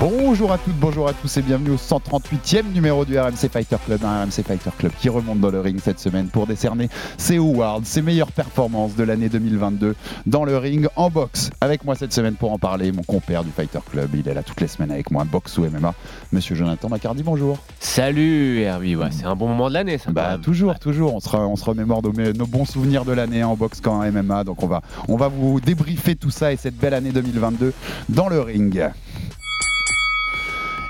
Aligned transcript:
Bonjour 0.00 0.50
à 0.50 0.58
toutes, 0.58 0.74
bonjour 0.74 1.08
à 1.08 1.12
tous 1.12 1.36
et 1.36 1.42
bienvenue 1.42 1.70
au 1.70 1.76
138e 1.76 2.72
numéro 2.72 3.04
du 3.04 3.16
RMC 3.18 3.48
Fighter 3.50 3.76
Club, 3.86 4.04
un 4.04 4.24
RMC 4.24 4.42
Fighter 4.44 4.70
Club 4.76 4.92
qui 4.98 5.08
remonte 5.08 5.38
dans 5.40 5.50
le 5.50 5.60
ring 5.60 5.78
cette 5.80 6.00
semaine 6.00 6.26
pour 6.26 6.48
décerner 6.48 6.88
ses 7.16 7.36
awards, 7.36 7.80
ses 7.84 8.02
meilleures 8.02 8.32
performances 8.32 8.96
de 8.96 9.04
l'année 9.04 9.28
2022 9.28 9.94
dans 10.26 10.44
le 10.44 10.58
ring 10.58 10.88
en 10.96 11.10
boxe. 11.10 11.50
Avec 11.60 11.84
moi 11.84 11.94
cette 11.94 12.12
semaine 12.12 12.34
pour 12.34 12.52
en 12.52 12.58
parler, 12.58 12.90
mon 12.90 13.04
compère 13.04 13.44
du 13.44 13.50
Fighter 13.50 13.78
Club, 13.88 14.10
il 14.14 14.28
est 14.28 14.34
là 14.34 14.42
toutes 14.42 14.60
les 14.60 14.66
semaines 14.66 14.90
avec 14.90 15.12
moi, 15.12 15.24
boxe 15.24 15.56
ou 15.58 15.64
MMA, 15.64 15.94
monsieur 16.32 16.56
Jonathan 16.56 16.88
Macardy, 16.88 17.22
bonjour. 17.22 17.58
Salut 17.78 18.60
Herbie, 18.60 18.96
ouais, 18.96 19.10
c'est 19.12 19.26
un 19.26 19.36
bon 19.36 19.46
moment 19.46 19.68
de 19.68 19.74
l'année 19.74 19.98
ça. 19.98 20.10
Bah 20.10 20.38
toujours, 20.42 20.78
toujours, 20.80 21.14
on 21.14 21.20
se, 21.20 21.34
on 21.36 21.56
se 21.56 21.64
remémore 21.64 22.02
nos, 22.02 22.32
nos 22.32 22.46
bons 22.46 22.64
souvenirs 22.64 23.04
de 23.04 23.12
l'année 23.12 23.44
en 23.44 23.54
boxe 23.54 23.80
qu'en 23.80 24.00
MMA, 24.10 24.42
donc 24.42 24.62
on 24.62 24.66
va, 24.66 24.82
on 25.08 25.16
va 25.16 25.28
vous 25.28 25.60
débriefer 25.60 26.16
tout 26.16 26.30
ça 26.30 26.52
et 26.52 26.56
cette 26.56 26.76
belle 26.76 26.94
année 26.94 27.12
2022 27.12 27.72
dans 28.08 28.28
le 28.28 28.40
ring. 28.40 28.82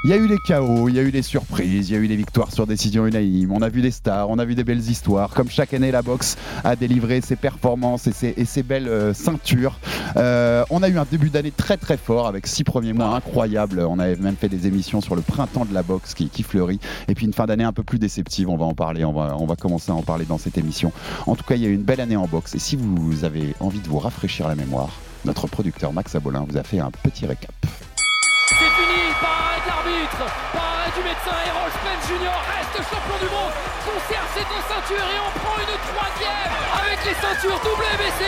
Il 0.07 0.11
y 0.11 0.13
a 0.13 0.17
eu 0.17 0.27
les 0.27 0.37
chaos, 0.37 0.91
il 0.91 0.97
y 0.97 0.99
a 0.99 1.03
eu 1.03 1.09
les 1.09 1.23
surprises, 1.23 1.89
il 1.89 1.95
y 1.95 1.97
a 1.97 1.99
eu 1.99 2.09
des 2.09 2.17
victoires 2.17 2.53
sur 2.53 2.67
décision 2.67 3.07
unanime, 3.07 3.51
on 3.53 3.63
a 3.63 3.71
vu 3.71 3.81
des 3.81 3.91
stars, 3.91 4.29
on 4.29 4.39
a 4.39 4.45
vu 4.45 4.55
des 4.55 4.63
belles 4.63 4.87
histoires. 4.91 5.31
Comme 5.31 5.49
chaque 5.49 5.73
année, 5.73 5.91
la 5.91 6.03
boxe 6.03 6.37
a 6.63 6.77
délivré 6.77 7.23
ses 7.23 7.37
performances 7.37 8.07
et 8.07 8.45
ses, 8.45 8.63
belles 8.63 8.87
euh, 8.87 9.15
ceintures. 9.15 9.79
Euh, 10.19 10.63
on 10.69 10.83
a 10.83 10.91
eu 10.91 10.99
un 10.99 11.07
début 11.11 11.31
d'année 11.31 11.53
très 11.53 11.79
très 11.79 11.97
fort 11.97 12.27
avec 12.27 12.47
six 12.47 12.65
premiers 12.65 12.93
mois 12.93 13.17
incroyables. 13.17 13.81
On 13.81 13.99
avait 13.99 14.17
même 14.17 14.37
fait 14.37 14.51
des 14.51 14.67
émissions 14.67 15.01
sur 15.01 15.17
le 15.17 15.23
printemps 15.23 15.65
de 15.65 15.73
la 15.73 15.83
boxe 15.83 16.13
qui, 16.13 16.29
qui 16.29 16.43
fleurit. 16.43 16.81
Et 17.09 17.15
puis 17.15 17.25
une 17.25 17.33
fin 17.33 17.47
d'année 17.47 17.65
un 17.65 17.73
peu 17.73 17.83
plus 17.83 17.99
déceptive, 17.99 18.51
on 18.51 18.59
va 18.59 18.67
en 18.67 18.75
parler, 18.75 19.07
on 19.07 19.13
va, 19.15 19.35
on 19.39 19.47
va 19.47 19.57
commencer 19.57 19.91
à 19.91 19.95
en 19.95 20.03
parler 20.03 20.27
dans 20.27 20.37
cette 20.37 20.59
émission. 20.59 20.93
En 21.27 21.35
tout 21.35 21.45
cas, 21.45 21.55
il 21.55 21.63
y 21.63 21.65
a 21.65 21.71
eu 21.71 21.75
une 21.75 21.83
belle 21.83 22.03
année 22.03 22.17
en 22.17 22.27
boxe. 22.27 22.55
Et 22.55 22.59
si 22.59 22.77
vous 22.77 23.25
avez 23.25 23.55
envie 23.59 23.81
de 23.81 23.89
vous 23.89 24.01
rafraîchir 24.01 24.49
la 24.49 24.55
mémoire, 24.55 24.91
notre 25.25 25.47
producteur 25.47 25.95
Max 25.95 26.15
Abolin 26.15 26.45
vous 26.47 26.59
a 26.59 26.63
fait 26.63 26.79
un 26.79 26.91
petit 26.91 27.25
récap. 27.25 27.55
Par 30.05 30.29
arrêt 30.29 30.93
du 30.93 31.01
médecin 31.01 31.33
Errol 31.49 31.73
Spence 31.73 32.05
Junior 32.05 32.37
reste 32.45 32.77
champion 32.93 33.17
du 33.25 33.29
monde, 33.33 33.57
conserve 33.89 34.29
ses 34.37 34.45
deux 34.45 34.65
ceintures 34.69 35.01
et 35.01 35.17
en 35.17 35.33
prend 35.41 35.57
une 35.57 35.77
troisième. 35.81 36.53
Avec 36.77 37.01
les 37.09 37.17
ceintures 37.17 37.57
WBC, 37.65 38.21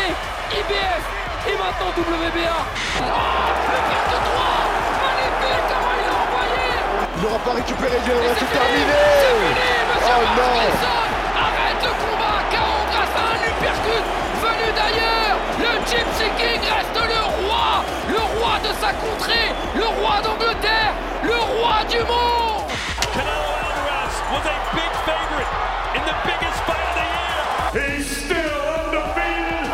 IBF 0.57 1.05
et 1.45 1.57
maintenant 1.61 1.93
WBA. 1.93 2.57
Oh, 2.57 3.05
le 3.05 3.81
fil 3.93 4.05
de 4.09 4.19
droit 4.25 4.57
Magnifique 5.05 5.65
comment 5.69 5.93
il 6.01 6.05
l'a 6.09 6.17
envoyé 6.17 6.65
Il 7.13 7.21
n'aura 7.21 7.41
pas 7.45 7.55
récupéré 7.61 7.97
Dieu, 8.09 8.17
Et 8.25 8.33
c'est 8.41 8.53
terminé. 8.57 8.97
C'est 9.21 9.37
fini, 9.37 9.69
monsieur 9.85 10.17
Oh 10.17 10.25
non. 10.33 10.57
Arrête 11.37 11.83
le 11.85 11.93
combat, 11.93 12.41
KO 12.57 12.73
grâce 12.89 13.17
à 13.21 13.25
un 13.37 13.41
uppercut 13.53 14.05
venu 14.41 14.69
d'ailleurs. 14.73 15.37
Le 15.61 15.73
Gypsy 15.85 16.29
King 16.41 16.63
reste 16.73 16.97
le 17.05 17.21
roi 17.45 17.85
Le 18.09 18.17
roi 18.17 18.56
de 18.65 18.73
sa 18.81 18.97
contrée 18.97 19.53
Le 19.77 19.84
roi 19.84 20.25
d'Angleterre. 20.25 20.47
Le 20.49 20.86
roi 21.56 21.84
du 21.89 21.99
monde 21.99 22.69
Canelo 23.12 23.50
Alvarez 23.56 24.15
was 24.33 24.44
a 24.44 24.59
big 24.77 24.93
favorite 25.09 25.53
in 25.97 26.03
the 26.05 26.17
biggest 26.28 26.59
fight 26.69 26.84
of 26.84 26.94
the 26.99 27.06
year. 27.17 27.97
He's 27.97 28.06
still 28.06 28.56
undefeated. 28.77 29.71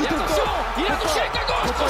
Et 0.00 0.06
attention 0.06 0.48
Il 0.78 0.84
a 0.84 0.96
touché 0.96 1.20
avec 1.20 1.34
la 1.34 1.44
gauche 1.48 1.68
au 1.68 1.72
corps, 1.72 1.88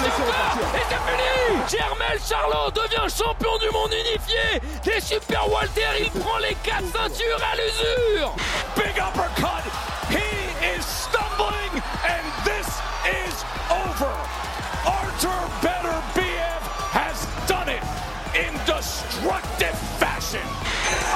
Et 0.75 0.85
c'est 0.89 1.03
fini 1.09 1.31
Jermel 1.69 2.19
Charlot 2.27 2.71
devient 2.71 3.09
champion 3.15 3.59
du 3.59 3.71
monde 3.73 3.93
unifié 3.93 4.61
Des 4.85 5.01
Super 5.01 5.51
Walter, 5.51 5.91
il 6.01 6.11
prend 6.21 6.39
les 6.39 6.55
quatre 6.63 6.87
ceintures 6.93 7.43
à 7.53 7.57
l'usure 7.57 8.35
Big 8.77 8.97
uppercut. 8.97 9.65
He 10.11 10.25
is 10.77 10.85
stumbling, 10.85 11.83
and 12.07 12.25
this 12.45 12.69
is 13.05 13.45
over. 13.71 14.15
Arthur 15.19 15.67
Better 15.67 15.99
BF 16.15 16.63
has 16.95 17.27
done 17.51 17.67
it 17.67 17.83
in 18.39 18.55
destructive 18.63 19.75
fashion. 19.99 20.47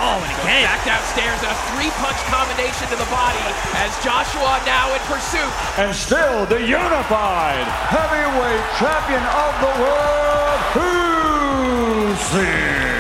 Oh, 0.02 0.18
and 0.18 0.42
again. 0.42 0.66
Back 0.66 0.82
downstairs, 0.82 1.38
a 1.46 1.54
three-punch 1.70 2.18
combination 2.26 2.90
to 2.90 2.98
the 2.98 3.06
body 3.14 3.46
as 3.78 3.94
Joshua 4.02 4.58
now 4.66 4.90
in 4.90 4.98
pursuit. 5.06 5.54
And 5.78 5.94
still 5.94 6.46
the 6.46 6.58
unified 6.58 7.62
heavyweight 7.94 8.66
champion 8.82 9.22
of 9.22 9.54
the 9.62 9.70
world, 9.86 10.58
Uzi. 12.19 12.91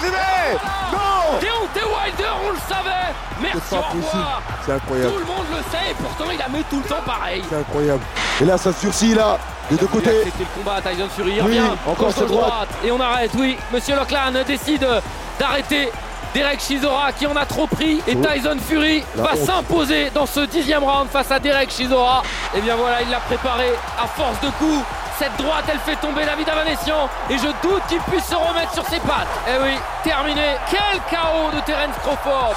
D'arriver 0.00 0.58
Non 0.92 1.38
Deontay 1.40 1.84
Wilder, 1.84 2.32
on 2.46 2.50
le 2.52 2.58
savait 2.68 2.90
Merci, 3.42 3.58
au 3.74 3.76
revoir. 3.76 4.42
C'est 4.64 4.72
incroyable. 4.72 5.12
Tout 5.12 5.18
le 5.18 5.24
monde 5.26 5.46
le 5.50 5.56
sait 5.70 5.90
et 5.90 5.94
pourtant 5.94 6.30
il 6.32 6.40
a 6.40 6.48
mis 6.48 6.64
tout 6.64 6.78
le 6.82 6.88
temps 6.88 7.02
pareil. 7.04 7.42
C'est 7.50 7.56
incroyable. 7.56 8.00
Et 8.40 8.44
là, 8.44 8.56
ça 8.56 8.72
sursit, 8.72 9.14
là, 9.14 9.38
des 9.70 9.76
deux 9.76 9.86
côtés. 9.86 10.22
C'était 10.24 10.38
le 10.44 10.62
combat, 10.62 10.80
Tyson 10.80 11.08
Fury 11.14 11.32
il 11.36 11.42
Oui, 11.42 11.58
revient. 11.58 11.60
encore 11.86 12.06
Gauche 12.06 12.14
cette 12.16 12.28
droite. 12.28 12.68
Et 12.84 12.90
on 12.90 13.00
arrête, 13.00 13.30
oui. 13.36 13.58
Monsieur 13.72 13.94
Leclan 13.96 14.32
décide 14.46 14.86
d'arrêter 15.38 15.90
Derek 16.34 16.60
Chisora 16.60 17.12
qui 17.12 17.26
en 17.26 17.36
a 17.36 17.44
trop 17.44 17.66
pris. 17.66 18.00
Et 18.06 18.16
Oh. 18.16 18.24
Tyson 18.26 18.56
Fury 18.66 19.04
La 19.16 19.22
va 19.24 19.36
s'imposer 19.36 20.10
dans 20.14 20.26
ce 20.26 20.40
dixième 20.40 20.82
round 20.84 21.08
face 21.10 21.30
à 21.30 21.38
Derek 21.38 21.70
Chisora. 21.70 22.22
Et 22.54 22.60
bien 22.62 22.76
voilà, 22.76 23.02
il 23.02 23.10
l'a 23.10 23.20
préparé 23.20 23.70
à 24.02 24.06
force 24.06 24.40
de 24.40 24.48
coups. 24.58 24.84
Cette 25.18 25.36
droite, 25.38 25.64
elle 25.68 25.78
fait 25.78 25.96
tomber 25.96 26.26
David 26.26 26.48
Avanesian. 26.48 27.08
Et 27.30 27.38
je 27.38 27.48
doute 27.66 27.82
qu'il 27.88 28.00
puisse 28.00 28.26
se 28.26 28.34
remettre 28.34 28.74
sur 28.74 28.86
ses 28.86 29.00
pattes. 29.00 29.28
Eh 29.48 29.62
oui, 29.62 29.78
terminé. 30.04 30.56
Quel 30.70 31.00
chaos 31.10 31.50
de 31.54 31.60
Terence 31.60 31.96
Crawford. 32.02 32.54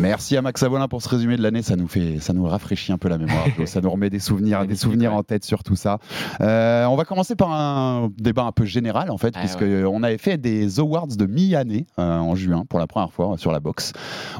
Merci 0.00 0.36
à 0.36 0.42
Max 0.42 0.62
Abolin 0.62 0.86
pour 0.86 1.02
ce 1.02 1.08
résumé 1.08 1.36
de 1.36 1.42
l'année. 1.42 1.60
Ça 1.62 1.74
nous 1.74 1.88
fait, 1.88 2.20
ça 2.20 2.32
nous 2.32 2.44
rafraîchit 2.44 2.92
un 2.92 2.98
peu 2.98 3.08
la 3.08 3.18
mémoire. 3.18 3.44
ça 3.66 3.80
nous 3.80 3.90
remet 3.90 4.10
des 4.10 4.20
souvenirs, 4.20 4.64
des 4.64 4.76
souvenirs 4.76 5.12
en 5.12 5.24
tête 5.24 5.44
sur 5.44 5.64
tout 5.64 5.74
ça. 5.74 5.98
Euh, 6.40 6.84
on 6.86 6.94
va 6.94 7.04
commencer 7.04 7.34
par 7.34 7.50
un 7.52 8.08
débat 8.16 8.44
un 8.44 8.52
peu 8.52 8.64
général 8.64 9.10
en 9.10 9.18
fait, 9.18 9.34
Ah, 9.36 9.40
puisque 9.40 9.62
ouais. 9.62 9.82
on 9.84 10.04
avait 10.04 10.18
fait 10.18 10.38
des 10.38 10.78
awards 10.78 11.08
de 11.08 11.26
mi-année 11.26 11.86
euh, 11.98 12.16
en 12.18 12.36
juin 12.36 12.64
pour 12.68 12.78
la 12.78 12.86
première 12.86 13.12
fois 13.12 13.36
sur 13.38 13.50
la 13.50 13.58
boxe. 13.58 13.92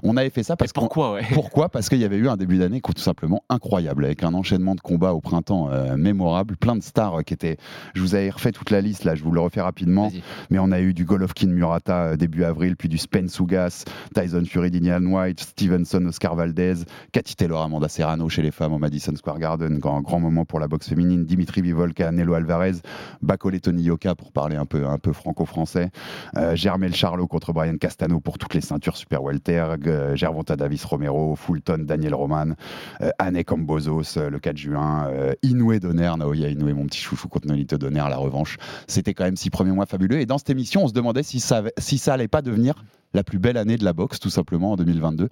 On 0.05 0.17
avait 0.17 0.31
fait 0.31 0.45
ça 0.45 0.55
parce 0.57 0.73
que 0.73 0.79
Pourquoi 0.79 1.15
ouais 1.15 1.23
pourquoi? 1.35 1.69
Parce 1.69 1.89
qu'il 1.89 1.99
y 1.99 2.05
avait 2.05 2.19
eu 2.19 2.29
un 2.29 2.37
début 2.37 2.59
d'année 2.59 2.81
tout 2.81 3.03
simplement 3.03 3.43
incroyable, 3.49 4.05
avec 4.05 4.23
un 4.23 4.35
enchaînement 4.35 4.75
de 4.77 4.81
combats 4.81 5.13
au 5.13 5.21
printemps 5.21 5.71
euh, 5.73 5.97
mémorable, 5.97 6.57
plein 6.57 6.77
de 6.77 6.83
stars 6.83 7.25
qui 7.25 7.35
étaient. 7.35 7.57
Je 7.95 8.01
vous 8.01 8.15
avais 8.15 8.31
refait 8.31 8.53
toute 8.53 8.71
la 8.71 8.81
liste 8.81 9.05
là, 9.05 9.15
je 9.17 9.25
vous 9.25 9.33
le 9.33 9.41
refais 9.41 9.61
rapidement. 9.61 10.11
Mais 10.51 10.59
on 10.61 10.71
a 10.71 10.81
eu 10.81 10.95
du 10.95 11.05
Golovkin 11.05 11.49
Murata 11.49 12.17
début 12.17 12.45
avril, 12.45 12.77
puis 12.77 12.89
du 12.89 12.97
Spence 12.99 13.39
Ugas, 13.41 13.85
Tyson 14.15 14.45
Fury, 14.47 14.71
Dinian 14.71 15.05
White, 15.05 15.48
Stevenson, 15.49 16.07
Oscar 16.07 16.35
Valdez, 16.35 16.85
Cathy 17.13 17.37
Taylor, 17.37 17.63
Amanda 17.63 17.89
Serrano 17.89 18.29
chez 18.29 18.43
les 18.43 18.51
femmes 18.51 18.73
au 18.73 18.79
Madison 18.79 19.15
Square 19.17 19.39
Garden, 19.39 19.79
grand, 19.79 20.21
moment 20.21 20.45
pour 20.45 20.61
la 20.61 20.69
boxe 20.69 20.89
féminine, 20.89 21.25
Dimitri 21.25 21.63
Vivolka, 21.63 22.13
Nelo 22.13 22.35
Alvarez, 22.35 22.77
Bakole 23.23 23.61
Tony 23.61 23.83
Yoka 23.83 24.15
pour 24.15 24.33
parler 24.33 24.57
un 24.57 24.67
peu, 24.67 24.87
un 24.87 24.99
peu 24.99 25.13
franco-français, 25.13 25.91
euh, 26.37 26.57
Germel 26.57 26.95
Charlot 26.95 27.27
contre 27.27 27.53
Brian 27.53 27.77
Castano 27.77 28.21
pour 28.21 28.39
toutes 28.39 28.55
les 28.55 28.61
ceintures 28.61 28.97
super 28.97 29.23
welter, 29.23 29.77
euh, 29.87 30.17
Gervonta 30.17 30.57
Davis 30.57 30.85
Romero, 30.85 31.37
Fulton, 31.37 31.85
Daniel 31.85 32.15
Roman, 32.15 32.55
euh, 33.01 33.11
Anne 33.19 33.43
Cambozos 33.45 34.17
euh, 34.17 34.31
le 34.31 34.39
4 34.39 34.57
juin, 34.57 35.09
euh, 35.09 35.35
Inoue 35.43 35.79
Donner, 35.79 36.13
Naoya 36.19 36.49
Inoue, 36.49 36.75
mon 36.75 36.87
petit 36.87 37.01
chouchou 37.01 37.29
contre 37.29 37.49
Nolito 37.49 37.79
Donner, 37.79 38.05
la 38.09 38.17
revanche. 38.17 38.57
C'était 38.87 39.15
quand 39.15 39.25
même 39.25 39.37
six 39.37 39.51
premiers 39.51 39.73
mois 39.73 39.87
fabuleux. 39.87 40.21
Et 40.21 40.27
dans 40.27 40.39
cette 40.39 40.51
émission, 40.51 40.85
on 40.85 40.89
se 40.89 40.93
demandait 40.93 41.23
si 41.23 41.41
ça, 41.41 41.63
si 41.79 41.99
ça 41.99 42.15
allait 42.15 42.29
pas 42.29 42.43
devenir 42.43 42.85
la 43.15 43.25
plus 43.25 43.39
belle 43.39 43.57
année 43.57 43.77
de 43.77 43.85
la 43.85 43.93
boxe, 43.93 44.19
tout 44.19 44.31
simplement, 44.31 44.73
en 44.73 44.77
2022. 44.77 45.29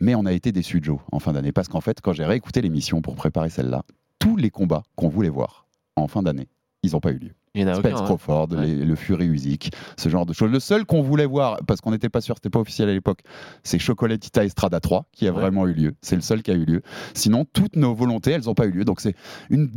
Mais 0.00 0.14
on 0.14 0.26
a 0.26 0.32
été 0.32 0.52
déçus, 0.52 0.80
Joe, 0.82 1.00
en 1.12 1.18
fin 1.18 1.32
d'année. 1.32 1.52
Parce 1.52 1.68
qu'en 1.68 1.80
fait, 1.80 2.00
quand 2.00 2.12
j'ai 2.12 2.24
réécouté 2.24 2.62
l'émission 2.62 3.02
pour 3.02 3.16
préparer 3.16 3.50
celle-là, 3.50 3.82
tous 4.18 4.36
les 4.36 4.50
combats 4.50 4.82
qu'on 4.94 5.08
voulait 5.08 5.28
voir 5.28 5.66
en 5.96 6.08
fin 6.08 6.22
d'année, 6.22 6.48
ils 6.82 6.92
n'ont 6.92 7.00
pas 7.00 7.10
eu 7.10 7.18
lieu. 7.18 7.34
Il 7.56 7.62
y 7.62 7.64
en 7.64 7.68
a 7.68 7.74
Spence 7.74 7.92
aucun. 7.92 8.02
hein. 8.02 8.04
Crawford, 8.04 8.48
Ouais. 8.52 8.66
les- 8.66 8.84
le 8.84 8.94
Fury 8.94 9.26
Usyk, 9.26 9.70
ce 9.96 10.08
genre 10.08 10.26
de 10.26 10.32
choses. 10.32 10.50
Le 10.50 10.60
seul 10.60 10.84
qu'on 10.84 11.02
voulait 11.02 11.26
voir, 11.26 11.58
parce 11.66 11.80
qu'on 11.80 11.90
n'était 11.90 12.08
pas 12.08 12.20
sûr, 12.20 12.34
c'était 12.36 12.50
pas 12.50 12.58
officiel 12.60 12.88
à 12.88 12.92
l'époque, 12.92 13.20
c'est 13.64 13.78
Chocolatita 13.78 14.44
Estrada 14.44 14.78
3, 14.80 15.06
qui 15.12 15.26
a 15.26 15.32
Ouais. 15.32 15.40
vraiment 15.40 15.66
eu 15.66 15.72
lieu. 15.72 15.94
C'est 16.02 16.16
le 16.16 16.22
seul 16.22 16.42
qui 16.42 16.50
a 16.50 16.54
eu 16.54 16.64
lieu. 16.64 16.82
Sinon, 17.14 17.44
toutes 17.52 17.76
nos 17.76 17.94
volontés, 17.94 18.32
elles 18.32 18.44
n'ont 18.44 18.54
pas 18.54 18.66
eu 18.66 18.70
lieu. 18.70 18.84
Donc 18.84 19.00
c'est 19.00 19.14
une 19.50 19.70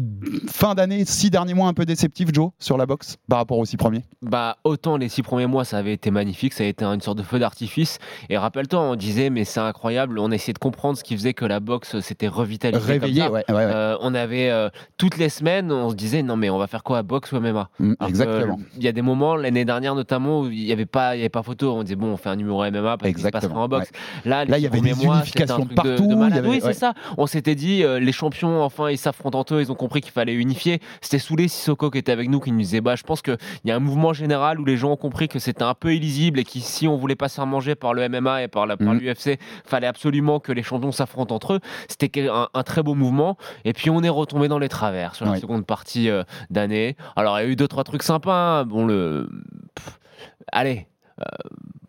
fin 0.47 0.75
d'année, 0.75 1.05
six 1.05 1.29
derniers 1.29 1.53
mois 1.53 1.67
un 1.69 1.73
peu 1.73 1.85
déceptif, 1.85 2.29
Joe, 2.33 2.51
sur 2.59 2.77
la 2.77 2.85
boxe, 2.85 3.17
par 3.27 3.39
rapport 3.39 3.57
aux 3.57 3.65
six 3.65 3.77
premiers? 3.77 4.03
Bah, 4.21 4.57
autant 4.63 4.97
les 4.97 5.09
six 5.09 5.21
premiers 5.21 5.47
mois, 5.47 5.63
ça 5.65 5.77
avait 5.77 5.93
été 5.93 6.11
magnifique, 6.11 6.53
ça 6.53 6.63
a 6.63 6.67
été 6.67 6.83
une 6.85 7.01
sorte 7.01 7.17
de 7.17 7.23
feu 7.23 7.39
d'artifice. 7.39 7.97
Et 8.29 8.37
rappelle-toi, 8.37 8.79
on 8.81 8.95
disait, 8.95 9.29
mais 9.29 9.45
c'est 9.45 9.59
incroyable, 9.61 10.19
on 10.19 10.31
essayait 10.31 10.53
de 10.53 10.59
comprendre 10.59 10.97
ce 10.97 11.03
qui 11.03 11.15
faisait 11.15 11.33
que 11.33 11.45
la 11.45 11.59
boxe 11.59 11.99
s'était 12.01 12.27
revitalisée. 12.27 12.79
comme 12.81 12.89
Réveillé, 12.89 13.21
ça. 13.21 13.31
ouais. 13.31 13.43
Euh, 13.49 13.97
on 14.01 14.13
avait 14.15 14.49
euh, 14.49 14.69
toutes 14.97 15.17
les 15.17 15.29
semaines, 15.29 15.71
on 15.71 15.89
se 15.89 15.95
disait 15.95 16.23
non 16.23 16.35
mais 16.35 16.49
on 16.49 16.57
va 16.57 16.67
faire 16.67 16.83
quoi, 16.83 17.03
boxe 17.03 17.31
ou 17.31 17.37
MMA 17.39 17.68
Mm, 17.79 17.93
Alors 17.99 18.09
exactement. 18.09 18.59
Il 18.77 18.83
y 18.83 18.87
a 18.87 18.91
des 18.91 19.01
moments 19.01 19.35
l'année 19.35 19.65
dernière 19.65 19.95
notamment 19.95 20.41
où 20.41 20.49
il 20.49 20.65
n'y 20.65 20.71
avait 20.71 20.85
pas, 20.85 21.15
y 21.15 21.19
avait 21.19 21.29
pas 21.29 21.43
photo. 21.43 21.73
On 21.73 21.83
disait 21.83 21.95
bon, 21.95 22.07
on 22.07 22.17
fait 22.17 22.29
un 22.29 22.35
numéro 22.35 22.63
MMA 22.63 22.97
parce 22.97 23.11
qu'il 23.13 23.21
se 23.23 23.27
passera 23.29 23.53
en 23.59 23.67
boxe. 23.67 23.89
Là, 24.25 24.43
il 24.45 24.49
y 24.63 24.67
avait 24.67 24.81
des 24.81 24.89
unifications 25.03 25.65
de 25.65 25.73
partout, 25.73 26.07
de 26.07 26.15
malade. 26.15 26.39
avait- 26.39 26.47
oui, 26.49 26.55
ouais. 26.55 26.73
c'est 26.73 26.73
ça. 26.79 26.93
On 27.17 27.27
s'était 27.27 27.55
dit 27.55 27.83
euh, 27.83 27.99
les 27.99 28.11
champions 28.11 28.63
enfin 28.63 28.89
ils 28.89 28.97
s'affrontent 28.97 29.39
entre 29.39 29.55
eux. 29.55 29.61
Ils 29.61 29.71
ont 29.71 29.75
compris 29.75 30.01
qu'il 30.01 30.11
fallait 30.11 30.33
unifier. 30.33 30.79
C'était 31.01 31.19
Soulé 31.19 31.47
Sissoko 31.47 31.89
qui 31.89 31.97
était 31.99 32.11
avec 32.11 32.29
nous 32.29 32.39
qui 32.39 32.51
nous 32.51 32.59
disait 32.59 32.81
bah 32.81 32.95
je 32.95 33.03
pense 33.03 33.21
qu'il 33.21 33.37
y 33.65 33.71
a 33.71 33.75
un 33.75 33.79
mouvement 33.79 34.13
général 34.13 34.59
où 34.59 34.65
les 34.65 34.75
gens 34.77 34.91
ont 34.91 34.97
compris 34.97 35.27
que 35.27 35.39
c'était 35.39 35.63
un 35.63 35.73
peu 35.73 35.93
illisible 35.93 36.39
et 36.39 36.43
que 36.43 36.49
si 36.59 36.87
on 36.87 36.97
voulait 36.97 37.15
pas 37.15 37.29
se 37.29 37.35
faire 37.35 37.45
manger 37.47 37.75
par 37.75 37.93
le 37.93 38.07
MMA 38.09 38.43
et 38.43 38.47
par 38.47 38.65
l'UFC, 38.67 39.39
fallait 39.65 39.87
absolument 39.87 40.39
que 40.39 40.51
les 40.51 40.63
champions 40.63 40.91
s'affrontent 40.91 41.33
entre 41.35 41.53
eux. 41.53 41.59
C'était 41.87 42.27
un, 42.29 42.47
un 42.53 42.63
très 42.63 42.83
beau 42.83 42.95
mouvement. 42.95 43.37
Et 43.65 43.73
puis 43.73 43.89
on 43.89 44.01
est 44.03 44.09
retombé 44.09 44.47
dans 44.47 44.59
les 44.59 44.69
travers 44.69 45.15
sur 45.15 45.25
la 45.25 45.37
seconde 45.39 45.65
partie 45.65 46.09
euh, 46.09 46.23
d'année. 46.49 46.95
Alors 47.15 47.39
il 47.39 47.43
y 47.43 47.45
a 47.45 47.49
eu 47.49 47.55
deux 47.59 47.67
trois 47.67 47.83
trucs 47.83 48.03
sympas. 48.03 48.61
hein. 48.61 48.65
Bon 48.65 48.85
le, 48.87 49.29
pff, 49.75 49.99
allez. 50.51 50.87
euh, 51.21 51.23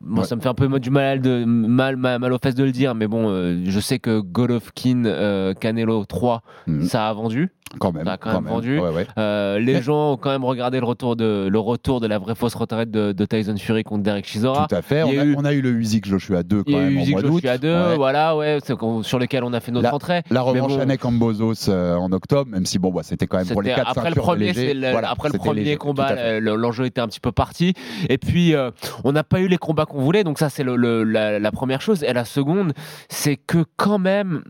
moi, 0.02 0.22
Ouais. 0.22 0.26
ça 0.28 0.34
me 0.34 0.40
fait 0.40 0.48
un 0.48 0.54
peu 0.54 0.66
du 0.80 0.90
mal, 0.90 1.20
de, 1.20 1.44
mal, 1.44 1.96
mal, 1.96 2.18
mal 2.18 2.32
aux 2.32 2.38
fesses 2.38 2.54
de 2.56 2.64
le 2.64 2.72
dire, 2.72 2.94
mais 2.96 3.06
bon, 3.06 3.28
euh, 3.30 3.60
je 3.64 3.78
sais 3.80 3.98
que 4.00 4.18
Golovkin, 4.20 5.04
euh, 5.04 5.54
Canelo 5.54 6.04
3, 6.04 6.42
Mm, 6.66 6.82
ça 6.82 7.08
a 7.08 7.12
vendu. 7.12 7.52
Quand 7.78 7.92
même. 7.92 8.04
ça 8.04 8.12
a 8.12 8.16
quand 8.16 8.32
même 8.40 8.50
vendu. 8.50 8.78
Ouais, 8.78 8.88
ouais. 8.90 9.06
Euh, 9.18 9.58
les 9.58 9.80
gens 9.82 10.12
ont 10.12 10.16
quand 10.16 10.30
même 10.30 10.44
regardé 10.44 10.80
le 10.80 10.86
retour 10.86 11.16
de, 11.16 11.48
le 11.50 11.58
retour 11.58 12.00
de 12.00 12.06
la 12.06 12.18
vraie 12.18 12.34
fausse 12.34 12.54
retraite 12.54 12.90
de, 12.90 13.12
de 13.12 13.24
Tyson 13.24 13.54
Fury 13.56 13.84
contre 13.84 14.02
Derek 14.02 14.26
Chisora. 14.26 14.66
Tout 14.68 14.74
à 14.74 14.82
fait. 14.82 15.02
On 15.02 15.08
a 15.10 15.24
eu- 15.24 15.34
on 15.38 15.44
a 15.44 15.52
eu 15.52 15.60
le 15.60 15.70
Usyk 15.70 16.06
Joshua 16.06 16.42
2 16.42 16.62
Il 16.66 16.72
quand 16.74 16.80
même 16.80 16.98
en 16.98 17.00
Usyk. 17.02 17.18
Joshua 17.20 17.58
2, 17.58 17.68
Ouais. 17.68 17.96
voilà, 17.96 18.36
ouais, 18.36 18.58
sur 19.02 19.18
lequel 19.18 19.44
on 19.44 19.52
a 19.52 19.60
fait 19.60 19.72
notre 19.72 19.84
La- 19.84 19.90
rentrée. 19.90 20.22
La 20.30 20.42
revanche 20.42 20.72
bon, 20.74 20.80
Anek 20.80 21.04
Ambozos 21.04 21.68
euh, 21.68 21.94
en 21.94 22.10
octobre, 22.12 22.50
même 22.50 22.66
si 22.66 22.78
bon, 22.78 22.90
bah, 22.90 23.02
c'était 23.04 23.26
quand 23.26 23.38
même 23.38 23.46
pour 23.46 23.62
les 23.62 23.70
C'était- 23.70 23.80
4 23.82 23.90
après 23.98 24.10
le 24.10 24.16
premier, 24.16 24.52
le, 24.52 24.90
Voilà, 24.90 25.10
après 25.10 25.28
le 25.32 25.38
premier 25.38 25.60
léger, 25.64 25.76
combat, 25.76 26.38
le- 26.40 26.56
l'enjeu 26.56 26.86
était 26.86 27.00
un 27.00 27.06
petit 27.08 27.20
peu 27.20 27.32
parti. 27.32 27.74
Et 28.08 28.18
puis, 28.18 28.54
euh, 28.54 28.70
on 29.04 29.12
n'a 29.12 29.22
pas 29.24 29.40
eu 29.40 29.46
les 29.48 29.58
combats 29.58 29.86
qu'on 29.86 30.00
voulait. 30.00 30.24
Donc 30.24 30.38
ça, 30.38 30.48
c'est 30.50 30.64
le- 30.64 30.76
le- 30.76 31.04
la, 31.04 31.38
la 31.38 31.52
première 31.52 31.80
chose. 31.80 32.02
Et 32.02 32.12
la 32.12 32.24
seconde, 32.24 32.72
c'est 33.08 33.36
que 33.36 33.64
quand 33.76 33.98
même, 33.98 34.42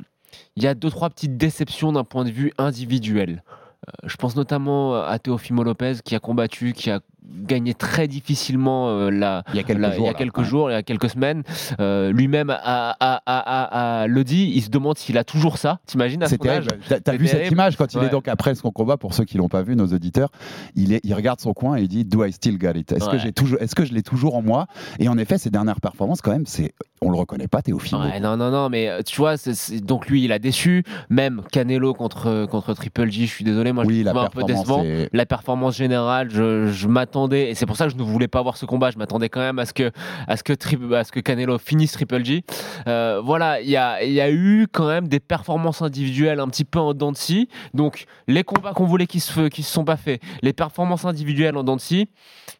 il 0.57 0.63
y 0.63 0.67
a 0.67 0.75
deux 0.75 0.91
trois 0.91 1.11
petites 1.11 1.37
déceptions 1.37 1.93
d'un 1.93 2.05
point 2.05 2.25
de 2.25 2.31
vue 2.31 2.53
individuel. 2.59 3.43
Euh, 3.89 4.09
je 4.09 4.17
pense 4.17 4.37
notamment 4.37 5.03
à 5.03 5.19
Teofimo 5.19 5.63
Lopez 5.63 5.97
qui 6.05 6.15
a 6.15 6.21
combattu, 6.21 6.73
qui 6.73 6.91
a 6.91 7.01
gagné 7.33 7.75
très 7.75 8.09
difficilement 8.09 8.89
euh, 8.89 9.11
la, 9.11 9.43
Il 9.53 9.57
y 9.57 9.61
a 9.61 9.63
quelques 9.63 9.93
jours. 9.93 10.05
il 10.05 10.07
y 10.07 10.09
a 10.09 10.15
quelques 10.15 10.39
Ouais. 10.39 10.45
jours, 10.45 10.71
il 10.71 10.75
y 10.75 10.77
a 10.77 10.83
quelques 10.83 11.11
semaines, 11.11 11.43
euh, 11.81 12.13
lui-même 12.13 12.51
a, 12.51 12.97
a- 13.01 14.07
le 14.07 14.25
dit, 14.25 14.53
il 14.55 14.63
se 14.63 14.71
demande 14.71 14.99
s'il 14.99 15.19
a 15.19 15.25
toujours 15.25 15.59
ça. 15.59 15.81
T'imagines 15.87 16.23
à 16.23 16.27
C'est 16.27 16.39
terrible. 16.39 16.69
T'as 17.05 17.17
vu 17.17 17.27
cette 17.27 17.51
image 17.51 17.77
quand 17.77 17.93
il 17.95 17.99
Ouais. 18.01 18.07
est 18.07 18.11
donc 18.11 18.29
après 18.29 18.55
son 18.55 18.71
combat 18.71 18.97
pour 18.97 19.15
ceux 19.15 19.25
qui 19.25 19.37
l'ont 19.39 19.49
pas 19.49 19.63
vu, 19.63 19.77
nos 19.77 19.87
auditeurs. 19.87 20.31
Il 20.75 20.93
est, 20.93 21.01
il 21.05 21.15
regarde 21.15 21.41
son 21.41 21.53
coin 21.53 21.77
et 21.77 21.83
il 21.83 21.89
dit 21.89 22.05
Do 22.05 22.25
I 22.25 22.33
still 22.33 22.59
got 22.59 22.73
it? 22.73 22.93
Est-ce 22.93 23.07
que 23.07 23.13
Ouais. 23.13 23.19
j'ai 23.19 23.33
toujours, 23.33 23.59
est-ce 23.61 23.75
que 23.75 23.85
je 23.85 23.93
l'ai 23.95 24.03
toujours 24.03 24.35
en 24.37 24.43
moi? 24.43 24.67
Et 24.99 25.09
en 25.09 25.19
effet, 25.19 25.39
ses 25.39 25.51
dernières 25.51 25.81
performances, 25.81 26.21
quand 26.23 26.33
même, 26.33 26.47
c'est, 26.47 26.73
on 27.03 27.11
le 27.11 27.17
reconnaît 27.17 27.49
pas, 27.49 27.63
Théophile. 27.63 27.99
Ouais, 27.99 28.21
non, 28.21 28.37
non, 28.37 28.51
non, 28.51 28.69
mais 28.69 28.89
euh, 28.89 29.01
tu 29.05 29.17
vois, 29.17 29.35
donc 29.83 30.09
lui, 30.09 30.25
il 30.25 30.33
a 30.33 30.39
déçu. 30.39 30.85
Même 31.09 31.43
Canelo 31.53 31.95
contre, 31.95 32.47
contre 32.47 32.75
Triple 32.75 33.11
G, 33.11 33.27
je 33.27 33.31
suis 33.33 33.45
désolé, 33.45 33.73
moi, 33.73 33.85
je 33.85 33.89
oui, 33.89 33.99
le 33.99 34.05
la 34.05 34.11
un 34.13 34.27
peu 34.29 34.41
performance. 34.45 34.47
décevant. 34.67 34.83
est- 34.85 35.09
La 35.13 35.27
performance 35.27 35.77
générale, 35.77 36.29
je, 36.31 36.67
je 36.71 36.89
m'attendais, 37.21 37.51
et 37.51 37.55
c'est 37.55 37.67
pour 37.67 37.77
ça 37.77 37.87
que 37.87 37.93
je 37.93 37.97
ne 37.97 38.03
voulais 38.03 38.29
pas 38.29 38.43
voir 38.43 38.57
ce 38.57 38.67
combat, 38.67 38.91
je 38.91 38.99
m'attendais 38.99 39.29
quand 39.29 39.41
même 39.41 39.59
à 39.59 39.67
ce 39.67 39.73
que, 39.73 39.91
à 40.27 40.37
ce 40.37 40.43
que, 40.43 40.53
Tri- 40.53 40.79
à 40.95 41.05
ce 41.05 41.13
que 41.13 41.21
Canelo 41.21 41.59
finisse 41.59 41.93
Triple 41.93 42.25
G. 42.25 42.45
Euh, 42.87 43.21
voilà, 43.25 43.61
il 43.61 43.69
y 43.69 43.77
a, 43.77 44.03
il 44.03 44.13
y 44.13 44.21
a 44.21 44.31
eu 44.31 44.67
quand 44.73 44.87
même 44.87 45.09
des 45.09 45.21
performances 45.21 45.83
individuelles 45.83 46.41
un 46.41 46.49
petit 46.49 46.65
peu 46.65 46.79
en 46.79 46.95
dents 46.95 47.13
de 47.13 47.17
scie. 47.17 47.49
Donc, 47.75 48.05
les 48.27 48.45
combats 48.45 48.73
qu'on 48.73 48.87
voulait 48.87 49.07
qui 49.07 49.21
se, 49.21 49.49
qui 49.49 49.63
se 49.63 49.73
sont 49.73 49.85
pas 49.85 49.97
faits, 49.97 50.21
les 50.43 50.53
performances 50.53 51.05
individuelles 51.05 51.57
en 51.57 51.65
dents 51.65 51.77
de 51.77 51.81
scie, 51.81 52.09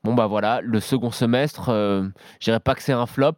bon 0.05 0.15
bah 0.15 0.27
voilà, 0.27 0.61
le 0.63 0.81
second 0.81 1.11
semestre, 1.11 1.69
euh, 1.71 2.07
je 2.41 2.45
dirais 2.45 2.61
pas 2.61 2.75
que 2.75 2.83
c'est 2.83 2.93
un 2.93 3.07
flop, 3.07 3.33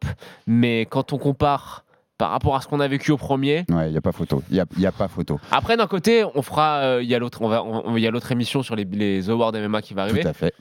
mais 0.47 0.87
quand 0.91 1.13
on 1.13 1.19
compare 1.19 1.85
par 2.19 2.31
rapport 2.31 2.55
à 2.55 2.61
ce 2.61 2.69
qu'on 2.69 2.79
a 2.79 2.87
vécu 2.87 3.11
au 3.11 3.17
premier, 3.17 3.65
Ouais, 3.69 3.89
il 3.91 3.95
y 3.95 3.97
a 3.97 4.01
pas 4.01 4.13
photo. 4.13 4.45
Il 4.51 4.57
y 4.57 4.87
a, 4.87 4.93
pas 4.93 5.09
photo. 5.09 5.41
après, 5.51 5.77
d'un 5.77 5.89
côté, 5.89 6.25
on 6.37 6.43
fera, 6.43 6.77
euh, 6.83 7.03
il 7.03 7.09
y 7.09 7.15
a 7.17 7.19
l'autre, 7.19 7.43
on 7.43 7.49
va, 7.49 7.65
on- 7.65 7.97
il 7.97 8.03
y 8.03 8.07
a 8.07 8.13
l'autre 8.13 8.31
émission 8.31 8.63
sur 8.63 8.77
les, 8.77 8.85
les 8.85 9.29
awards 9.29 9.53
MMA 9.53 9.83
qui 9.83 9.93
va 9.95 10.03
arriver. 10.03 10.23
Tout 10.23 10.29
à 10.29 10.33
fait. 10.33 10.55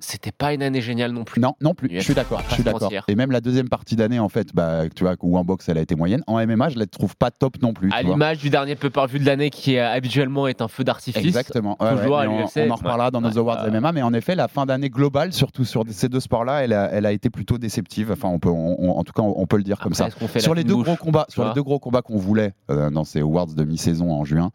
C'était 0.00 0.32
pas 0.32 0.52
une 0.52 0.62
année 0.62 0.80
géniale 0.82 1.12
non 1.12 1.22
plus. 1.24 1.40
Non, 1.40 1.54
non 1.60 1.72
plus. 1.72 1.88
Je 1.92 2.00
suis 2.00 2.14
d'accord. 2.14 2.42
Je 2.48 2.54
suis 2.54 2.62
d'accord. 2.64 2.90
Et 3.06 3.14
même 3.14 3.30
la 3.30 3.40
deuxième 3.40 3.68
partie 3.68 3.94
d'année, 3.94 4.18
en 4.18 4.28
fait, 4.28 4.48
bah, 4.52 4.82
tu 4.94 5.04
vois, 5.04 5.14
où 5.22 5.38
en 5.38 5.44
boxe 5.44 5.68
elle 5.68 5.78
a 5.78 5.80
été 5.80 5.94
moyenne, 5.94 6.22
en 6.26 6.44
MMA, 6.44 6.70
je 6.70 6.78
la 6.78 6.86
trouve 6.86 7.16
pas 7.16 7.30
top 7.30 7.62
non 7.62 7.72
plus. 7.72 7.90
À 7.92 8.02
l'image 8.02 8.38
du 8.38 8.50
dernier 8.50 8.74
pay-per-view 8.74 9.20
de 9.20 9.24
l'année 9.24 9.50
qui 9.50 9.76
euh, 9.78 9.88
habituellement 9.90 10.48
est 10.48 10.60
un 10.62 10.68
feu 10.68 10.82
d'artifice. 10.82 11.24
Exactement. 11.24 11.76
Ouais, 11.80 11.96
toujours 11.96 12.16
ouais, 12.18 12.26
à 12.26 12.28
on, 12.30 12.44
on 12.56 12.70
en 12.70 12.74
reparlera 12.74 13.10
dans 13.12 13.20
nos 13.20 13.30
Ouais. 13.30 13.38
awards 13.38 13.64
Ouais. 13.64 13.70
MMA, 13.70 13.92
mais 13.92 14.02
en 14.02 14.12
effet, 14.12 14.34
la 14.34 14.48
fin 14.48 14.66
d'année 14.66 14.90
globale, 14.90 15.32
surtout 15.32 15.64
sur 15.64 15.84
ces 15.88 16.08
deux 16.08 16.20
sports-là, 16.20 16.64
elle 16.64 16.72
a, 16.72 16.90
elle 16.92 17.06
a 17.06 17.12
été 17.12 17.30
plutôt 17.30 17.56
déceptive. 17.56 18.10
Enfin, 18.12 18.28
on 18.28 18.38
peut, 18.40 18.50
on- 18.50 18.76
on- 18.78 18.98
en 18.98 19.04
tout 19.04 19.12
cas, 19.12 19.22
on, 19.22 19.46
peut 19.46 19.56
le 19.56 19.62
dire 19.62 19.78
comme 19.78 19.94
ça. 19.94 20.08
Sur 20.38 20.54
les 20.54 20.64
deux 20.64 20.76
gros 20.76 20.96
combats, 20.96 21.26
sur 21.28 21.46
les 21.46 21.52
deux 21.54 21.62
gros 21.62 21.78
combats 21.78 22.02
qu'on 22.02 22.18
voulait 22.18 22.52
euh, 22.70 22.90
dans 22.90 23.04
ces 23.04 23.20
awards 23.20 23.46
de 23.46 23.64
mi-saison 23.64 24.10
en 24.12 24.24
juin, 24.24 24.50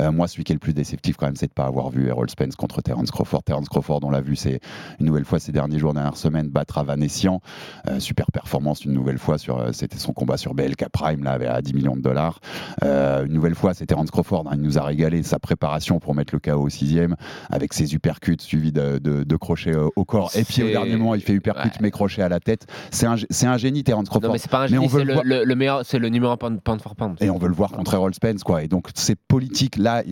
euh, 0.00 0.10
moi, 0.12 0.26
celui 0.28 0.44
qui 0.44 0.52
est 0.52 0.56
le 0.56 0.60
plus 0.60 0.72
déceptif 0.74 1.16
quand 1.16 1.26
même, 1.26 1.36
c'est 1.36 1.48
de 1.48 1.52
pas 1.52 1.66
avoir 1.66 1.90
vu 1.90 2.08
Errol 2.08 2.28
Spence 2.30 2.56
contre 2.56 2.80
Terence 2.80 3.10
Crawford. 3.10 3.42
Terence 3.44 3.68
Crawford, 3.68 4.00
on 4.02 4.10
l'a 4.10 4.22
vu, 4.22 4.34
c'est 4.34 4.60
une 5.00 5.06
nouvelle 5.06 5.24
fois 5.24 5.38
ces 5.38 5.52
derniers 5.52 5.78
jours, 5.78 5.94
dernières 5.94 6.16
semaines, 6.16 6.48
battre 6.48 6.78
Avanessian. 6.78 7.40
Euh, 7.88 8.00
super 8.00 8.26
performance 8.32 8.84
une 8.84 8.92
nouvelle 8.92 9.18
fois 9.18 9.38
sur, 9.38 9.58
euh, 9.58 9.72
c'était 9.72 9.98
son 9.98 10.12
combat 10.12 10.36
sur 10.36 10.54
BLK 10.54 10.88
Prime 10.92 11.22
là, 11.24 11.38
à 11.52 11.62
10 11.62 11.74
millions 11.74 11.96
de 11.96 12.02
dollars. 12.02 12.40
Euh, 12.84 13.24
une 13.26 13.32
nouvelle 13.32 13.54
fois, 13.54 13.74
c'est 13.74 13.86
Terence 13.86 14.10
Crawford. 14.10 14.44
hein, 14.48 14.52
il 14.54 14.62
nous 14.62 14.78
a 14.78 14.82
régalé 14.82 15.22
sa 15.22 15.38
préparation 15.38 15.98
pour 16.00 16.14
mettre 16.14 16.34
le 16.34 16.40
KO 16.40 16.60
au 16.62 16.68
sixième 16.68 17.16
avec 17.50 17.72
ses 17.72 17.94
uppercuts 17.94 18.36
suivis 18.40 18.72
de, 18.72 18.98
de, 18.98 19.24
de 19.24 19.36
crochets 19.36 19.74
euh, 19.74 19.88
au 19.96 20.04
corps. 20.04 20.30
Et 20.34 20.44
puis 20.44 20.62
au 20.62 20.68
dernier 20.68 20.96
moment, 20.96 21.14
il 21.14 21.20
fait 21.22 21.32
uppercut 21.34 21.58
Ouais. 21.58 21.70
mais 21.80 21.90
crochet 21.90 22.22
à 22.22 22.28
la 22.28 22.40
tête. 22.40 22.66
C'est 22.90 23.06
un, 23.06 23.16
c'est 23.30 23.46
un 23.46 23.56
génie, 23.56 23.82
Terence 23.84 24.08
Crawford. 24.08 24.28
Non, 24.28 24.32
mais 24.32 24.38
c'est 24.38 24.50
pas 24.50 24.62
un 24.62 24.66
génie, 24.68 24.86
veut 24.86 24.98
c'est 25.00 25.04
le 25.04 25.08
le, 25.08 25.12
voir- 25.14 25.24
le- 25.24 25.44
le 25.44 25.54
meilleur, 25.56 25.84
c'est 25.84 25.98
le 25.98 26.08
numéro 26.08 26.32
1 26.32 26.36
pound, 26.36 26.60
pound 26.60 26.80
for 26.80 26.94
pound. 26.94 27.16
Et 27.20 27.30
on 27.30 27.38
veut 27.38 27.48
le 27.48 27.54
voir 27.54 27.72
contre 27.72 27.94
Errol 27.94 28.14
Spence, 28.14 28.44
quoi. 28.44 28.62
Et 28.62 28.68
donc, 28.68 28.88
c'est 28.94 29.16
politique. 29.16 29.76
Là, 29.76 30.02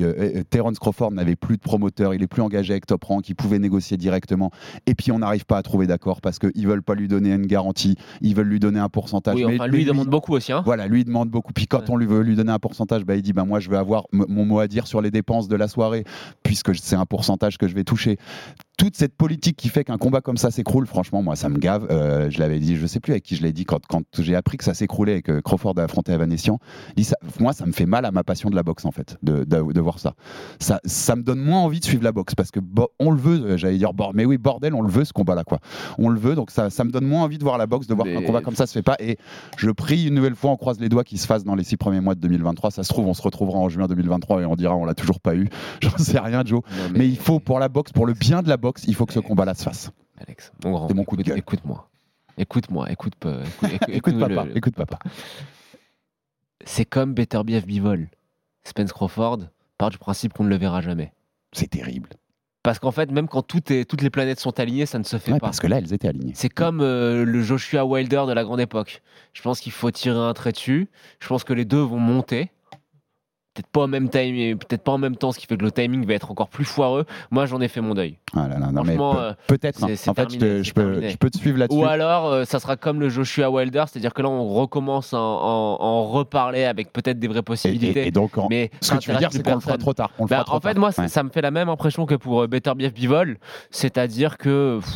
Terence 0.50 0.79
Crawford 0.79 1.12
n'avait 1.12 1.37
plus 1.37 1.57
de 1.57 1.62
promoteur, 1.62 2.14
il 2.14 2.23
est 2.23 2.26
plus 2.26 2.43
engagé 2.43 2.73
avec 2.73 2.87
Top 2.87 3.05
Rank, 3.05 3.29
il 3.29 3.35
pouvait 3.35 3.59
négocier 3.59 3.97
directement. 3.97 4.50
Et 4.87 4.95
puis, 4.95 5.13
on 5.13 5.19
n'arrive 5.19 5.45
pas 5.47 5.59
à 5.59 5.63
trouver 5.63 5.87
d'accord 5.87 6.21
parce 6.21 6.39
qu'ils 6.39 6.67
veulent 6.67 6.83
pas 6.83 6.95
lui 6.95 7.09
donner 7.09 7.33
une 7.33 7.47
garantie, 7.47 7.97
ils 8.21 8.35
veulent 8.35 8.49
lui 8.49 8.61
donner 8.61 8.81
un 8.81 8.89
pourcentage. 8.89 9.35
Oui, 9.37 9.45
Mais- 9.47 9.55
enfin, 9.55 9.69
mais 9.71 9.77
lui, 9.79 9.85
demande 9.85 10.09
beaucoup 10.09 10.35
aussi. 10.35 10.53
Hein. 10.53 10.63
Voilà, 10.65 10.87
lui 10.87 11.05
demande 11.05 11.29
beaucoup. 11.31 11.53
Puis 11.53 11.67
quand 11.67 11.79
Ouais. 11.81 11.85
on 11.91 11.97
lui 11.97 12.07
veut 12.07 12.21
lui 12.23 12.37
donner 12.37 12.53
un 12.53 12.59
pourcentage, 12.59 13.05
bah, 13.05 13.17
il 13.17 13.23
dit 13.23 13.33
bah, 13.33 13.45
Moi, 13.45 13.61
je 13.61 13.71
veux 13.71 13.77
avoir 13.79 14.05
mon 14.13 14.45
mot 14.45 14.59
à 14.61 14.67
dire 14.69 14.87
sur 14.87 15.01
les 15.01 15.11
dépenses 15.11 15.49
de 15.49 15.57
la 15.57 15.69
soirée, 15.69 16.05
puisque 16.43 16.75
c'est 16.75 16.97
un 16.97 17.07
pourcentage 17.07 17.59
que 17.59 17.69
je 17.69 17.75
vais 17.75 17.85
toucher. 17.85 18.19
Toute 18.76 18.95
cette 18.97 19.16
politique 19.16 19.56
qui 19.56 19.71
fait 19.71 19.85
qu'un 19.85 19.97
combat 19.97 20.21
comme 20.21 20.37
ça 20.37 20.50
s'écroule, 20.50 20.87
franchement, 20.87 21.23
moi, 21.23 21.35
ça 21.35 21.49
me 21.49 21.56
gave. 21.56 21.87
Euh, 21.90 22.28
je 22.30 22.38
l'avais 22.38 22.59
dit, 22.59 22.76
je 22.76 22.87
sais 22.87 23.00
plus 23.00 23.12
avec 23.12 23.23
qui 23.25 23.35
je 23.35 23.42
l'ai 23.42 23.52
dit, 23.54 23.64
quand, 23.64 23.80
quand 23.88 24.02
j'ai 24.18 24.35
appris 24.37 24.59
que 24.59 24.64
ça 24.64 24.75
s'écroulait 24.75 25.18
et 25.18 25.23
que 25.23 25.40
Crawford 25.40 25.73
a 25.78 25.83
affronté 25.85 26.12
ça, 27.02 27.16
moi, 27.40 27.52
ça 27.54 27.64
me 27.64 27.73
fait 27.73 27.87
mal 27.87 28.04
à 28.04 28.11
ma 28.11 28.23
passion 28.23 28.50
de 28.50 28.54
la 28.54 28.62
boxe, 28.62 28.85
en 28.85 28.90
fait, 28.90 29.16
de, 29.23 29.45
de- 29.45 29.73
de 29.73 29.80
voir 29.80 29.99
ça. 29.99 30.14
ça. 30.61 30.80
Ça 30.85 31.16
me 31.16 31.23
donne 31.23 31.40
moins 31.40 31.61
envie 31.61 31.80
de 31.80 31.85
suivre 31.87 32.04
la 32.04 32.12
boxe, 32.12 32.35
parce 32.35 32.50
que 32.50 32.61
bo- 32.61 32.90
on 33.00 33.11
le 33.12 33.18
veut, 33.18 33.40
euh, 33.52 33.56
j'allais 33.56 33.78
dire, 33.78 33.92
mais 34.12 34.26
oui, 34.26 34.37
bordel, 34.37 34.75
on 34.75 34.83
le 34.83 34.90
veut 34.90 35.04
ce 35.06 35.12
combat-là, 35.14 35.45
quoi. 35.45 35.59
On 35.99 36.11
le 36.11 36.21
veut, 36.21 36.35
donc 36.35 36.50
ça, 36.50 36.68
ça 36.68 36.85
me 36.85 36.90
donne 36.90 37.06
moins 37.06 37.23
envie 37.23 37.38
de 37.38 37.45
voir 37.45 37.56
la 37.56 37.66
boxe, 37.66 37.87
de 37.87 37.95
voir 37.95 38.06
qu'un 38.06 38.21
combat 38.26 38.42
comme 38.42 38.56
ça 38.56 38.66
se 38.66 38.73
fait 38.75 38.83
pas. 38.83 38.97
Et 38.99 39.16
je 39.56 39.71
prie 39.71 40.06
une 40.06 40.14
nouvelle 40.14 40.35
fois, 40.37 40.50
on 40.50 40.56
croise 40.59 40.78
les 40.80 40.90
doigts 40.90 41.04
qu'il 41.04 41.18
se 41.18 41.26
fasse 41.26 41.45
dans 41.45 41.54
les 41.54 41.64
six 41.64 41.78
premiers 41.78 42.00
mois 42.00 42.14
de 42.14 42.21
2023. 42.21 42.71
Ça 42.71 42.83
se 42.85 42.88
trouve, 42.90 43.06
on 43.06 43.14
se 43.14 43.23
retrouvera 43.23 43.59
en 43.59 43.71
juin 43.71 43.87
2023 43.87 44.42
et 44.42 44.45
on 44.45 44.54
dira 44.54 44.76
on 44.76 44.85
l'a 44.85 44.95
toujours 44.95 45.21
pas 45.21 45.35
eu. 45.35 45.49
J'en 45.80 45.97
sais 45.97 46.18
rien, 46.18 46.42
Joe. 46.45 46.61
Non, 46.71 46.76
Mais 46.99 47.09
il 47.09 47.16
faut, 47.16 47.40
pour 47.40 47.59
la 47.59 47.68
boxe, 47.71 47.92
pour 47.92 48.04
le 48.06 48.12
bien 48.12 48.42
de 48.42 48.49
la 48.49 48.56
boxe, 48.59 48.66
il 48.87 48.95
faut 48.95 49.07
que 49.07 49.13
ce 49.13 49.21
combat-là 49.21 49.55
se 49.55 49.63
fasse. 49.63 49.91
Alex, 50.19 50.53
mon 50.65 50.71
grand, 50.73 50.89
C'est 50.89 50.95
mon 50.95 51.05
coup 51.05 51.17
de 51.17 51.21
écoute- 51.23 51.29
gueule. 51.31 51.39
Écoute-moi. 51.39 51.89
Écoute-moi, 52.39 52.91
écoute, 52.93 53.15
euh, 53.25 53.43
écoute, 53.45 53.49
écoute, 53.63 53.73
Écoute 53.73 53.95
écoute-nous 53.97 54.21
papa, 54.21 54.45
le- 54.45 54.57
écoute 54.57 54.75
papa. 54.75 54.99
C'est 56.65 56.85
comme 56.85 57.15
Beterbiev 57.15 57.65
Bivol. 57.67 58.09
Spence 58.65 58.93
Crawford 58.93 59.39
part 59.79 59.91
du 59.91 59.99
principe 59.99 60.33
qu'on 60.33 60.45
ne 60.45 60.49
le 60.49 60.57
verra 60.57 60.81
jamais. 60.81 61.13
C'est 61.53 61.69
terrible. 61.71 62.09
Parce 62.63 62.79
qu'en 62.81 62.91
fait, 62.91 63.13
même 63.13 63.29
quand 63.29 63.43
tout 63.43 63.73
est, 63.73 63.85
toutes 63.85 64.03
les 64.03 64.11
planètes 64.11 64.41
sont 64.41 64.59
alignées, 64.59 64.87
ça 64.87 64.99
ne 64.99 65.05
se 65.05 65.19
fait 65.19 65.33
Ouais, 65.33 65.39
pas. 65.39 65.47
parce 65.47 65.61
que 65.61 65.69
là, 65.69 65.79
elles 65.79 65.93
étaient 65.93 66.09
alignées. 66.09 66.33
C'est 66.35 66.49
comme 66.49 66.81
euh, 66.81 67.25
le 67.25 67.41
Joshua 67.43 67.85
Wilder 67.85 68.25
de 68.27 68.33
la 68.33 68.43
grande 68.43 68.59
époque. 68.59 69.03
Je 69.35 69.43
pense 69.43 69.61
qu'il 69.61 69.71
faut 69.71 69.91
tirer 69.93 70.19
un 70.19 70.33
trait 70.35 70.51
dessus. 70.53 70.89
Je 71.21 71.29
pense 71.29 71.45
que 71.45 71.53
les 71.53 71.65
deux 71.65 71.81
vont 71.81 72.01
monter. 72.01 72.51
Peut-être 73.57 73.69
pas, 73.69 73.81
au 73.85 73.87
même 73.87 74.11
time, 74.11 74.59
peut-être 74.59 74.83
pas 74.83 74.93
en 74.93 74.99
même 74.99 75.17
temps, 75.17 75.33
ce 75.33 75.39
qui 75.39 75.47
fait 75.47 75.57
que 75.57 75.65
le 75.65 75.73
timing 75.73 76.05
va 76.05 76.13
être 76.13 76.31
encore 76.31 76.49
plus 76.49 76.67
foireux. 76.67 77.07
Moi, 77.31 77.47
j'en 77.47 77.59
ai 77.63 77.69
fait 77.69 77.81
mon 77.81 77.95
deuil. 77.95 78.19
Ah 78.37 78.49
là 78.49 78.59
là, 78.59 78.67
non, 78.71 78.83
mais 78.85 78.97
Franchement, 78.97 79.15
pe- 79.15 79.19
euh, 79.21 79.33
peut-être. 79.47 79.83
hein. 79.83 79.87
En 79.87 79.89
fait, 80.15 80.31
je, 80.31 80.39
terminé, 80.39 80.39
peux, 80.75 81.09
je 81.09 81.17
peux 81.17 81.31
te 81.31 81.39
suivre 81.39 81.57
là-dessus. 81.59 81.79
Ou 81.81 81.87
alors, 81.87 82.27
euh, 82.27 82.45
ça 82.45 82.61
sera 82.61 82.77
comme 82.77 83.01
le 83.01 83.09
Joshua 83.09 83.51
Wilder, 83.51 83.85
c'est-à-dire 83.91 84.13
que 84.13 84.21
là, 84.21 84.29
on 84.29 84.47
recommence 84.47 85.15
à 85.15 85.19
en, 85.19 85.23
en- 85.23 85.83
en 85.83 86.05
reparler 86.05 86.65
avec 86.65 86.93
peut-être 86.93 87.19
des 87.19 87.29
vraies 87.29 87.41
possibilités. 87.43 88.03
et- 88.03 88.09
et 88.09 88.11
donc, 88.11 88.37
en- 88.37 88.49
mais 88.51 88.71
ce 88.83 88.93
que 88.93 88.99
tu 88.99 89.11
veux 89.11 89.17
dire, 89.17 89.31
c'est 89.33 89.43
qu'on 89.43 89.55
le 89.55 89.61
fera 89.61 89.79
trop 89.79 89.95
tard. 89.95 90.11
On 90.19 90.25
le 90.25 90.29
Bah, 90.29 90.37
fera 90.37 90.45
trop 90.45 90.57
en 90.57 90.61
fait, 90.61 90.73
tard. 90.75 90.81
moi, 90.81 90.91
Ouais. 90.99 91.09
ça 91.09 91.23
me 91.23 91.31
fait 91.31 91.41
la 91.41 91.51
même 91.51 91.71
impression 91.71 92.05
que 92.05 92.15
pour 92.15 92.43
euh, 92.43 92.47
Better 92.47 92.75
Bief 92.77 92.93
Bivol, 92.93 93.39
c'est-à-dire 93.71 94.37
que 94.37 94.81
pff, 94.81 94.95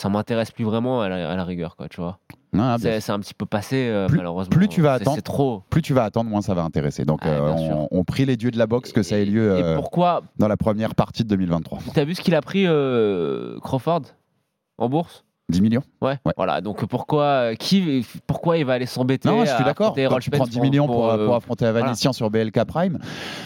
ça 0.00 0.08
m'intéresse 0.08 0.50
plus 0.50 0.64
vraiment 0.64 1.02
à 1.02 1.08
la, 1.10 1.30
à 1.30 1.36
la 1.36 1.44
rigueur, 1.44 1.76
quoi, 1.76 1.88
tu 1.88 2.00
vois. 2.00 2.18
Ah, 2.58 2.76
C'est 2.80 3.10
un 3.10 3.20
petit 3.20 3.34
peu 3.34 3.44
passé, 3.46 3.88
euh, 3.88 4.06
Plus- 4.08 4.16
malheureusement. 4.16 4.50
plus 4.56 4.66
tu 4.66 4.80
vas 4.80 4.94
attendre, 4.94 5.14
C'est 5.16 5.22
trop. 5.22 5.62
plus 5.70 5.82
tu 5.82 5.92
vas 5.92 6.04
attendre, 6.04 6.30
moins 6.30 6.40
ça 6.40 6.54
va 6.54 6.62
intéresser. 6.62 7.04
Donc, 7.04 7.20
Ah, 7.22 7.28
euh, 7.28 7.52
on, 7.56 7.88
on 7.90 8.02
prie 8.04 8.24
les 8.24 8.36
dieux 8.36 8.50
de 8.50 8.58
la 8.58 8.66
boxe 8.66 8.92
que 8.92 9.02
ça 9.02 9.18
ait 9.18 9.24
lieu 9.26 9.56
Et 9.58 9.62
euh, 9.62 9.76
pourquoi 9.76 10.22
dans 10.38 10.48
la 10.48 10.56
première 10.56 10.94
partie 10.94 11.22
de 11.22 11.28
2023. 11.28 11.78
T'as 11.94 12.04
vu 12.04 12.14
ce 12.14 12.22
qu'il 12.22 12.34
a 12.34 12.40
pris, 12.40 12.64
Crawford, 13.62 14.02
en 14.78 14.88
bourse? 14.88 15.24
10 15.50 15.60
millions 15.60 15.82
Ouais. 16.00 16.18
Ouais. 16.24 16.32
Voilà. 16.36 16.60
Donc 16.60 16.84
pourquoi, 16.86 17.24
euh, 17.24 17.54
qui, 17.54 18.06
pourquoi 18.26 18.56
il 18.58 18.64
va 18.64 18.74
aller 18.74 18.86
s'embêter 18.86 19.28
Non, 19.28 19.44
je 19.44 19.50
suis 19.54 19.64
d'accord. 19.64 19.94
tu 19.94 20.06
prends 20.06 20.20
Spence 20.20 20.50
10 20.50 20.60
millions 20.60 20.86
pour, 20.86 21.08
euh, 21.10 21.26
pour 21.26 21.34
affronter 21.34 21.66
Avanessian 21.66 22.12
sur 22.12 22.30
BLK 22.30 22.64
Prime, 22.64 22.98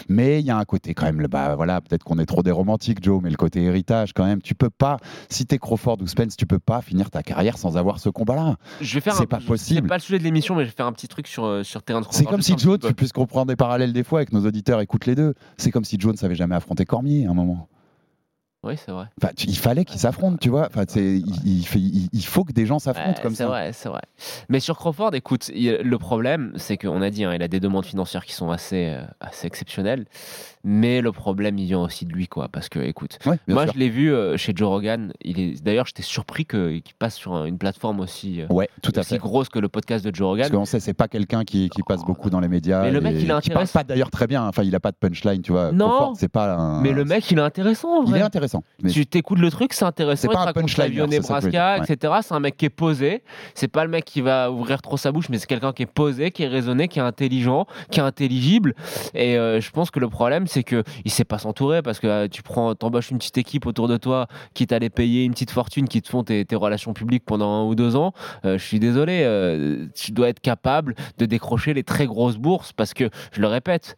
mais 0.08 0.40
il 0.40 0.46
y 0.46 0.50
a 0.50 0.56
un 0.56 0.64
côté 0.64 0.94
quand 0.94 1.06
même, 1.06 1.20
le- 1.20 1.28
bah 1.28 1.54
voilà, 1.56 1.80
peut-être 1.80 2.04
qu'on 2.04 2.18
est 2.18 2.26
trop 2.26 2.42
des 2.42 2.50
romantiques, 2.50 3.02
Joe, 3.02 3.20
mais 3.22 3.30
le 3.30 3.36
côté 3.36 3.62
héritage 3.62 4.12
quand 4.12 4.24
même, 4.24 4.40
tu 4.42 4.54
peux 4.54 4.70
pas, 4.70 4.98
si 5.28 5.46
t'es 5.46 5.58
Crawford 5.58 5.98
ou 6.00 6.06
Spence, 6.06 6.36
tu 6.36 6.46
peux 6.46 6.58
pas 6.58 6.80
finir 6.82 7.10
ta 7.10 7.22
carrière 7.22 7.58
sans 7.58 7.76
avoir 7.76 7.98
ce 7.98 8.08
combat-là. 8.08 8.56
Je 8.80 8.94
vais 8.94 9.00
faire 9.00 9.14
C'est 9.14 9.22
un- 9.22 9.26
pas 9.26 9.40
possible. 9.40 9.80
C'est 9.82 9.88
pas 9.88 9.96
le 9.96 10.00
sujet 10.02 10.18
de 10.18 10.24
l'émission, 10.24 10.54
mais 10.54 10.64
je 10.64 10.68
vais 10.70 10.74
faire 10.76 10.86
un 10.86 10.92
petit 10.92 11.08
truc 11.08 11.26
sur, 11.26 11.44
euh, 11.44 11.62
sur 11.62 11.82
Terence 11.82 12.06
C'est 12.10 12.24
Crawford, 12.24 12.30
comme 12.32 12.42
si 12.42 12.56
Joe, 12.58 12.78
tu 12.78 12.92
puisses 12.94 13.12
comprendre 13.12 13.46
des 13.46 13.56
parallèles 13.56 13.92
des 13.92 14.04
fois 14.04 14.20
avec 14.20 14.32
nos 14.32 14.44
auditeurs 14.46 14.80
écoutent 14.80 15.06
les 15.06 15.14
deux. 15.14 15.34
C'est 15.56 15.70
comme 15.70 15.84
si 15.84 15.98
Joe 15.98 16.12
ne 16.12 16.18
savait 16.18 16.34
jamais 16.34 16.54
affronter 16.54 16.84
Cormier 16.84 17.26
à 17.26 17.30
un 17.30 17.34
moment. 17.34 17.68
Oui, 18.64 18.76
c'est 18.82 18.92
vrai. 18.92 19.06
Enfin, 19.22 19.32
il 19.46 19.56
fallait 19.58 19.84
qu'ils 19.84 20.00
s'affrontent, 20.00 20.38
tu 20.40 20.48
vois. 20.48 20.66
Enfin, 20.66 20.84
c'est- 20.88 21.20
il, 21.44 22.24
faut 22.26 22.44
que 22.44 22.52
des 22.52 22.64
gens 22.66 22.78
s'affrontent 22.78 23.10
Ouais, 23.18 23.22
comme 23.22 23.32
c'est 23.34 23.42
ça. 23.44 23.48
vrai, 23.48 23.72
c'est 23.72 23.88
vrai. 23.88 24.00
Mais 24.48 24.58
sur 24.60 24.76
Crawford, 24.78 25.14
écoute, 25.14 25.50
il- 25.54 25.76
le 25.82 25.98
problème, 25.98 26.52
c'est 26.56 26.76
qu'on 26.78 27.02
a 27.02 27.10
dit, 27.10 27.24
hein, 27.24 27.34
il 27.34 27.42
a 27.42 27.48
des 27.48 27.60
demandes 27.60 27.84
financières 27.84 28.24
qui 28.24 28.32
sont 28.32 28.50
assez, 28.50 28.86
euh, 28.88 29.04
assez 29.20 29.46
exceptionnelles. 29.46 30.06
Mais 30.64 31.00
le 31.02 31.12
problème, 31.12 31.58
il 31.58 31.66
vient 31.66 31.80
aussi 31.80 32.06
de 32.06 32.12
lui, 32.12 32.26
quoi. 32.26 32.48
Parce 32.48 32.68
que, 32.68 32.78
écoute, 32.78 33.18
Ouais, 33.26 33.38
moi, 33.48 33.64
sûr. 33.64 33.74
je 33.74 33.78
l'ai 33.78 33.88
vu 33.90 34.12
euh, 34.12 34.36
chez 34.38 34.52
Joe 34.56 34.68
Rogan. 34.68 35.12
Il 35.22 35.38
est... 35.38 35.62
D'ailleurs, 35.62 35.86
j'étais 35.86 36.02
surpris 36.02 36.46
que- 36.46 36.78
qu'il 36.78 36.94
passe 36.98 37.16
sur 37.16 37.34
un- 37.34 37.44
une 37.44 37.58
plateforme 37.58 38.00
aussi, 38.00 38.40
euh, 38.40 38.46
Ouais, 38.48 38.68
tout 38.82 38.92
à 38.96 39.00
aussi 39.00 39.10
fait. 39.10 39.18
grosse 39.18 39.48
que 39.50 39.58
le 39.58 39.68
podcast 39.68 40.04
de 40.04 40.14
Joe 40.14 40.36
Parce 40.38 40.48
Rogan. 40.48 40.60
qu'on 40.60 40.64
sait, 40.64 40.80
c'est 40.80 40.94
pas 40.94 41.06
quelqu'un 41.08 41.44
qui, 41.44 41.68
qui 41.68 41.82
passe 41.82 42.02
beaucoup 42.04 42.30
dans 42.30 42.40
les 42.40 42.48
médias. 42.48 42.82
Mais 42.82 42.90
le 42.90 43.00
mec, 43.00 43.12
il 43.12 43.18
est 43.18 43.20
qui 43.20 43.26
parle 43.26 43.38
intéressant. 43.38 43.78
pas 43.80 43.84
d'ailleurs 43.84 44.10
très 44.10 44.26
bien. 44.26 44.46
Enfin, 44.46 44.62
il 44.62 44.74
a 44.74 44.80
pas 44.80 44.90
de 44.90 44.96
punchline, 44.96 45.42
tu 45.42 45.52
vois. 45.52 45.70
Non. 45.72 46.14
C'est 46.14 46.28
pas 46.28 46.54
un. 46.54 46.80
Mais 46.80 46.92
le 46.92 47.04
mec, 47.04 47.30
il 47.30 47.38
est 47.38 47.42
intéressant, 47.42 48.00
en 48.00 48.04
il 48.06 48.16
est 48.16 48.22
intéressant. 48.22 48.62
Mais 48.82 48.90
Tu 48.90 49.04
t'écoutes 49.06 49.38
le 49.40 49.50
truc, 49.50 49.72
c'est 49.74 49.84
intéressant. 49.84 50.28
C'est 50.28 50.34
pas 50.34 50.42
un 50.42 50.46
veux 50.46 51.06
Nebraska, 51.06 51.78
ouais. 51.80 51.84
etc. 51.94 52.14
C'est 52.22 52.34
un 52.34 52.40
mec 52.40 52.56
qui 52.56 52.64
est 52.64 52.70
posé. 52.70 53.22
C'est 53.54 53.68
pas 53.68 53.84
le 53.84 53.90
mec 53.90 54.04
qui 54.06 54.22
va 54.22 54.50
ouvrir 54.50 54.80
trop 54.80 54.96
sa 54.96 55.12
bouche, 55.12 55.28
mais 55.28 55.36
c'est 55.38 55.46
quelqu'un 55.46 55.72
qui 55.72 55.82
est 55.82 55.86
posé, 55.92 56.30
qui 56.30 56.42
est 56.44 56.48
raisonné, 56.48 56.88
qui 56.88 56.98
est 57.00 57.02
intelligent, 57.02 57.66
qui 57.90 58.00
est 58.00 58.02
intelligible. 58.02 58.74
Et 59.14 59.36
euh, 59.36 59.60
je 59.60 59.70
pense 59.70 59.90
que 59.90 60.00
le 60.00 60.08
problème, 60.08 60.46
c'est 60.54 60.62
que 60.62 60.84
il 61.04 61.10
sait 61.10 61.24
pas 61.24 61.38
s'entourer 61.38 61.82
parce 61.82 61.98
que 61.98 62.06
euh, 62.06 62.28
tu 62.28 62.42
prends, 62.42 62.74
t'embauches 62.74 63.10
une 63.10 63.18
petite 63.18 63.38
équipe 63.38 63.66
autour 63.66 63.88
de 63.88 63.96
toi 63.96 64.28
qui 64.54 64.66
t'allait 64.66 64.90
payer 64.90 65.24
une 65.24 65.32
petite 65.32 65.50
fortune, 65.50 65.88
qui 65.88 66.00
te 66.00 66.08
font 66.08 66.22
tes, 66.22 66.44
tes 66.44 66.56
relations 66.56 66.94
publiques 66.94 67.24
pendant 67.24 67.50
un 67.50 67.64
ou 67.64 67.74
deux 67.74 67.96
ans. 67.96 68.12
Euh, 68.44 68.56
je 68.56 68.64
suis 68.64 68.78
désolé, 68.78 69.22
euh, 69.24 69.86
tu 69.94 70.12
dois 70.12 70.28
être 70.28 70.40
capable 70.40 70.94
de 71.18 71.26
décrocher 71.26 71.74
les 71.74 71.82
très 71.82 72.06
grosses 72.06 72.38
bourses 72.38 72.72
parce 72.72 72.94
que, 72.94 73.10
je 73.32 73.40
le 73.40 73.48
répète. 73.48 73.96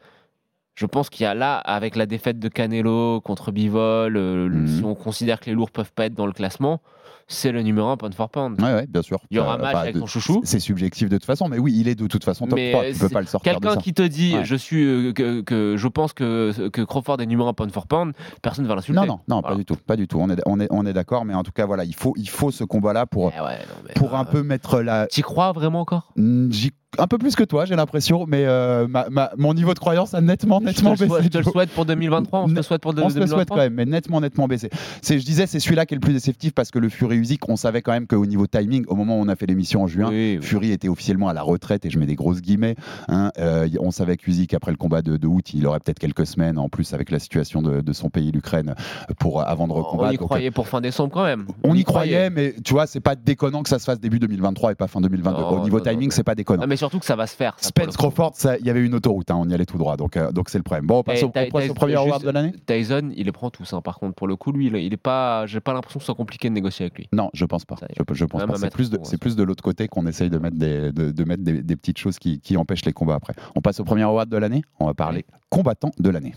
Je 0.76 0.85
pense 0.87 1.09
qu'il 1.11 1.25
y 1.25 1.26
a 1.26 1.35
là, 1.35 1.56
avec 1.56 1.97
la 1.97 2.04
défaite 2.06 2.38
de 2.38 2.49
Canelo 2.49 3.21
contre 3.23 3.50
Bivol, 3.50 4.16
euh, 4.16 4.49
Mhm. 4.50 4.66
si 4.68 4.85
on 4.85 4.95
considère 4.95 5.40
que 5.40 5.47
les 5.47 5.54
lourds 5.54 5.71
peuvent 5.71 5.92
pas 5.92 6.04
être 6.06 6.14
dans 6.14 6.26
le 6.26 6.33
classement, 6.33 6.83
c'est 7.28 7.50
le 7.50 7.62
numéro 7.62 7.88
1 7.88 7.97
pound 7.97 8.14
for 8.14 8.28
pound. 8.28 8.61
Ouais, 8.61 8.73
ouais, 8.75 8.87
bien 8.87 9.00
sûr. 9.02 9.18
Il 9.30 9.38
y 9.38 9.40
aura 9.40 9.54
un 9.54 9.59
Euh, 9.59 9.62
match 9.62 9.73
bah, 9.73 9.80
avec 9.80 9.99
ton 9.99 10.04
chouchou. 10.06 10.42
C'est 10.45 10.61
subjectif 10.61 11.09
de 11.09 11.16
toute 11.16 11.25
façon, 11.25 11.49
mais 11.49 11.59
oui, 11.59 11.75
il 11.75 11.88
est 11.88 11.95
de 11.95 12.06
toute 12.06 12.23
façon 12.25 12.47
top 12.47 12.56
Mais 12.56 12.73
3. 12.73 12.85
Tu 12.92 12.99
peux 12.99 13.09
pas 13.09 13.21
le 13.23 13.26
sortir 13.26 13.52
Quelqu'un 13.54 13.76
qui 13.78 13.95
te 13.95 14.02
dit, 14.02 14.35
Ouais. 14.37 14.45
je 14.45 14.54
suis, 14.54 14.85
euh, 14.85 15.12
que, 15.14 15.40
que 15.40 15.76
je 15.78 15.88
pense 15.88 16.12
que, 16.12 16.68
que 16.68 16.83
Crawford 16.83 17.21
est 17.23 17.26
numéro 17.26 17.49
1 17.49 17.54
pound 17.54 17.73
for 17.73 17.87
pound, 17.87 18.12
personne 18.42 18.64
ne 18.64 18.68
va 18.68 18.75
l'insulter. 18.76 19.00
Non, 19.00 19.06
non, 19.06 19.21
non, 19.28 19.42
pas 19.42 19.54
du 19.56 19.64
tout, 19.64 19.76
pas 19.76 19.97
du 19.97 20.06
tout. 20.06 20.18
On 20.21 20.28
est, 20.28 20.40
on 20.45 20.61
est, 20.61 20.68
on 20.71 20.85
est 20.85 20.92
d'accord, 20.92 21.25
mais 21.25 21.33
en 21.35 21.42
tout 21.42 21.52
cas, 21.52 21.64
voilà, 21.64 21.85
il 21.85 21.95
faut, 21.95 22.12
il 22.18 22.28
faut 22.28 22.50
ce 22.50 22.64
combat-là 22.64 23.06
pour, 23.06 23.33
Eh 23.35 23.40
ouais, 23.40 23.56
non, 23.61 23.75
mais, 23.88 23.95
pour 23.95 24.14
euh, 24.14 24.18
un 24.18 24.25
peu 24.26 24.42
mettre 24.42 24.83
la. 24.83 25.06
T'y 25.06 25.23
crois 25.23 25.52
vraiment 25.52 25.80
encore? 25.80 26.12
J'y- 26.50 26.73
Un 26.98 27.06
peu 27.06 27.18
plus 27.18 27.34
que 27.36 27.44
toi, 27.44 27.64
j'ai 27.64 27.76
l'impression, 27.76 28.24
mais 28.26 28.44
euh, 28.46 28.86
ma- 28.88 29.08
ma- 29.10 29.30
mon 29.36 29.54
niveau 29.54 29.74
de 29.74 29.78
croyance 29.78 30.14
a 30.14 30.20
nettement, 30.20 30.60
te, 30.60 30.64
nettement 30.64 30.92
baissé. 30.94 31.06
je 31.22 31.28
te 31.28 31.38
le 31.38 31.44
souhaite 31.44 31.70
pour 31.70 31.84
2023, 31.84 32.40
on 32.42 32.48
se 32.48 32.54
le 32.54 32.62
souhaite 32.62 32.80
pour 32.82 32.94
de- 32.94 33.02
On 33.02 33.08
se 33.08 33.14
le 33.14 33.20
2023. 33.20 33.36
souhaite 33.36 33.48
quand 33.48 33.56
même, 33.56 33.74
mais 33.74 33.84
nettement, 33.84 34.20
nettement 34.20 34.48
baissé. 34.48 34.70
C'est, 35.02 35.18
je 35.18 35.24
disais, 35.24 35.46
c'est 35.46 35.60
celui-là 35.60 35.86
qui 35.86 35.94
est 35.94 35.96
le 35.96 36.00
plus 36.00 36.12
déceptif 36.12 36.52
parce 36.54 36.70
que 36.70 36.78
le 36.78 36.88
Fury 36.88 37.16
Usyk, 37.18 37.48
on 37.48 37.56
savait 37.56 37.82
quand 37.82 37.92
même 37.92 38.06
qu'au 38.06 38.24
niveau 38.26 38.46
timing, 38.46 38.84
au 38.88 38.94
moment 38.94 39.18
où 39.18 39.22
on 39.22 39.28
a 39.28 39.36
fait 39.36 39.46
l'émission 39.46 39.82
en 39.82 39.86
juin, 39.86 40.08
Oui, 40.08 40.38
oui. 40.40 40.46
Fury 40.46 40.72
était 40.72 40.88
officiellement 40.88 41.28
à 41.28 41.32
la 41.34 41.42
retraite 41.42 41.84
et 41.84 41.90
je 41.90 41.98
mets 41.98 42.06
des 42.06 42.14
grosses 42.14 42.40
guillemets. 42.40 42.76
hein. 43.08 43.30
Euh, 43.38 43.66
y- 43.70 43.78
on 43.80 43.90
savait 43.90 44.16
qu'Usyk, 44.16 44.54
après 44.54 44.70
le 44.70 44.76
combat 44.76 45.02
de, 45.02 45.16
de 45.16 45.26
août, 45.26 45.52
il 45.54 45.66
aurait 45.66 45.80
peut-être 45.80 45.98
quelques 45.98 46.26
semaines 46.26 46.58
en 46.58 46.68
plus 46.68 46.92
avec 46.94 47.10
la 47.10 47.18
situation 47.18 47.62
de, 47.62 47.80
de 47.80 47.92
son 47.92 48.08
pays, 48.10 48.30
l'Ukraine, 48.32 48.74
pour 49.18 49.46
avant 49.46 49.66
de 49.66 49.72
On 49.72 49.76
recombattre. 49.76 50.12
y 50.14 50.16
Donc, 50.18 50.28
croyait 50.28 50.50
pour 50.50 50.68
fin 50.68 50.80
décembre 50.80 51.12
quand 51.12 51.24
même. 51.24 51.46
on 51.64 51.74
y 51.74 51.84
croyait, 51.84 52.30
mais 52.30 52.54
tu 52.64 52.72
vois, 52.74 52.86
c'est 52.86 53.00
pas 53.00 53.14
déconnant 53.16 53.62
que 53.62 53.68
ça 53.68 53.78
se 53.78 53.84
fasse 53.84 54.00
début 54.00 54.18
2023 54.18 54.72
et 54.72 54.74
pas 54.74 54.86
fin 54.86 55.00
2022. 55.00 55.40
Non, 55.40 55.48
Au 55.60 55.64
niveau 55.64 55.78
non, 55.78 55.84
timing, 55.84 56.10
c'est 56.10 56.24
pas 56.24 56.34
déconnant. 56.34 56.64
Mais 56.66 56.76
surtout 56.86 56.98
que 57.00 57.04
ça 57.06 57.16
va 57.16 57.26
se 57.26 57.36
faire. 57.36 57.54
ça, 57.58 57.68
Spence. 57.68 57.96
Crawford, 57.96 58.32
il 58.60 58.66
y 58.66 58.70
avait 58.70 58.84
une 58.84 58.94
autoroute, 58.94 59.30
hein, 59.30 59.36
on 59.38 59.48
y 59.48 59.54
allait 59.54 59.66
tout 59.66 59.78
droit, 59.78 59.96
donc 59.96 60.16
euh, 60.16 60.32
donc 60.32 60.48
c'est 60.48 60.58
le 60.58 60.62
problème. 60.64 60.86
Bon, 60.86 60.98
on 60.98 61.02
passe 61.02 61.22
au, 61.22 61.28
t'as- 61.28 61.44
on 61.46 61.50
passe 61.50 61.64
t'as- 61.66 61.70
au 61.70 61.74
premier 61.74 61.94
award 61.96 62.22
de 62.24 62.30
l'année 62.30 62.52
Tyson, 62.66 63.10
il 63.16 63.24
les 63.26 63.32
prend 63.32 63.50
tous. 63.50 63.72
hein. 63.72 63.80
Par 63.82 63.98
contre, 63.98 64.14
pour 64.14 64.26
le 64.26 64.36
coup, 64.36 64.52
lui, 64.52 64.66
il 64.66 64.92
est 64.92 64.96
pas. 64.96 65.46
J'ai 65.46 65.60
pas 65.60 65.72
l'impression 65.72 65.98
que 65.98 66.02
ce 66.04 66.06
soit 66.06 66.14
compliqué 66.14 66.48
de 66.48 66.54
négocier 66.54 66.84
avec 66.84 66.98
lui. 66.98 67.08
Non, 67.12 67.30
je 67.34 67.44
pense 67.44 67.64
pas. 67.64 67.76
Ça 67.76 67.86
y 67.88 67.92
est. 67.92 68.04
Je, 68.08 68.14
je 68.14 68.24
pense 68.24 68.40
pas. 68.44 68.54
C'est 68.56 68.62
mettre 68.62 68.76
plus 68.76 68.90
de, 68.90 68.96
pour- 68.96 69.06
c'est 69.06 69.18
plus 69.18 69.36
de 69.36 69.42
l'autre 69.42 69.62
côté 69.62 69.88
qu'on 69.88 70.06
essaye 70.06 70.30
de 70.30 70.38
mettre 70.38 70.56
des, 70.56 70.92
de, 70.92 71.10
de 71.10 71.24
mettre 71.24 71.42
des, 71.42 71.62
des 71.62 71.76
petites 71.76 71.98
choses 71.98 72.18
qui, 72.18 72.40
qui 72.40 72.56
empêchent 72.56 72.84
les 72.84 72.92
combats 72.92 73.14
après. 73.16 73.34
On 73.54 73.60
passe 73.60 73.80
au 73.80 73.84
premier 73.84 74.02
award 74.02 74.28
de 74.28 74.36
l'année. 74.36 74.62
On 74.80 74.86
va 74.86 74.94
parler 74.94 75.24
combattant 75.50 75.90
de 75.98 76.10
l'année. 76.10 76.34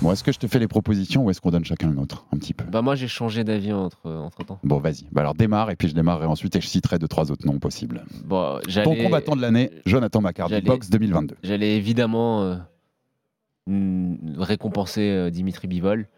Bon, 0.00 0.12
est-ce 0.12 0.22
que 0.22 0.30
je 0.30 0.38
te 0.38 0.46
fais 0.46 0.58
les 0.58 0.68
propositions 0.68 1.24
ou 1.24 1.30
est-ce 1.30 1.40
qu'on 1.40 1.50
donne 1.50 1.64
chacun 1.64 1.90
une 1.90 1.98
autre 1.98 2.26
un 2.32 2.38
petit 2.38 2.54
peu? 2.54 2.64
Bah 2.64 2.82
moi, 2.82 2.94
j'ai 2.94 3.08
changé 3.08 3.42
d'avis 3.42 3.72
entre, 3.72 4.08
entre 4.08 4.44
temps. 4.44 4.60
Bon, 4.62 4.78
vas-y. 4.78 5.06
Bah 5.10 5.22
alors 5.22 5.34
démarre 5.34 5.70
et 5.70 5.76
puis 5.76 5.88
je 5.88 5.94
démarrerai 5.94 6.26
ensuite 6.26 6.54
et 6.56 6.60
je 6.60 6.66
citerai 6.68 6.98
deux 6.98 7.08
trois 7.08 7.30
autres 7.32 7.46
noms 7.46 7.58
possibles. 7.58 8.04
Bon, 8.24 8.60
Ton 8.84 8.94
combattant 8.94 9.34
de 9.34 9.40
l'année, 9.40 9.70
Jonathan 9.86 10.20
McCarthy, 10.20 10.60
box 10.60 10.90
2022. 10.90 11.36
J'allais 11.42 11.76
évidemment 11.76 12.42
euh, 12.42 14.14
récompenser 14.36 15.02
euh, 15.02 15.30
Dimitri 15.30 15.66
Bivol 15.66 16.08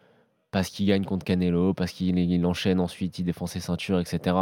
parce 0.50 0.68
qu'il 0.68 0.86
gagne 0.86 1.04
contre 1.04 1.24
Canelo, 1.24 1.74
parce 1.74 1.92
qu'il 1.92 2.18
il 2.18 2.44
enchaîne 2.46 2.80
ensuite, 2.80 3.18
il 3.18 3.24
défend 3.24 3.46
ses 3.46 3.60
ceintures, 3.60 4.00
etc. 4.00 4.36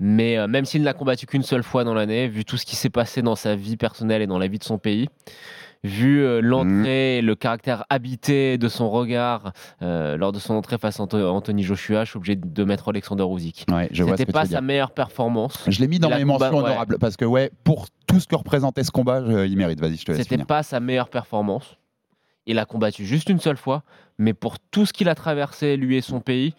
Mais 0.00 0.38
euh, 0.38 0.46
même 0.48 0.64
s'il 0.64 0.80
ne 0.80 0.86
l'a 0.86 0.94
combattu 0.94 1.26
qu'une 1.26 1.42
seule 1.42 1.62
fois 1.62 1.84
dans 1.84 1.94
l'année, 1.94 2.28
vu 2.28 2.44
tout 2.44 2.56
ce 2.56 2.64
qui 2.64 2.76
s'est 2.76 2.90
passé 2.90 3.22
dans 3.22 3.36
sa 3.36 3.54
vie 3.54 3.76
personnelle 3.76 4.22
et 4.22 4.26
dans 4.26 4.38
la 4.38 4.46
vie 4.46 4.58
de 4.58 4.64
son 4.64 4.78
pays, 4.78 5.08
vu 5.84 6.20
euh, 6.22 6.40
l'entrée 6.40 7.18
et 7.18 7.22
le 7.22 7.34
caractère 7.36 7.84
habité 7.90 8.58
de 8.58 8.68
son 8.68 8.90
regard 8.90 9.52
euh, 9.82 10.16
lors 10.16 10.32
de 10.32 10.38
son 10.38 10.54
entrée 10.54 10.78
face 10.78 10.98
à 10.98 11.02
Anthony 11.04 11.62
Joshua, 11.62 12.04
je 12.04 12.10
suis 12.10 12.16
obligé 12.16 12.36
de 12.36 12.64
mettre 12.64 12.88
Alexander 12.88 13.24
Usyk. 13.24 13.66
Ouais, 13.70 13.88
C'était 13.92 14.26
pas 14.26 14.46
sa 14.46 14.60
meilleure 14.60 14.90
performance. 14.92 15.62
Je 15.68 15.78
l'ai 15.80 15.86
mis 15.88 15.98
dans 15.98 16.08
mes 16.10 16.24
mentions 16.24 16.48
combat- 16.50 16.62
ouais. 16.62 16.68
honorables 16.70 16.98
parce 16.98 17.16
que 17.16 17.24
ouais, 17.24 17.50
pour 17.62 17.86
tout 18.06 18.18
ce 18.18 18.26
que 18.26 18.34
représentait 18.34 18.82
ce 18.82 18.90
combat, 18.90 19.22
je- 19.24 19.46
il 19.46 19.56
mérite. 19.56 19.78
Vas-y, 19.80 19.96
je 19.96 20.04
te 20.04 20.12
laisse 20.12 20.22
C'était 20.26 20.42
pas 20.44 20.62
sa 20.62 20.80
meilleure 20.80 21.08
performance. 21.10 21.76
Il 22.46 22.58
a 22.58 22.64
combattu 22.64 23.04
juste 23.06 23.28
une 23.30 23.40
seule 23.40 23.56
fois, 23.56 23.82
mais 24.18 24.34
pour 24.34 24.58
tout 24.58 24.86
ce 24.86 24.92
qu'il 24.92 25.08
a 25.08 25.14
traversé, 25.14 25.76
lui 25.76 25.96
et 25.96 26.00
son 26.00 26.20
pays, 26.20 26.54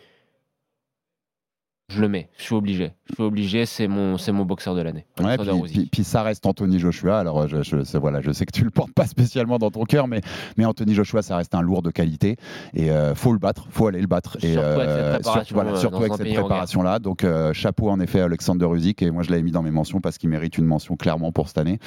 je 1.88 2.02
le 2.02 2.10
mets. 2.10 2.30
Je 2.38 2.44
suis 2.44 2.56
obligé. 2.56 2.94
Je 3.10 3.14
suis 3.14 3.24
obligé. 3.24 3.66
C'est 3.68 3.88
mon, 3.88 4.18
c'est 4.18 4.32
mon 4.32 4.44
boxeur 4.44 4.74
de 4.74 4.82
l'année. 4.82 5.06
Ouais, 5.22 5.38
puis, 5.38 5.48
Usyk. 5.50 5.72
puis- 5.72 5.86
puis 5.92 6.04
ça 6.04 6.24
reste 6.24 6.46
Anthony 6.48 6.80
Joshua. 6.80 7.20
Alors 7.20 7.48
je, 7.48 7.62
je, 7.62 7.84
sais- 7.84 8.00
voilà, 8.00 8.22
je 8.22 8.32
sais 8.32 8.46
que 8.48 8.52
tu 8.52 8.64
le 8.64 8.72
portes 8.72 8.92
pas 8.94 9.06
spécialement 9.06 9.60
dans 9.60 9.70
ton 9.70 9.84
cœur, 9.84 10.08
mais, 10.08 10.22
mais 10.58 10.66
Anthony 10.66 10.96
Joshua, 10.96 11.22
ça 11.22 11.38
reste 11.38 11.54
un 11.54 11.62
lourd 11.62 11.84
de 11.84 11.92
qualité 11.92 12.38
et 12.74 12.90
euh, 12.90 13.14
faut 13.14 13.34
le 13.34 13.38
battre, 13.40 13.68
faut 13.70 13.86
aller 13.88 14.02
le 14.02 14.08
battre. 14.08 14.38
Et, 14.44 14.54
Surtout 14.54 14.68
avec 14.68 14.90
cette 14.90 14.98
euh, 14.98 15.14
préparation, 15.16 15.56
voilà, 15.56 15.72
euh, 15.72 15.76
surtout 15.76 15.92
dans 15.98 16.00
avec 16.02 16.12
un 16.12 16.16
cette 16.18 16.26
pays 16.26 16.38
en 16.38 16.42
préparation 16.42 16.82
là. 16.82 16.98
Donc 17.00 17.24
euh, 17.24 17.54
chapeau 17.54 17.90
en 17.90 18.00
effet 18.00 18.22
à 18.22 18.26
Alexander 18.26 18.66
Usyk 18.74 19.04
et 19.04 19.12
moi 19.12 19.22
je 19.22 19.30
l'avais 19.30 19.44
mis 19.44 19.52
dans 19.52 19.62
mes 19.64 19.72
mentions 19.72 20.02
parce 20.02 20.18
qu'il 20.18 20.30
mérite 20.30 20.58
une 20.58 20.66
mention 20.66 20.96
clairement 20.96 21.32
pour 21.32 21.48
cette 21.50 21.60
année. 21.60 21.78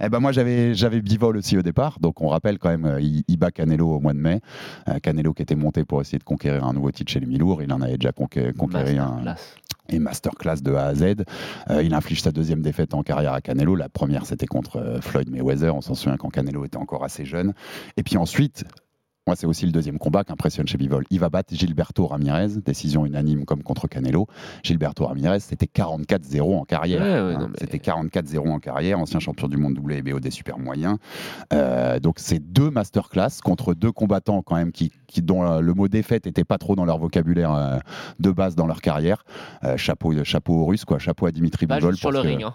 Eh 0.00 0.08
ben 0.08 0.20
moi 0.20 0.32
j'avais 0.32 0.74
j'avais 0.74 1.00
Bivol 1.00 1.36
aussi 1.36 1.56
au 1.58 1.62
départ, 1.62 1.98
donc 2.00 2.20
on 2.20 2.28
rappelle 2.28 2.58
quand 2.58 2.68
même 2.68 2.86
euh, 2.86 3.00
il, 3.00 3.24
il 3.28 3.36
bat 3.36 3.50
Canelo 3.50 3.88
au 3.96 4.00
mois 4.00 4.12
de 4.12 4.18
mai. 4.18 4.40
Euh, 4.88 4.98
Canelo 5.00 5.32
qui 5.34 5.42
était 5.42 5.56
monté 5.56 5.84
pour 5.84 6.00
essayer 6.00 6.18
de 6.18 6.24
conquérir 6.24 6.64
un 6.64 6.72
nouveau 6.72 6.90
titre 6.90 7.10
chez 7.10 7.20
les 7.20 7.26
Milour, 7.26 7.62
il 7.62 7.72
en 7.72 7.80
avait 7.80 7.98
déjà 7.98 8.10
conqué- 8.12 8.52
conquéri 8.52 8.98
un, 8.98 9.20
Masterclass. 9.22 9.36
et 9.88 9.98
masterclass 9.98 10.56
de 10.62 10.72
A 10.74 10.84
à 10.86 10.94
Z. 10.94 11.02
Euh, 11.70 11.82
il 11.82 11.94
inflige 11.94 12.22
sa 12.22 12.30
deuxième 12.30 12.62
défaite 12.62 12.94
en 12.94 13.02
carrière 13.02 13.32
à 13.32 13.40
Canelo. 13.40 13.74
La 13.74 13.88
première, 13.88 14.26
c'était 14.26 14.46
contre 14.46 14.98
Floyd 15.00 15.30
Mayweather. 15.30 15.74
On 15.74 15.80
s'en 15.80 15.94
souvient 15.94 16.16
quand 16.16 16.28
Canelo 16.28 16.64
était 16.64 16.76
encore 16.76 17.04
assez 17.04 17.24
jeune. 17.24 17.52
Et 17.96 18.02
puis 18.02 18.16
ensuite, 18.16 18.64
Moi, 19.28 19.36
c'est 19.36 19.46
aussi 19.46 19.66
le 19.66 19.72
deuxième 19.72 19.98
combat 19.98 20.24
qui 20.24 20.32
impressionne 20.32 20.66
chez 20.66 20.78
Bivol. 20.78 21.04
Il 21.10 21.20
va 21.20 21.28
battre 21.28 21.54
Gilberto 21.54 22.06
Ramirez, 22.06 22.48
décision 22.64 23.04
unanime 23.04 23.44
comme 23.44 23.62
contre 23.62 23.86
Canelo. 23.86 24.26
Gilberto 24.62 25.04
Ramirez, 25.04 25.40
c'était 25.40 25.66
44-0 25.66 26.56
en 26.58 26.64
carrière. 26.64 27.02
Ouais, 27.02 27.20
ouais, 27.28 27.34
hein. 27.34 27.48
mais- 27.50 27.58
C'était 27.60 27.76
44-0 27.78 28.48
en 28.48 28.58
carrière, 28.58 28.98
ancien 28.98 29.20
champion 29.20 29.46
du 29.46 29.58
monde 29.58 29.78
WBO 29.78 30.18
des 30.18 30.30
super 30.30 30.58
moyens. 30.58 30.96
Euh, 31.52 32.00
donc, 32.00 32.14
c'est 32.20 32.38
deux 32.38 32.70
masterclass 32.70 33.42
contre 33.44 33.74
deux 33.74 33.92
combattants 33.92 34.40
quand 34.40 34.56
même 34.56 34.72
qui, 34.72 34.92
qui- 35.06 35.20
dont 35.20 35.44
euh, 35.46 35.60
le 35.60 35.74
mot 35.74 35.88
défaite 35.88 36.24
n'était 36.24 36.44
pas 36.44 36.56
trop 36.56 36.74
dans 36.74 36.86
leur 36.86 36.96
vocabulaire 36.96 37.52
euh, 37.54 37.76
de 38.20 38.30
base 38.30 38.54
dans 38.56 38.66
leur 38.66 38.80
carrière. 38.80 39.26
Euh, 39.62 39.76
chapeau, 39.76 40.14
chapeau 40.24 40.54
aux 40.54 40.64
Russes, 40.64 40.86
quoi. 40.86 40.98
Chapeau 40.98 41.26
à 41.26 41.32
Dimitri 41.32 41.66
Bivol. 41.66 41.96
sur 41.98 42.10
le 42.12 42.22
que- 42.22 42.26
ring. 42.28 42.44
hein. 42.44 42.54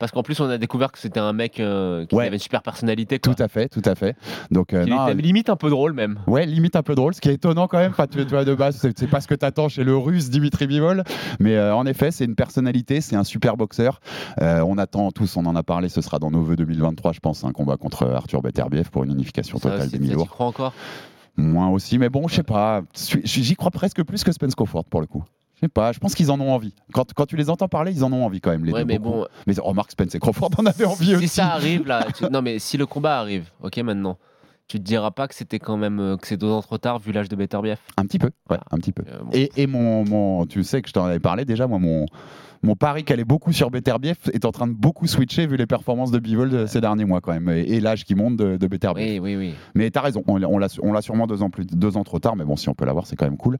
Parce 0.00 0.12
qu'en 0.12 0.22
plus, 0.22 0.40
on 0.40 0.48
a 0.48 0.56
découvert 0.58 0.90
que 0.90 0.98
c'était 0.98 1.20
un 1.20 1.32
mec 1.34 1.60
euh, 1.60 2.06
qui 2.06 2.14
Ouais. 2.16 2.26
avait 2.26 2.36
une 2.36 2.40
super 2.40 2.62
personnalité. 2.62 3.18
Quoi. 3.18 3.34
Tout 3.34 3.42
à 3.42 3.48
fait, 3.48 3.68
tout 3.68 3.82
à 3.84 3.94
fait. 3.94 4.16
Donc, 4.50 4.72
euh, 4.72 4.86
non, 4.86 5.08
était 5.08 5.20
limite 5.20 5.50
un 5.50 5.56
peu 5.56 5.68
drôle 5.68 5.92
même. 5.92 6.18
Ouais, 6.26 6.46
limite 6.46 6.74
un 6.74 6.82
peu 6.82 6.94
drôle, 6.94 7.14
ce 7.14 7.20
qui 7.20 7.28
est 7.28 7.34
étonnant 7.34 7.68
quand 7.68 7.78
même. 7.78 7.90
Enfin, 7.90 8.06
tu, 8.06 8.24
vois, 8.24 8.44
de 8.46 8.54
base, 8.54 8.78
c'est 8.96 9.06
pas 9.10 9.20
ce 9.20 9.28
que 9.28 9.34
t'attends 9.34 9.68
chez 9.68 9.84
le 9.84 9.94
russe 9.96 10.30
Dimitri 10.30 10.66
Bivol. 10.66 11.04
Mais 11.38 11.54
euh, 11.56 11.74
en 11.74 11.84
effet, 11.84 12.10
c'est 12.10 12.24
une 12.24 12.34
personnalité, 12.34 13.02
c'est 13.02 13.14
un 13.14 13.24
super 13.24 13.58
boxeur. 13.58 14.00
Euh, 14.40 14.60
on 14.66 14.78
attend 14.78 15.10
tous, 15.12 15.36
on 15.36 15.44
en 15.44 15.54
a 15.54 15.62
parlé, 15.62 15.90
ce 15.90 16.00
sera 16.00 16.18
dans 16.18 16.30
nos 16.30 16.42
vœux 16.42 16.56
2023, 16.56 17.12
je 17.12 17.20
pense, 17.20 17.44
un 17.44 17.52
combat 17.52 17.76
contre 17.76 18.06
Arthur 18.08 18.40
Beterbiev 18.40 18.88
pour 18.90 19.04
une 19.04 19.12
unification 19.12 19.58
totale 19.58 19.90
des 19.90 19.98
mi-lourds. 19.98 20.24
tu 20.24 20.30
crois 20.30 20.46
encore? 20.46 20.72
Moins 21.36 21.68
aussi, 21.68 21.98
mais 21.98 22.08
bon, 22.08 22.26
je 22.26 22.36
sais 22.36 22.42
pas. 22.42 22.82
J'y 23.24 23.54
crois 23.54 23.70
presque 23.70 24.02
plus 24.02 24.24
que 24.24 24.32
Spence 24.32 24.54
Crawford 24.54 24.84
pour 24.86 25.00
le 25.02 25.06
coup. 25.06 25.24
Je 25.60 25.66
sais 25.66 25.68
pas, 25.68 25.92
je 25.92 25.98
pense 25.98 26.14
qu'ils 26.14 26.30
en 26.30 26.40
ont 26.40 26.52
envie. 26.52 26.74
Quand, 26.92 27.12
quand 27.12 27.26
tu 27.26 27.36
les 27.36 27.50
entends 27.50 27.68
parler, 27.68 27.92
ils 27.92 28.02
en 28.02 28.10
ont 28.12 28.24
envie 28.24 28.40
quand 28.40 28.50
même, 28.50 28.64
les 28.64 28.72
Ouais, 28.72 28.80
deux. 28.80 28.86
mais 28.86 28.98
beaucoup. 28.98 29.18
bon, 29.18 29.26
Mais 29.46 29.54
remarque, 29.58 29.90
Spence 29.90 30.14
et 30.14 30.18
Crawford 30.18 30.50
en 30.58 30.64
avaient 30.64 30.86
envie 30.86 31.06
si 31.06 31.16
aussi. 31.16 31.28
ça 31.28 31.48
arrive 31.52 31.86
là, 31.86 32.06
tu- 32.16 32.24
non 32.30 32.40
mais 32.40 32.58
si 32.58 32.78
le 32.78 32.86
combat 32.86 33.18
arrive, 33.18 33.50
ok 33.62 33.76
maintenant, 33.78 34.16
tu 34.68 34.78
te 34.78 34.84
diras 34.84 35.10
pas 35.10 35.28
que 35.28 35.34
c'était 35.34 35.58
quand 35.58 35.76
même 35.76 35.98
euh, 36.00 36.16
que 36.16 36.26
c'est 36.26 36.36
deux 36.38 36.48
ans 36.48 36.62
trop 36.62 36.78
tard 36.78 36.98
vu 36.98 37.12
l'âge 37.12 37.28
de 37.28 37.36
Beterbiev. 37.36 37.78
Un 37.98 38.06
petit 38.06 38.18
peu, 38.18 38.30
ouais, 38.48 38.58
un 38.70 38.76
petit 38.78 38.92
peu. 38.92 39.02
Euh, 39.06 39.18
bon. 39.22 39.30
Et, 39.32 39.50
et 39.56 39.66
mon, 39.66 40.04
mon- 40.06 40.46
tu 40.46 40.62
sais 40.64 40.80
que 40.80 40.88
je 40.88 40.94
t'en 40.94 41.04
avais 41.04 41.18
parlé 41.20 41.44
déjà, 41.44 41.66
moi, 41.66 41.78
mon, 41.78 42.06
mon 42.62 42.76
pari 42.76 43.04
qui 43.04 43.12
allait 43.12 43.24
beaucoup 43.24 43.52
sur 43.52 43.70
Beterbiev 43.70 44.16
est 44.32 44.44
en 44.44 44.52
train 44.52 44.66
de 44.66 44.72
beaucoup 44.72 45.06
switcher 45.06 45.46
vu 45.46 45.56
les 45.56 45.66
performances 45.66 46.10
de 46.10 46.18
Bivol 46.18 46.50
de 46.50 46.66
ces 46.66 46.80
derniers 46.80 47.04
mois 47.04 47.20
quand 47.20 47.32
même, 47.32 47.48
et, 47.48 47.60
et 47.62 47.80
l'âge 47.80 48.04
qui 48.04 48.14
monte 48.14 48.36
de, 48.36 48.56
de 48.56 48.66
Beterbiev. 48.66 49.20
Oui, 49.20 49.34
oui, 49.34 49.36
oui. 49.36 49.54
Mais 49.74 49.90
t'as 49.90 50.00
raison, 50.02 50.22
on, 50.26 50.36
l'a- 50.36 50.48
on 50.48 50.58
l'a 50.92 51.02
sûrement 51.02 51.26
deux 51.26 51.42
ans, 51.42 51.50
plus, 51.50 51.66
deux 51.66 51.96
ans 51.96 52.04
trop 52.04 52.18
tard, 52.18 52.36
mais 52.36 52.44
bon, 52.44 52.56
si 52.56 52.68
on 52.68 52.74
peut 52.74 52.84
l'avoir, 52.84 53.06
c'est 53.06 53.16
quand 53.16 53.24
même 53.24 53.36
cool. 53.38 53.56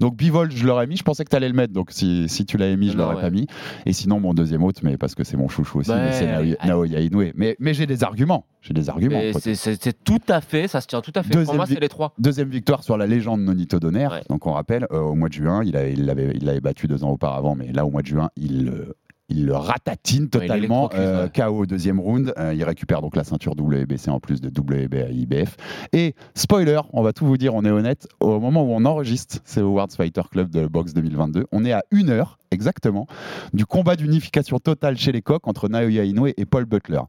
Donc 0.00 0.16
Bivol, 0.16 0.50
je 0.50 0.66
l'aurais 0.66 0.86
mis, 0.86 0.96
je 0.96 1.02
pensais 1.02 1.24
que 1.24 1.30
t'allais 1.30 1.48
le 1.48 1.54
mettre, 1.54 1.72
donc 1.72 1.90
si, 1.92 2.28
si 2.28 2.44
tu 2.44 2.56
l'avais 2.58 2.76
mis, 2.76 2.90
je 2.90 2.96
l'aurais 2.98 3.16
ouais. 3.16 3.20
pas 3.22 3.30
mis. 3.30 3.46
Et 3.86 3.92
sinon, 3.92 4.20
mon 4.20 4.34
deuxième 4.34 4.62
hôte, 4.62 4.82
mais 4.82 4.96
parce 4.96 5.14
que 5.14 5.24
c'est 5.24 5.36
mon 5.36 5.48
chouchou 5.48 5.78
aussi, 5.80 5.90
c'est 6.12 6.26
Naoya, 6.66 7.00
Inoue. 7.00 7.24
Mais, 7.34 7.56
mais 7.58 7.74
j'ai 7.74 7.86
des 7.86 8.04
arguments, 8.04 8.44
j'ai 8.60 8.74
des 8.74 8.88
arguments. 8.90 9.20
C'est- 9.38 10.02
tout 10.04 10.20
à 10.28 10.40
fait, 10.40 10.68
ça 10.68 10.80
se 10.80 10.86
tient 10.86 11.00
tout 11.00 11.12
à 11.14 11.22
fait. 11.22 11.30
Pour 11.30 11.38
Deuxième 11.40 11.56
moi, 11.56 11.64
vi- 11.66 11.74
c'est 11.74 11.80
les 11.80 11.88
trois. 11.88 12.12
Deuxième 12.18 12.48
victoire 12.48 12.82
sur 12.82 12.96
la 12.96 13.06
légende 13.06 13.40
Nonito 13.40 13.78
Donner. 13.78 14.06
Ouais. 14.08 14.22
Donc 14.28 14.46
on 14.46 14.52
rappelle, 14.52 14.86
euh, 14.92 14.98
au 15.00 15.14
mois 15.14 15.28
de 15.28 15.34
juin, 15.34 15.62
il, 15.64 15.76
a- 15.76 15.88
il 15.88 16.04
l'avait 16.06 16.32
il 16.34 16.44
l'avait 16.44 16.60
battu 16.60 16.86
deux 16.86 17.04
ans 17.04 17.10
auparavant, 17.10 17.54
mais 17.54 17.72
là 17.72 17.84
au 17.86 17.90
mois 17.90 18.02
de 18.02 18.06
juin, 18.06 18.30
il, 18.44 18.64
le- 18.66 18.96
il 19.28 19.46
le 19.46 19.54
ratatine 19.54 20.28
totalement. 20.28 20.90
euh. 20.94 21.28
KO 21.28 21.58
au 21.60 21.66
deuxième 21.66 21.98
round. 22.00 22.34
Euh, 22.38 22.52
il 22.54 22.62
récupère 22.64 23.00
donc 23.00 23.16
la 23.16 23.24
ceinture 23.24 23.54
WBC 23.56 24.10
en 24.10 24.20
plus 24.20 24.40
de 24.42 24.48
WBA 24.48 25.08
IBF. 25.10 25.56
Et 25.94 26.14
spoiler, 26.34 26.80
on 26.92 27.02
va 27.02 27.12
tout 27.14 27.24
vous 27.24 27.38
dire, 27.38 27.54
on 27.54 27.64
est 27.64 27.70
honnête, 27.70 28.06
au 28.20 28.38
moment 28.40 28.62
où 28.62 28.72
on 28.72 28.84
enregistre, 28.84 29.38
c'est 29.44 29.62
au 29.62 29.70
World 29.70 29.92
Fighter 29.92 30.22
Club 30.30 30.50
de 30.50 30.66
boxe 30.66 30.92
2022, 30.92 31.46
on 31.52 31.64
est 31.64 31.72
à 31.72 31.82
une 31.90 32.10
heure 32.10 32.38
exactement 32.52 33.06
du 33.52 33.66
combat 33.66 33.96
d'unification 33.96 34.58
totale 34.58 34.96
chez 34.96 35.12
les 35.12 35.22
coqs 35.22 35.46
entre 35.48 35.68
Naoya 35.68 36.04
Inoue 36.04 36.28
et 36.36 36.44
Paul 36.44 36.64
Butler. 36.64 37.00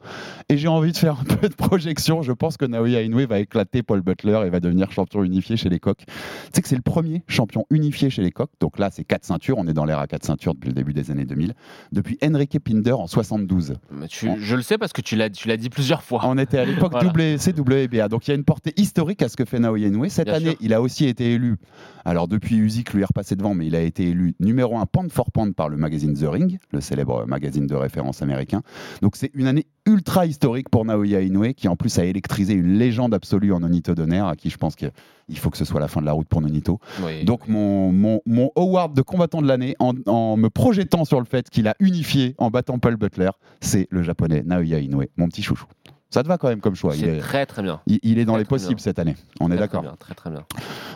Et 0.49 0.57
j'ai 0.57 0.67
envie 0.67 0.91
de 0.91 0.97
faire 0.97 1.19
un 1.19 1.23
peu 1.35 1.49
de 1.49 1.53
projection. 1.53 2.21
Je 2.21 2.31
pense 2.31 2.57
que 2.57 2.65
Naoya 2.65 3.01
Inoue 3.01 3.27
va 3.27 3.39
éclater 3.39 3.83
Paul 3.83 4.01
Butler 4.01 4.41
et 4.45 4.49
va 4.49 4.59
devenir 4.59 4.91
champion 4.91 5.23
unifié 5.23 5.57
chez 5.57 5.69
les 5.69 5.79
coqs. 5.79 6.05
Tu 6.05 6.13
sais 6.53 6.61
que 6.61 6.67
c'est 6.67 6.75
le 6.75 6.81
premier 6.81 7.23
champion 7.27 7.65
unifié 7.69 8.09
chez 8.09 8.21
les 8.21 8.31
coqs. 8.31 8.51
Donc 8.59 8.79
là, 8.79 8.89
c'est 8.91 9.03
quatre 9.03 9.25
ceintures. 9.25 9.57
On 9.57 9.67
est 9.67 9.73
dans 9.73 9.85
l'ère 9.85 9.99
à 9.99 10.07
quatre 10.07 10.25
ceintures 10.25 10.53
depuis 10.53 10.69
le 10.69 10.73
début 10.75 10.93
des 10.93 11.11
années 11.11 11.25
2000. 11.25 11.53
Depuis 11.91 12.17
Enrique 12.23 12.57
Pinder 12.63 12.91
en 12.93 13.07
72. 13.07 13.75
Mais 13.91 14.07
tu- 14.07 14.29
je 14.39 14.55
le 14.55 14.61
sais 14.61 14.77
parce 14.77 14.93
que 14.93 15.01
tu 15.01 15.15
l'as 15.15 15.29
tu 15.29 15.47
l'as 15.47 15.57
dit 15.57 15.69
plusieurs 15.69 16.03
fois. 16.03 16.21
On 16.25 16.37
était 16.37 16.57
à 16.57 16.65
l'époque 16.65 16.91
Voilà. 16.91 17.09
WBA. 17.09 18.07
Donc 18.09 18.27
il 18.27 18.31
y 18.31 18.33
a 18.33 18.35
une 18.35 18.43
portée 18.43 18.73
historique 18.77 19.21
à 19.21 19.29
ce 19.29 19.35
que 19.37 19.45
fait 19.45 19.59
Naoya 19.59 19.87
Inoue. 19.87 20.09
Cette 20.09 20.25
Bien 20.27 20.35
année, 20.35 20.49
sûr. 20.51 20.57
il 20.61 20.73
a 20.73 20.81
aussi 20.81 21.05
été 21.05 21.33
élu. 21.33 21.57
Alors 22.05 22.27
depuis 22.27 22.55
Usyk 22.57 22.93
lui 22.93 23.01
est 23.01 23.05
repassé 23.05 23.35
devant, 23.35 23.53
mais 23.53 23.65
il 23.67 23.75
a 23.75 23.81
été 23.81 24.03
élu 24.09 24.33
numéro 24.39 24.77
1 24.77 24.85
pound 24.85 25.11
for 25.11 25.31
par 25.55 25.67
le 25.69 25.77
magazine 25.77 26.13
The 26.13 26.25
Ring, 26.27 26.59
le 26.71 26.79
célèbre 26.81 27.25
magazine 27.25 27.65
de 27.67 27.75
référence 27.75 28.21
américain. 28.21 28.61
Donc 29.01 29.15
c'est 29.15 29.31
une 29.33 29.47
année 29.47 29.65
ultra 29.85 30.25
historique 30.25 30.69
pour 30.69 30.85
Naoya 30.85 31.21
Inoue, 31.21 31.53
qui 31.55 31.67
en 31.67 31.75
plus 31.75 31.97
a 31.99 32.05
électrisé 32.05 32.53
une 32.53 32.77
légende 32.77 33.13
absolue 33.13 33.51
en 33.51 33.59
Nonito 33.61 33.95
Donner, 33.95 34.19
à 34.19 34.35
qui 34.35 34.49
je 34.49 34.57
pense 34.57 34.75
qu'il 34.75 34.91
faut 35.37 35.49
que 35.49 35.57
ce 35.57 35.65
soit 35.65 35.79
la 35.79 35.87
fin 35.87 36.01
de 36.01 36.05
la 36.05 36.11
route 36.13 36.27
pour 36.27 36.39
Nonito. 36.41 36.79
Oui. 37.03 37.25
Donc 37.25 37.47
mon, 37.47 37.91
mon, 37.91 38.21
mon 38.25 38.51
award 38.55 38.95
de 38.95 39.01
combattant 39.01 39.41
de 39.41 39.47
l'année, 39.47 39.75
en, 39.79 39.93
en 40.05 40.37
me 40.37 40.49
projetant 40.49 41.03
sur 41.03 41.19
le 41.19 41.25
fait 41.25 41.49
qu'il 41.49 41.67
a 41.67 41.75
unifié 41.79 42.35
en 42.37 42.49
battant 42.51 42.77
Paul 42.79 42.95
Butler, 42.95 43.31
c'est 43.59 43.87
le 43.89 44.03
japonais 44.03 44.43
Naoya 44.45 44.79
Inoue, 44.79 45.03
mon 45.17 45.27
petit 45.27 45.41
chouchou. 45.41 45.65
Ça 46.11 46.21
te 46.21 46.27
va 46.27 46.37
quand 46.37 46.47
même 46.47 46.61
comme 46.61 46.75
choix. 46.75 46.95
Il 46.95 46.99
c'est 47.01 47.07
est, 47.07 47.19
très 47.19 47.47
très 47.47 47.63
bien. 47.63 47.81
il, 47.87 47.99
il 48.03 48.19
est 48.19 48.25
dans 48.25 48.33
très, 48.33 48.41
les 48.41 48.45
très 48.45 48.49
possibles 48.55 48.75
bien. 48.75 48.83
cette 48.83 48.99
année. 48.99 49.15
On 49.39 49.47
est 49.47 49.55
Très, 49.55 49.67
d'accord. 49.67 49.97
Très 49.97 50.13
très 50.13 50.29
bien. 50.29 50.45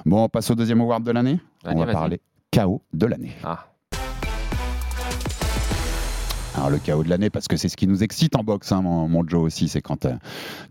Bon, 0.05 0.23
on 0.25 0.29
passe 0.29 0.51
au 0.51 0.55
deuxième 0.55 0.79
award 0.79 1.03
de 1.03 1.09
l'année. 1.11 1.39
On 1.65 1.73
va 1.83 1.91
parler 1.91 2.21
KO 2.55 2.83
de 2.93 3.05
l'année. 3.07 3.31
Ah. 3.43 3.65
Alors 6.57 6.71
le 6.71 6.79
KO 6.79 7.03
de 7.03 7.09
l'année, 7.09 7.29
parce 7.29 7.47
que 7.47 7.55
c'est 7.55 7.69
ce 7.69 7.77
qui 7.77 7.85
nous 7.85 8.01
excite 8.03 8.35
en 8.35 8.43
boxe, 8.43 8.71
hein, 8.71 8.81
mon, 8.81 9.07
mon 9.07 9.25
Joe 9.27 9.43
aussi, 9.43 9.67
c'est 9.67 9.81
quand 9.81 10.05
euh, 10.05 10.15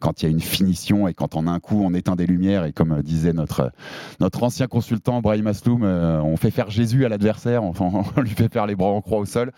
quand 0.00 0.20
il 0.20 0.24
y 0.24 0.28
a 0.28 0.30
une 0.32 0.40
finition 0.40 1.06
et 1.06 1.14
quand 1.14 1.36
en 1.36 1.46
un 1.46 1.60
coup 1.60 1.80
on 1.80 1.94
éteint 1.94 2.16
des 2.16 2.26
lumières 2.26 2.64
et 2.64 2.72
comme 2.72 2.90
euh, 2.90 3.02
disait 3.02 3.32
notre 3.32 3.70
notre 4.18 4.42
ancien 4.42 4.66
consultant 4.66 5.20
Brahim 5.20 5.46
Asloum, 5.46 5.84
euh, 5.84 6.20
on 6.22 6.36
fait 6.36 6.50
faire 6.50 6.70
Jésus 6.70 7.04
à 7.04 7.08
l'adversaire, 7.08 7.62
enfin 7.62 7.88
on 8.16 8.20
lui 8.20 8.30
fait 8.30 8.52
faire 8.52 8.66
les 8.66 8.74
bras 8.74 8.88
en 8.88 9.00
croix 9.00 9.18
au 9.18 9.26
sol. 9.26 9.52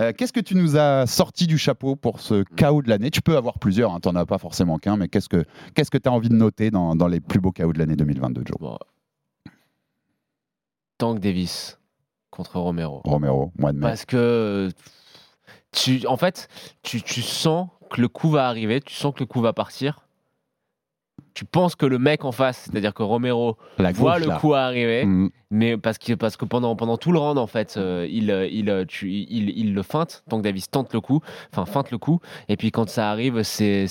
Euh, 0.00 0.12
Qu'est-ce 0.16 0.32
que 0.32 0.40
tu 0.40 0.56
nous 0.56 0.76
as 0.76 1.06
sorti 1.06 1.46
du 1.46 1.58
chapeau 1.58 1.94
pour 1.94 2.18
ce 2.18 2.42
KO 2.56 2.82
de 2.82 2.88
l'année? 2.88 3.12
Tu 3.12 3.22
peux 3.22 3.36
avoir 3.36 3.60
plusieurs, 3.60 3.94
hein, 3.94 4.00
tu 4.02 4.08
n'en 4.08 4.16
as 4.16 4.26
pas 4.26 4.38
forcément 4.38 4.78
qu'un, 4.78 4.96
mais 4.96 5.06
qu'est-ce 5.06 5.28
que 5.28 5.44
tu 5.76 6.08
as 6.08 6.12
envie 6.12 6.28
de 6.28 6.34
noter 6.34 6.72
dans, 6.72 6.96
dans 6.96 7.06
les 7.06 7.20
plus 7.20 7.38
beaux 7.38 7.52
KO 7.52 7.72
de 7.72 7.78
l'année 7.78 7.94
2022, 7.94 8.42
Joe? 8.44 8.56
Bon. 8.58 8.76
Tank 10.98 11.20
Davis 11.20 11.78
contre 12.30 12.58
Romero. 12.58 13.00
Romero, 13.04 13.52
mois 13.56 13.72
de 13.72 13.78
mai. 13.78 13.86
Parce 13.86 14.04
que 14.04 14.70
tu, 15.82 16.06
en 16.06 16.16
fait, 16.16 16.48
tu, 16.82 17.02
tu 17.02 17.22
sens 17.22 17.68
que 17.90 18.00
le 18.00 18.08
coup 18.08 18.30
va 18.30 18.46
arriver, 18.48 18.80
tu 18.80 18.94
sens 18.94 19.14
que 19.14 19.20
le 19.20 19.26
coup 19.26 19.40
va 19.40 19.52
partir. 19.52 20.00
Tu 21.34 21.44
penses 21.44 21.74
que 21.76 21.86
le 21.86 21.98
mec 21.98 22.24
en 22.24 22.32
face, 22.32 22.68
c'est-à-dire 22.70 22.94
que 22.94 23.02
Romero 23.02 23.56
La 23.78 23.92
voit 23.92 24.14
gauche, 24.14 24.22
le 24.22 24.28
là. 24.28 24.38
coup 24.38 24.54
arriver, 24.54 25.04
Mm. 25.04 25.30
Mais 25.50 25.76
parce 25.76 25.98
que, 25.98 26.12
parce 26.14 26.36
que 26.36 26.44
pendant, 26.44 26.76
pendant 26.76 26.96
tout 26.98 27.12
le 27.12 27.18
round, 27.18 27.38
en 27.38 27.46
fait, 27.46 27.76
euh, 27.76 28.06
il, 28.10 28.30
euh, 28.30 28.46
il, 28.46 28.68
euh, 28.68 28.84
tu- 28.86 29.10
il, 29.10 29.50
il 29.58 29.74
le 29.74 29.82
feinte. 29.82 30.22
Tank 30.28 30.42
Davis 30.42 30.70
tente 30.70 30.92
le 30.92 31.00
coup, 31.00 31.20
enfin 31.52 31.64
feinte 31.64 31.90
le 31.90 31.98
coup, 31.98 32.20
et 32.48 32.56
puis 32.56 32.70
quand 32.70 32.88
ça 32.88 33.10
arrive, 33.10 33.42
c'est 33.42 33.86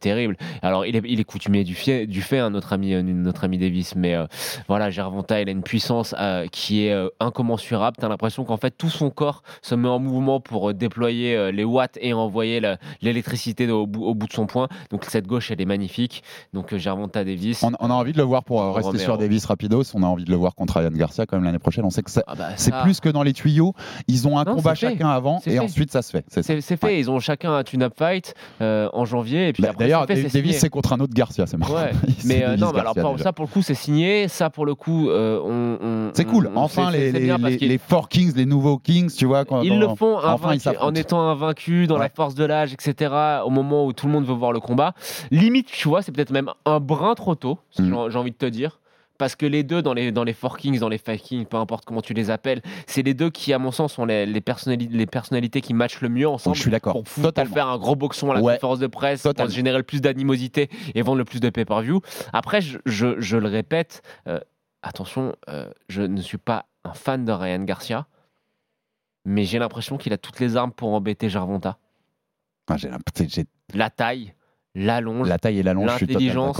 terrible. 0.00 0.36
Alors, 0.62 0.86
il 0.86 0.96
est, 0.96 1.02
il 1.06 1.20
est 1.20 1.24
coutumier 1.24 1.64
du 1.64 1.74
fait, 1.74 2.06
du 2.06 2.22
fait 2.22 2.38
hein, 2.38 2.50
notre, 2.50 2.72
ami, 2.72 2.94
notre 3.02 3.44
ami 3.44 3.58
Davis, 3.58 3.94
mais 3.96 4.14
euh, 4.14 4.26
voilà, 4.68 4.90
Gervonta, 4.90 5.40
il 5.40 5.48
a 5.48 5.52
une 5.52 5.62
puissance 5.62 6.14
euh, 6.18 6.46
qui 6.48 6.86
est 6.86 6.94
incommensurable. 7.20 7.96
Tu 7.98 8.04
as 8.04 8.08
l'impression 8.08 8.44
qu'en 8.44 8.56
fait, 8.56 8.70
tout 8.76 8.90
son 8.90 9.10
corps 9.10 9.42
se 9.62 9.74
met 9.74 9.88
en 9.88 9.98
mouvement 9.98 10.40
pour 10.40 10.72
déployer 10.74 11.50
les 11.52 11.64
watts 11.64 11.98
et 12.00 12.12
envoyer 12.12 12.60
l'électricité 13.00 13.70
au 13.70 13.86
bout, 13.86 14.04
au 14.04 14.14
bout 14.14 14.26
de 14.26 14.32
son 14.32 14.46
poing. 14.46 14.68
Donc, 14.90 15.04
cette 15.04 15.26
gauche, 15.26 15.50
elle 15.50 15.60
est 15.60 15.64
magnifique. 15.66 16.22
Donc, 16.52 16.74
Gervonta 16.76 17.24
Davis. 17.24 17.62
On, 17.62 17.72
on 17.80 17.90
a 17.90 17.94
envie 17.94 18.12
de 18.12 18.18
le 18.18 18.24
voir 18.24 18.44
pour 18.44 18.62
rester 18.74 18.88
Romero. 18.88 19.04
sur 19.04 19.18
Davis 19.18 19.44
Rapidos. 19.46 19.82
On 19.94 20.02
a 20.02 20.06
envie 20.12 20.24
de 20.24 20.30
le 20.30 20.36
voir 20.36 20.54
contre 20.54 20.78
Ryan 20.78 20.90
Garcia 20.92 21.26
quand 21.26 21.36
même 21.36 21.44
l'année 21.44 21.58
prochaine. 21.58 21.84
On 21.84 21.90
sait 21.90 22.02
que 22.02 22.10
Ah 22.26 22.34
bah, 22.36 22.48
c'est 22.56 22.74
plus 22.82 23.00
que 23.00 23.08
dans 23.08 23.22
les 23.22 23.32
tuyaux. 23.32 23.74
Ils 24.08 24.28
ont 24.28 24.38
un 24.38 24.44
Non, 24.44 24.56
combat 24.56 24.74
fait. 24.74 24.90
chacun 24.90 25.08
avant 25.10 25.38
et 25.46 25.50
fait. 25.52 25.58
ensuite 25.58 25.90
ça 25.92 26.02
se 26.02 26.10
fait. 26.10 26.24
C'est 26.28 26.76
fait, 26.76 26.98
ils 27.00 27.10
ont 27.10 27.18
chacun 27.20 27.52
un 27.54 27.64
tune-up 27.64 27.94
fight 27.96 28.34
euh, 28.60 28.88
en 28.92 29.04
janvier. 29.04 29.48
Et 29.48 29.52
puis 29.52 29.62
Bah, 29.62 29.70
D'ailleurs, 29.78 30.06
Davis, 30.06 30.58
c'est 30.58 30.70
contre 30.70 30.92
un 30.92 31.00
autre 31.00 31.14
Garcia. 31.14 31.46
C'est 31.46 31.56
marrant. 31.56 31.74
Ouais, 31.74 31.92
mais 32.24 32.42
euh, 32.42 32.46
Davis 32.48 32.60
non, 32.60 32.72
mais 32.72 32.80
alors 32.80 32.94
Garcia, 32.94 33.02
pour- 33.02 33.12
déjà. 33.12 33.24
ça 33.24 33.32
pour 33.32 33.44
le 33.46 33.50
coup 33.50 33.62
c'est 33.62 33.74
signé, 33.74 34.28
ça 34.28 34.50
pour 34.50 34.66
le 34.66 34.74
coup 34.74 35.08
euh, 35.08 35.40
on, 35.44 35.78
on- 35.84 36.10
C'est 36.14 36.24
cool. 36.24 36.50
on- 36.54 36.58
Enfin, 36.60 36.90
les, 36.90 37.10
les, 37.12 37.78
Four 37.78 38.08
Kings, 38.08 38.32
les 38.36 38.46
nouveaux 38.46 38.78
Kings, 38.78 39.10
tu 39.14 39.26
vois. 39.26 39.44
Quand, 39.44 39.62
ils 39.62 39.78
le 39.78 39.88
font 39.94 40.18
enfin, 40.22 40.54
ils 40.54 40.68
en 40.80 40.94
étant 40.94 41.20
invaincus 41.28 41.88
dans 41.88 41.98
la 41.98 42.08
force 42.08 42.34
de 42.34 42.44
l'âge, 42.44 42.72
etc. 42.72 43.12
Au 43.44 43.50
moment 43.50 43.86
où 43.86 43.92
tout 43.92 44.06
le 44.06 44.12
monde 44.12 44.24
veut 44.24 44.34
voir 44.34 44.52
le 44.52 44.60
combat. 44.60 44.94
Limite, 45.30 45.66
tu 45.66 45.88
vois, 45.88 46.02
c'est 46.02 46.12
peut-être 46.12 46.30
même 46.30 46.50
un 46.64 46.80
brin 46.80 47.14
trop 47.14 47.34
tôt, 47.34 47.58
Mm. 47.78 48.10
j'ai 48.10 48.18
envie 48.18 48.30
de 48.30 48.36
te 48.36 48.46
dire. 48.46 48.78
Parce 49.22 49.36
que 49.36 49.46
les 49.46 49.62
deux, 49.62 49.82
dans 49.82 49.94
les, 49.94 50.10
dans 50.10 50.24
les 50.24 50.32
Four 50.32 50.56
Kings, 50.58 50.80
dans 50.80 50.88
les 50.88 50.98
Five 50.98 51.20
Kings, 51.20 51.46
peu 51.46 51.56
importe 51.56 51.84
comment 51.84 52.02
tu 52.02 52.12
les 52.12 52.28
appelles, 52.28 52.60
c'est 52.88 53.02
les 53.02 53.14
deux 53.14 53.30
qui, 53.30 53.52
à 53.52 53.60
mon 53.60 53.70
sens, 53.70 53.92
sont 53.92 54.04
les, 54.04 54.26
les, 54.26 54.40
personnali- 54.40 54.88
les 54.90 55.06
personnalités 55.06 55.60
qui 55.60 55.74
matchent 55.74 56.00
le 56.00 56.08
mieux 56.08 56.26
Oh, 56.26 56.32
ensemble. 56.32 56.56
je 56.56 56.62
suis 56.62 56.72
d'accord. 56.72 56.94
pour, 56.94 57.04
pour 57.04 57.32
faire 57.46 57.68
un 57.68 57.78
gros 57.78 57.94
boxon 57.94 58.32
à 58.32 58.34
la 58.34 58.40
Ouais. 58.42 58.54
conférence 58.54 58.80
de 58.80 58.88
presse, 58.88 59.22
Totalement. 59.22 59.46
pour 59.46 59.54
générer 59.54 59.76
le 59.76 59.84
plus 59.84 60.00
d'animosité 60.00 60.68
et 60.96 61.02
vendre 61.02 61.18
le 61.18 61.24
plus 61.24 61.38
de 61.38 61.50
pay-per-view. 61.50 62.00
Après, 62.32 62.60
je, 62.60 62.78
je- 62.84 63.20
je 63.20 63.36
le 63.36 63.46
répète, 63.46 64.02
euh, 64.26 64.40
attention, 64.82 65.36
euh, 65.48 65.70
je 65.88 66.02
ne 66.02 66.20
suis 66.20 66.38
pas 66.38 66.66
un 66.84 66.92
fan 66.94 67.24
de 67.24 67.30
Ryan 67.30 67.62
Garcia, 67.62 68.08
mais 69.24 69.44
j'ai 69.44 69.60
l'impression 69.60 69.98
qu'il 69.98 70.12
a 70.12 70.18
toutes 70.18 70.40
les 70.40 70.56
armes 70.56 70.72
pour 70.72 70.92
embêter 70.94 71.28
Jarvonta. 71.28 71.78
Ah, 72.68 72.74
La 73.72 73.88
taille, 73.88 74.34
l'allonge, 74.74 75.28
La 75.28 75.38
taille 75.38 75.58
et 75.58 75.62
l'allonge, 75.62 76.00
l'intelligence, 76.00 76.58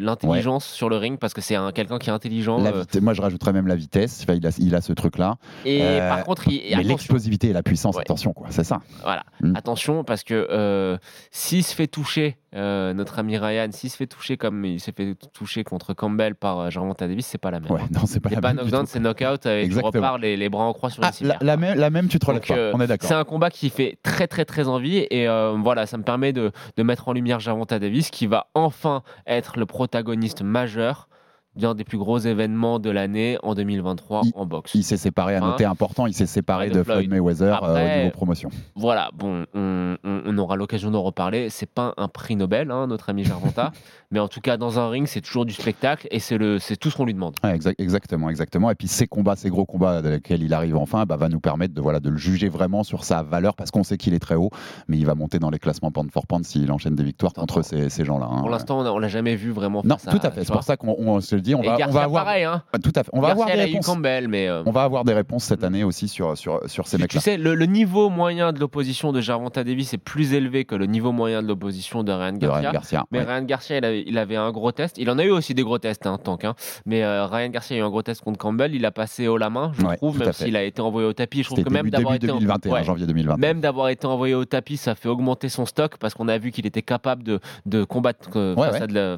l'intelligence 0.00 0.64
sur 0.66 0.88
le 0.88 0.96
ring 0.96 1.18
parce 1.18 1.34
que 1.34 1.40
c'est 1.40 1.54
un 1.56 1.72
quelqu'un 1.72 1.98
qui 1.98 2.10
est 2.10 2.12
intelligent. 2.12 2.58
La 2.62 2.70
euh, 2.70 2.84
Moi, 3.00 3.14
je 3.14 3.22
rajouterais 3.22 3.52
même 3.52 3.66
la 3.66 3.76
vitesse. 3.76 4.20
Enfin, 4.22 4.34
il, 4.34 4.46
a, 4.46 4.50
il 4.58 4.74
a 4.74 4.80
ce 4.80 4.92
truc-là. 4.92 5.36
et 5.64 5.82
Euh, 5.82 6.08
par 6.08 6.24
contre, 6.24 6.48
il, 6.48 6.60
Mais 6.62 6.72
attention, 6.74 6.88
l'explosivité 6.88 7.48
et 7.48 7.52
la 7.52 7.62
puissance, 7.62 7.96
Ouais. 7.96 8.02
attention, 8.02 8.32
quoi. 8.32 8.48
C'est 8.50 8.64
ça. 8.64 8.80
voilà, 9.02 9.24
Mm. 9.40 9.54
attention 9.56 10.02
parce 10.04 10.24
que 10.24 10.46
euh, 10.50 10.96
s'il 11.30 11.62
se 11.62 11.74
fait 11.74 11.86
toucher, 11.86 12.36
euh, 12.54 12.94
notre 12.94 13.18
ami 13.18 13.36
Ryan, 13.36 13.68
s'il 13.70 13.90
se 13.90 13.96
fait 13.96 14.06
toucher 14.06 14.36
comme 14.38 14.64
il 14.64 14.80
s'est 14.80 14.92
fait 14.96 15.14
toucher 15.34 15.62
contre 15.62 15.92
Campbell 15.94 16.34
par 16.34 16.58
euh, 16.58 16.70
Gervonta 16.70 17.06
Davis, 17.06 17.26
c'est 17.26 17.36
pas 17.38 17.50
la 17.50 17.60
même. 17.60 17.70
Ouais, 17.70 17.80
non, 17.92 18.06
c'est 18.06 18.20
pas 18.20 18.30
la 18.30 18.40
pas 18.40 18.48
même 18.54 18.56
knockdown, 18.64 18.86
c'est 18.86 18.98
knockout 19.00 19.44
et 19.46 19.60
tu 19.60 19.66
Exactement. 19.66 19.90
repars 19.92 20.18
les, 20.18 20.36
les 20.36 20.48
bras 20.48 20.64
en 20.64 20.72
croix 20.72 20.88
sur 20.90 21.04
Ah, 21.04 21.12
civière. 21.12 21.36
la, 21.40 21.46
la 21.46 21.56
même, 21.56 21.78
la 21.78 21.90
même, 21.90 22.08
tu 22.08 22.18
te 22.18 22.24
relèves 22.26 22.46
pas. 22.46 22.54
euh, 22.56 22.70
On 22.74 22.80
est 22.80 22.86
d'accord. 22.86 23.08
C'est 23.08 23.14
un 23.14 23.24
combat 23.24 23.50
qui 23.50 23.68
fait 23.68 23.98
très 24.02 24.26
très 24.26 24.44
très 24.46 24.68
envie 24.68 24.98
et 25.10 25.28
euh, 25.28 25.54
voilà, 25.62 25.84
ça 25.86 25.98
me 25.98 26.02
permet 26.02 26.32
de, 26.32 26.50
de 26.76 26.82
mettre 26.82 27.08
en 27.08 27.12
lumière 27.12 27.35
Gervonta 27.38 27.78
Davis 27.78 28.10
qui 28.10 28.26
va 28.26 28.48
enfin 28.54 29.02
être 29.26 29.58
le 29.58 29.66
protagoniste 29.66 30.42
majeur 30.42 31.08
d'un 31.56 31.74
des 31.74 31.84
plus 31.84 31.98
gros 31.98 32.18
événements 32.18 32.78
de 32.78 32.90
l'année 32.90 33.38
en 33.42 33.54
2023 33.54 34.22
Il- 34.24 34.32
en 34.34 34.46
boxe. 34.46 34.74
Il 34.74 34.84
s'est 34.84 34.96
séparé, 34.96 35.34
à 35.36 35.38
Hein 35.44 35.50
noter 35.50 35.64
important, 35.64 36.06
il 36.06 36.14
s'est 36.14 36.26
séparé 36.26 36.68
de, 36.68 36.74
de 36.74 36.82
Floyd. 36.82 37.08
Mayweather 37.10 37.52
euh, 37.62 37.66
Après, 37.68 37.94
au 37.94 37.98
niveau 37.98 38.10
promotion. 38.10 38.50
Voilà, 38.74 39.10
bon, 39.14 39.44
on, 39.54 39.96
on- 40.04 40.22
on 40.26 40.38
aura 40.38 40.56
l'occasion 40.56 40.90
d'en 40.90 41.02
reparler. 41.02 41.48
C'est 41.50 41.70
pas 41.70 41.94
un 41.96 42.08
prix 42.08 42.36
Nobel, 42.36 42.70
hein, 42.70 42.86
notre 42.86 43.10
ami 43.10 43.24
Gervonta, 43.24 43.72
mais 44.10 44.20
en 44.20 44.28
tout 44.28 44.40
cas 44.40 44.56
dans 44.56 44.78
un 44.78 44.88
ring, 44.88 45.06
c'est 45.06 45.20
toujours 45.20 45.44
du 45.46 45.52
spectacle 45.52 46.06
et 46.10 46.18
c'est 46.20 46.38
le, 46.38 46.58
c'est 46.58 46.76
tout 46.76 46.90
ce 46.90 46.96
qu'on 46.96 47.04
lui 47.04 47.14
demande. 47.14 47.36
Ouais, 47.44 47.58
exactement, 47.78 48.30
exactement. 48.30 48.70
Et 48.70 48.74
puis 48.74 48.88
ces 48.88 49.06
combats, 49.06 49.36
ces 49.36 49.48
gros 49.50 49.64
combats 49.64 50.02
dans 50.02 50.10
lesquels 50.10 50.42
il 50.42 50.52
arrive 50.54 50.76
enfin, 50.76 51.04
bah, 51.06 51.16
va 51.16 51.28
nous 51.28 51.40
permettre 51.40 51.74
de, 51.74 51.80
voilà, 51.80 52.00
de 52.00 52.10
le 52.10 52.16
juger 52.16 52.48
vraiment 52.48 52.82
sur 52.82 53.04
sa 53.04 53.22
valeur 53.22 53.54
parce 53.56 53.70
qu'on 53.70 53.84
sait 53.84 53.96
qu'il 53.96 54.14
est 54.14 54.18
très 54.18 54.34
haut, 54.34 54.50
mais 54.88 54.98
il 54.98 55.06
va 55.06 55.14
monter 55.14 55.38
dans 55.38 55.50
les 55.50 55.58
classements 55.58 55.90
pound 55.90 56.10
for 56.10 56.26
pound 56.26 56.44
s'il 56.44 56.70
enchaîne 56.72 56.94
des 56.94 57.04
victoires 57.04 57.32
contre 57.32 57.62
ces, 57.62 57.88
ces 57.88 58.04
gens-là. 58.04 58.26
hein. 58.30 58.40
Pour 58.40 58.50
l'instant, 58.50 58.80
on 58.80 58.98
l'a 58.98 59.08
jamais 59.08 59.36
vu 59.36 59.50
vraiment. 59.50 59.82
Non, 59.84 59.96
face 59.98 60.14
tout 60.14 60.26
à 60.26 60.30
fait. 60.30 60.44
C'est 60.44 60.52
pour 60.52 60.62
ça 60.62 60.76
qu'on 60.76 60.94
on 60.98 61.20
se 61.20 61.34
le 61.34 61.40
dit. 61.46 61.54
On 61.54 61.62
Et 61.62 61.66
va, 61.66 61.74
on 61.74 61.78
Garcia, 61.78 61.94
va 61.98 62.02
avoir. 62.04 62.24
pareil, 62.24 62.44
hein. 62.44 62.62
Ouais, 62.74 62.80
Tout 62.80 62.92
à 62.94 63.02
fait. 63.02 63.10
On 63.12 63.20
va 63.20 63.28
avoir 63.28 63.46
des 63.46 63.54
réponses. 63.54 63.86
Campbell, 63.86 64.28
mais 64.28 64.48
euh, 64.48 64.62
On 64.66 64.70
va 64.72 64.82
avoir 64.82 65.04
des 65.04 65.14
réponses 65.14 65.44
cette 65.44 65.64
année 65.64 65.84
aussi 65.84 66.08
sur, 66.08 66.36
sur, 66.36 66.60
sur 66.66 66.86
ces 66.86 66.96
tu, 66.96 66.96
tu 66.96 67.02
mecs-là. 67.02 67.20
sais, 67.20 67.36
le, 67.36 67.54
le 67.54 67.66
niveau 67.66 68.08
moyen 68.10 68.52
de 68.52 68.58
l'opposition 68.60 69.12
de 69.12 69.20
Gervonta 69.20 69.64
Davis 69.64 69.94
est 69.94 69.98
plus 69.98 70.32
élevé 70.34 70.64
que 70.64 70.74
le 70.74 70.86
niveau 70.86 71.12
moyen 71.12 71.42
de 71.42 71.48
l'opposition 71.48 72.02
de 72.02 72.12
Ryan 72.12 72.32
De 72.32 72.38
Garcia. 72.38 72.60
Ryan 72.60 72.72
Garcia. 72.72 73.04
Mais 73.12 73.18
ouais. 73.20 73.24
Ryan 73.24 73.42
Garcia, 73.42 73.78
il 73.78 73.84
avait, 73.84 74.04
il 74.06 74.18
avait 74.18 74.36
un 74.36 74.50
gros 74.50 74.72
test. 74.72 74.98
Il 74.98 75.08
en 75.10 75.18
a 75.18 75.24
eu 75.24 75.30
aussi 75.30 75.54
des 75.54 75.62
gros 75.62 75.78
tests, 75.78 76.06
hein, 76.06 76.18
Tank. 76.22 76.44
hein. 76.44 76.54
Mais 76.84 77.02
euh, 77.04 77.26
Ryan 77.26 77.48
Garcia 77.48 77.76
a 77.76 77.80
eu 77.80 77.82
un 77.82 77.90
gros 77.90 78.02
test 78.02 78.22
contre 78.22 78.38
Campbell. 78.38 78.74
Il 78.74 78.84
a 78.84 78.90
passé 78.90 79.28
haut 79.28 79.36
la 79.38 79.50
main, 79.50 79.72
je 79.78 79.84
Ouais, 79.86 79.96
trouve, 79.96 80.18
même 80.18 80.32
s'il 80.32 80.56
a 80.56 80.62
été 80.64 80.80
envoyé 80.82 81.06
au 81.08 81.12
tapis. 81.12 81.42
Je 81.42 81.48
trouve 81.48 81.62
que 81.62 81.70
même 81.70 81.90
d'avoir 81.90 82.14
été 82.14 82.30
en- 82.30 82.34
2021, 82.34 82.72
ouais. 82.72 82.84
janvier 82.84 83.06
2021. 83.06 83.36
Même 83.38 83.60
d'avoir 83.60 83.88
été 83.88 84.06
envoyé 84.06 84.34
au 84.34 84.44
tapis, 84.44 84.76
ça 84.76 84.94
fait 84.94 85.08
augmenter 85.08 85.48
son 85.48 85.64
stock 85.66 85.96
parce 85.98 86.14
qu'on 86.14 86.28
a 86.28 86.38
vu 86.38 86.50
qu'il 86.50 86.66
était 86.66 86.82
capable 86.82 87.22
de, 87.22 87.40
de 87.66 87.84
combattre 87.84 88.28
euh, 88.36 88.56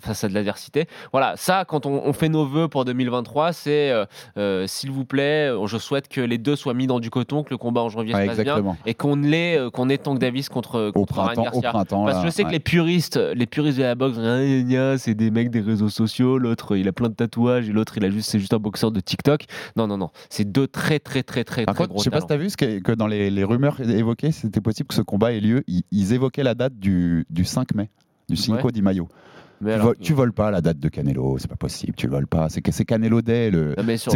face 0.00 0.24
à 0.24 0.28
de 0.28 0.34
l'adversité. 0.34 0.86
Voilà, 1.12 1.34
ça, 1.36 1.64
quand 1.66 1.86
on, 1.86 2.02
on 2.04 2.12
fait 2.18 2.28
nos 2.28 2.44
vœux 2.44 2.68
pour 2.68 2.84
2023, 2.84 3.52
c'est 3.52 3.90
euh, 3.90 4.04
euh, 4.36 4.66
s'il 4.66 4.90
vous 4.90 5.04
plaît, 5.04 5.48
euh, 5.50 5.66
je 5.66 5.78
souhaite 5.78 6.08
que 6.08 6.20
les 6.20 6.36
deux 6.38 6.56
soient 6.56 6.74
mis 6.74 6.86
dans 6.86 7.00
du 7.00 7.10
coton, 7.10 7.42
que 7.42 7.50
le 7.50 7.56
combat 7.56 7.80
en 7.82 7.88
janvier 7.88 8.14
Ouais, 8.14 8.22
se 8.22 8.26
passe 8.26 8.36
bien 8.36 8.44
exactement. 8.56 8.76
et 8.86 8.94
qu'on 8.94 9.16
l'ait, 9.16 9.58
euh, 9.58 9.70
qu'on 9.70 9.88
ait 9.88 9.98
Tank 9.98 10.18
Davis 10.18 10.48
contre, 10.48 10.88
Au 10.88 10.92
contre 10.92 11.14
Ryan 11.14 11.24
printemps, 11.26 11.42
au 11.42 11.60
Garcia. 11.60 11.70
printemps. 11.70 12.04
Parce 12.04 12.20
que 12.20 12.26
je 12.26 12.30
sais 12.30 12.42
que 12.42 12.48
ouais. 12.48 12.52
les 12.54 12.60
puristes, 12.60 13.16
les 13.34 13.46
puristes 13.46 13.78
de 13.78 13.82
la 13.84 13.94
boxe, 13.94 14.18
gna, 14.18 14.98
c'est 14.98 15.14
des 15.14 15.30
mecs 15.30 15.50
des 15.50 15.60
réseaux 15.60 15.88
sociaux. 15.88 16.38
L'autre, 16.38 16.76
il 16.76 16.86
a 16.88 16.92
plein 16.92 17.08
de 17.08 17.14
tatouages 17.14 17.68
et 17.68 17.72
l'autre, 17.72 17.96
il 17.96 18.04
a 18.04 18.10
juste, 18.10 18.30
c'est 18.30 18.38
juste 18.38 18.52
un 18.54 18.58
boxeur 18.58 18.90
de 18.90 19.00
TikTok. 19.00 19.44
Non, 19.76 19.86
non, 19.86 19.96
non. 19.96 20.10
C'est 20.30 20.50
deux 20.50 20.66
très, 20.66 20.98
très, 20.98 21.22
très, 21.22 21.44
très, 21.44 21.64
Par 21.64 21.74
très 21.74 21.84
contre, 21.84 21.94
gros 21.94 22.00
je 22.00 22.04
sais 22.04 22.10
pas 22.10 22.20
si 22.20 22.26
talents. 22.26 22.28
tu 22.28 22.42
as 22.42 22.44
vu 22.44 22.50
ce 22.50 22.56
que, 22.56 22.78
que 22.80 22.92
dans 22.92 23.06
les, 23.06 23.30
les 23.30 23.44
rumeurs 23.44 23.80
évoquées, 23.80 24.32
c'était 24.32 24.60
possible 24.60 24.88
que 24.88 24.94
ce 24.94 25.02
combat 25.02 25.32
ait 25.32 25.40
lieu. 25.40 25.62
Ils, 25.68 25.82
ils 25.92 26.12
évoquaient 26.12 26.42
la 26.42 26.54
date 26.54 26.78
du, 26.78 27.26
du 27.30 27.44
5 27.44 27.74
mai, 27.74 27.90
du 28.28 28.36
Cinco 28.36 28.66
Ouais. 28.66 28.72
di 28.72 28.82
Mayo. 28.82 29.08
Mais 29.60 29.70
Tu, 29.70 29.74
alors- 29.74 29.86
voles, 29.86 29.96
tu 30.00 30.12
voles 30.12 30.32
pas 30.32 30.50
la 30.50 30.60
date 30.60 30.78
de 30.78 30.88
Canelo, 30.88 31.36
c'est 31.38 31.48
pas 31.48 31.56
possible, 31.56 31.94
tu 31.96 32.06
le 32.06 32.12
voles 32.12 32.26
pas. 32.26 32.48
C'est 32.48 32.84
Canelo 32.84 33.22
Day. 33.22 33.50
Le... 33.50 33.74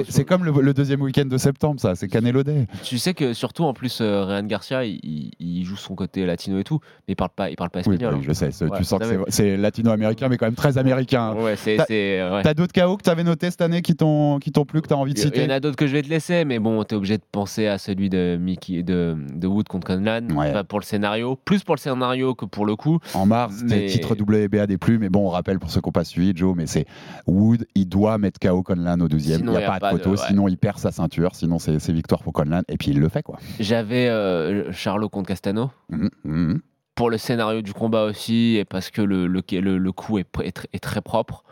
C'est 0.09 0.25
comme 0.25 0.45
le, 0.45 0.53
le 0.61 0.75
deuxième 0.75 1.03
week-end 1.03 1.25
de 1.25 1.37
septembre, 1.39 1.81
ça, 1.81 1.95
c'est 1.95 2.09
Canelo 2.09 2.43
Day. 2.43 2.67
Tu 2.83 2.99
sais 2.99 3.15
que 3.15 3.33
surtout 3.33 3.65
en 3.65 3.73
plus, 3.75 3.99
euh, 4.01 4.25
Ryan 4.25 4.45
Garcia, 4.45 4.85
il, 4.85 5.65
joue 5.65 5.77
son 5.77 5.95
côté 5.95 6.27
latino 6.27 6.59
et 6.59 6.65
tout, 6.65 6.81
mais 7.07 7.13
il 7.13 7.17
parle 7.17 7.31
pas, 7.35 7.51
il 7.51 7.57
parle 7.57 7.71
pas 7.71 7.81
Oui, 7.87 7.95
espagnol. 7.95 8.15
hein. 8.17 8.21
je 8.27 8.33
sais, 8.33 8.47
Ouais, 8.65 8.79
tu 8.79 8.85
sens 8.85 9.01
que 9.01 9.07
c'est- 9.29 9.57
latino-américain, 9.57 10.29
mais 10.29 10.37
quand 10.37 10.47
même 10.47 10.55
très 10.55 10.79
américain. 10.79 11.35
Ouais, 11.35 11.57
c'est, 11.57 11.77
T'as- 11.77 11.87
euh, 11.91 12.43
ouais. 12.43 12.55
D'autres 12.55 12.73
KO 12.73 12.97
que 12.97 13.03
t'avais 13.03 13.25
notés 13.25 13.51
cette 13.51 13.63
année 13.63 13.81
qui 13.83 13.95
t'ont 13.97 14.39
qui 14.39 14.53
t'ont 14.53 14.65
plu, 14.65 14.83
que 14.83 14.89
t'as 14.89 14.95
envie 14.95 15.15
de 15.15 15.19
Il 15.19 15.23
y 15.23 15.25
citer 15.25 15.47
en 15.47 15.51
a 15.51 15.59
d'autres 15.61 15.77
que 15.77 15.87
je 15.87 15.93
vais 15.93 16.03
te 16.03 16.09
laisser, 16.09 16.45
mais 16.45 16.59
bon, 16.59 16.83
t'es 16.85 16.95
obligé 16.97 17.17
de 17.19 17.23
penser 17.33 17.67
à 17.67 17.79
celui 17.79 18.11
de 18.11 18.37
Mickey, 18.41 18.83
de, 18.83 19.17
de 19.35 19.47
Wood 19.47 19.69
contre 19.69 19.87
Conlan, 19.87 20.21
Ouais. 20.37 20.53
Pas 20.53 20.65
pour 20.65 20.79
le 20.81 20.85
scénario, 20.85 21.37
plus 21.45 21.63
pour 21.65 21.75
le 21.75 21.81
scénario 21.81 22.35
que 22.35 22.45
pour 22.45 22.67
le 22.67 22.77
coup. 22.77 22.99
En 23.15 23.27
mars, 23.27 23.63
Mais- 23.65 23.87
titre 23.87 24.15
WBA 24.15 24.67
des 24.67 24.79
plus, 24.79 24.99
mais 24.99 25.09
bon, 25.09 25.29
on 25.29 25.31
rappelle 25.33 25.59
pour 25.59 25.71
ceux 25.71 25.81
qui 25.81 25.89
n'ont 25.89 25.93
pas 25.93 26.05
suivi, 26.05 26.33
Joe, 26.35 26.55
mais 26.57 26.67
c'est 26.67 26.87
Wood, 27.27 27.67
il 27.75 27.89
doit 27.89 28.19
mettre 28.19 28.39
KO 28.41 28.63
Conlan 28.63 29.01
au 29.01 29.09
12e. 29.09 29.15
Il 29.15 29.23
Sinon, 29.39 29.53
n'y 29.53 29.59
y 29.61 29.63
a, 29.65 29.73
a 29.73 29.81
pas 29.81 29.91
de 29.93 29.97
de- 29.97 30.03
photo, 30.03 30.11
ouais. 30.13 30.27
sinon 30.29 30.49
il 30.49 30.57
perd 30.59 30.79
sa 30.79 30.91
ceinture, 30.93 31.35
sinon 31.35 31.59
c'est 31.59 31.93
victoire 31.93 32.23
pour 32.23 32.33
Conlan, 32.33 32.63
et 32.69 32.77
puis 32.77 32.91
il 32.93 33.01
le 33.01 33.09
fait, 33.09 33.23
quoi. 33.23 33.39
J'avais 33.61 34.09
euh, 34.09 34.71
Charlot 34.73 35.09
contre 35.09 35.29
Castano. 35.29 35.71
Mhm, 35.91 36.11
mhm. 36.25 36.61
Pour 36.95 37.09
le 37.09 37.17
scénario 37.17 37.63
du 37.63 37.73
combat 37.73 38.05
aussi 38.05 38.57
et 38.57 38.65
parce 38.67 38.91
que 38.91 39.01
le, 39.01 39.27
le, 39.27 39.43
le, 39.51 39.79
le 39.79 39.93
coup 39.93 40.19
est, 40.19 40.27
est, 40.43 40.57
tr- 40.57 40.67
est 40.73 40.79
très 40.79 41.01
propre. 41.01 41.43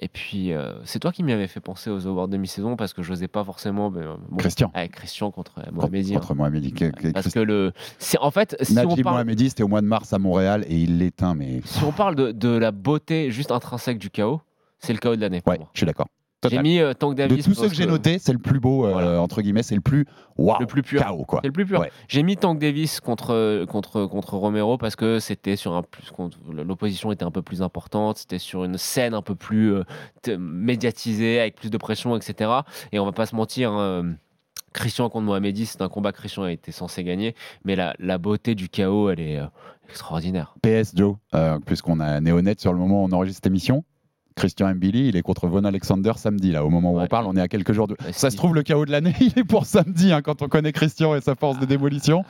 Et 0.00 0.08
puis, 0.08 0.52
euh, 0.52 0.72
c'est 0.84 0.98
toi 0.98 1.12
qui 1.12 1.22
m'y 1.22 1.32
avais 1.32 1.46
fait 1.46 1.60
penser 1.60 1.88
aux 1.90 2.06
awards 2.08 2.26
demi-saison 2.28 2.74
parce 2.76 2.92
que 2.92 3.02
je 3.02 3.10
n'osais 3.10 3.28
pas 3.28 3.44
forcément. 3.44 3.90
mais, 3.90 4.00
euh, 4.02 4.14
bon, 4.28 4.38
Christian. 4.38 4.70
Avec 4.74 4.92
Christian 4.92 5.30
contre 5.30 5.54
Contre, 5.54 5.72
Mohamedi. 5.72 6.14
hein. 6.16 6.18
contre 6.18 6.34
Mohamedi. 6.34 6.74
Parce 7.14 7.32
que 7.32 7.38
le. 7.40 7.72
En 8.20 8.30
fait, 8.32 8.56
si 8.62 8.72
on, 8.72 8.74
Najib 8.88 9.04
parle, 9.04 9.16
Mohamedi, 9.16 9.50
c'était 9.50 9.62
au 9.62 9.68
mois 9.68 9.82
de 9.82 9.86
mars 9.86 10.12
à 10.12 10.18
Montréal, 10.18 10.64
et 10.68 10.76
il 10.76 10.98
l'éteint, 10.98 11.34
mais. 11.34 11.60
si 11.64 11.84
on 11.84 11.92
parle 11.92 12.16
de, 12.16 12.32
de 12.32 12.48
la 12.48 12.72
beauté 12.72 13.30
juste 13.30 13.52
intrinsèque 13.52 13.98
du 13.98 14.10
chaos, 14.10 14.40
c'est 14.80 14.92
le 14.92 14.98
chaos 14.98 15.14
de 15.14 15.20
l'année. 15.20 15.42
Ouais, 15.46 15.58
moi. 15.58 15.68
je 15.74 15.78
suis 15.80 15.86
d'accord. 15.86 16.08
J'ai 16.50 16.62
mis 16.62 16.78
euh, 16.80 16.92
Tank 16.94 17.14
De 17.14 17.26
Davis. 17.26 17.44
tous 17.44 17.54
ceux 17.54 17.68
que 17.68 17.74
j'ai 17.74 17.86
notés, 17.86 18.18
c'est 18.18 18.32
le 18.32 18.38
plus 18.38 18.58
beau, 18.60 18.84
euh, 18.86 18.92
Voilà. 18.92 19.20
entre 19.20 19.42
guillemets, 19.42 19.62
c'est 19.62 19.74
le 19.74 19.80
plus. 19.80 20.06
Waouh 20.36 20.58
Le 20.60 20.66
plus 20.66 20.82
pur. 20.82 21.04
KO, 21.06 21.24
quoi. 21.24 21.40
C'est 21.42 21.48
le 21.48 21.52
plus 21.52 21.66
pur. 21.66 21.80
Ouais. 21.80 21.90
J'ai 22.08 22.22
mis 22.22 22.36
Tank 22.36 22.58
Davis 22.58 23.00
contre, 23.00 23.64
contre, 23.66 24.06
contre 24.06 24.34
Romero 24.36 24.78
parce 24.78 24.96
que 24.96 25.18
c'était 25.20 25.56
sur 25.56 25.74
un 25.74 25.82
plus. 25.82 26.10
L'opposition 26.52 27.12
était 27.12 27.24
un 27.24 27.30
peu 27.30 27.42
plus 27.42 27.62
importante, 27.62 28.16
c'était 28.18 28.38
sur 28.38 28.64
une 28.64 28.78
scène 28.78 29.14
un 29.14 29.22
peu 29.22 29.34
plus 29.34 29.72
euh, 29.74 29.84
médiatisée, 30.38 31.40
avec 31.40 31.54
plus 31.56 31.70
de 31.70 31.76
pression, 31.76 32.16
etc. 32.16 32.50
Et 32.92 32.98
on 32.98 33.04
va 33.04 33.12
pas 33.12 33.26
se 33.26 33.34
mentir. 33.36 33.72
hein, 33.72 33.80
euh, 33.80 34.12
Christian 34.72 35.10
contre 35.10 35.26
Mohamedi, 35.26 35.66
c'est 35.66 35.82
un 35.82 35.88
combat 35.90 36.12
que 36.12 36.18
Christian 36.18 36.44
a 36.44 36.50
été 36.50 36.72
censé 36.72 37.04
gagner, 37.04 37.34
mais 37.64 37.76
la, 37.76 37.94
la 37.98 38.16
beauté 38.16 38.54
du 38.54 38.70
chaos, 38.70 39.10
elle 39.10 39.20
est 39.20 39.36
euh, 39.38 39.44
extraordinaire. 39.90 40.54
PS 40.62 40.92
Joe, 40.96 41.16
euh, 41.34 41.58
puisqu'on 41.66 42.00
a 42.00 42.20
Néonet 42.20 42.54
sur 42.56 42.72
le 42.72 42.78
moment 42.78 43.02
où 43.02 43.06
on 43.06 43.12
enregistre 43.12 43.36
cette 43.36 43.46
émission. 43.48 43.84
Christian 44.36 44.74
Mbili, 44.74 45.08
il 45.08 45.16
est 45.16 45.22
contre 45.22 45.46
Von 45.48 45.64
Alexander 45.64 46.12
samedi, 46.16 46.52
là, 46.52 46.64
au 46.64 46.70
moment 46.70 46.92
où 46.92 46.96
Ouais. 46.98 47.04
on 47.04 47.06
parle, 47.08 47.26
on 47.26 47.36
est 47.36 47.40
à 47.40 47.48
quelques 47.48 47.72
jours 47.72 47.88
de. 47.88 47.94
Ouais, 48.04 48.12
Ça 48.12 48.30
se 48.30 48.36
trouve, 48.36 48.54
le 48.54 48.62
chaos 48.62 48.84
de 48.86 48.90
l'année, 48.90 49.14
il 49.20 49.32
est 49.38 49.44
pour 49.44 49.66
samedi, 49.66 50.12
hein, 50.12 50.22
quand 50.22 50.42
on 50.42 50.48
connaît 50.48 50.72
Christian 50.72 51.14
et 51.14 51.20
sa 51.20 51.34
force 51.34 51.58
de 51.58 51.66
démolition. 51.66 52.24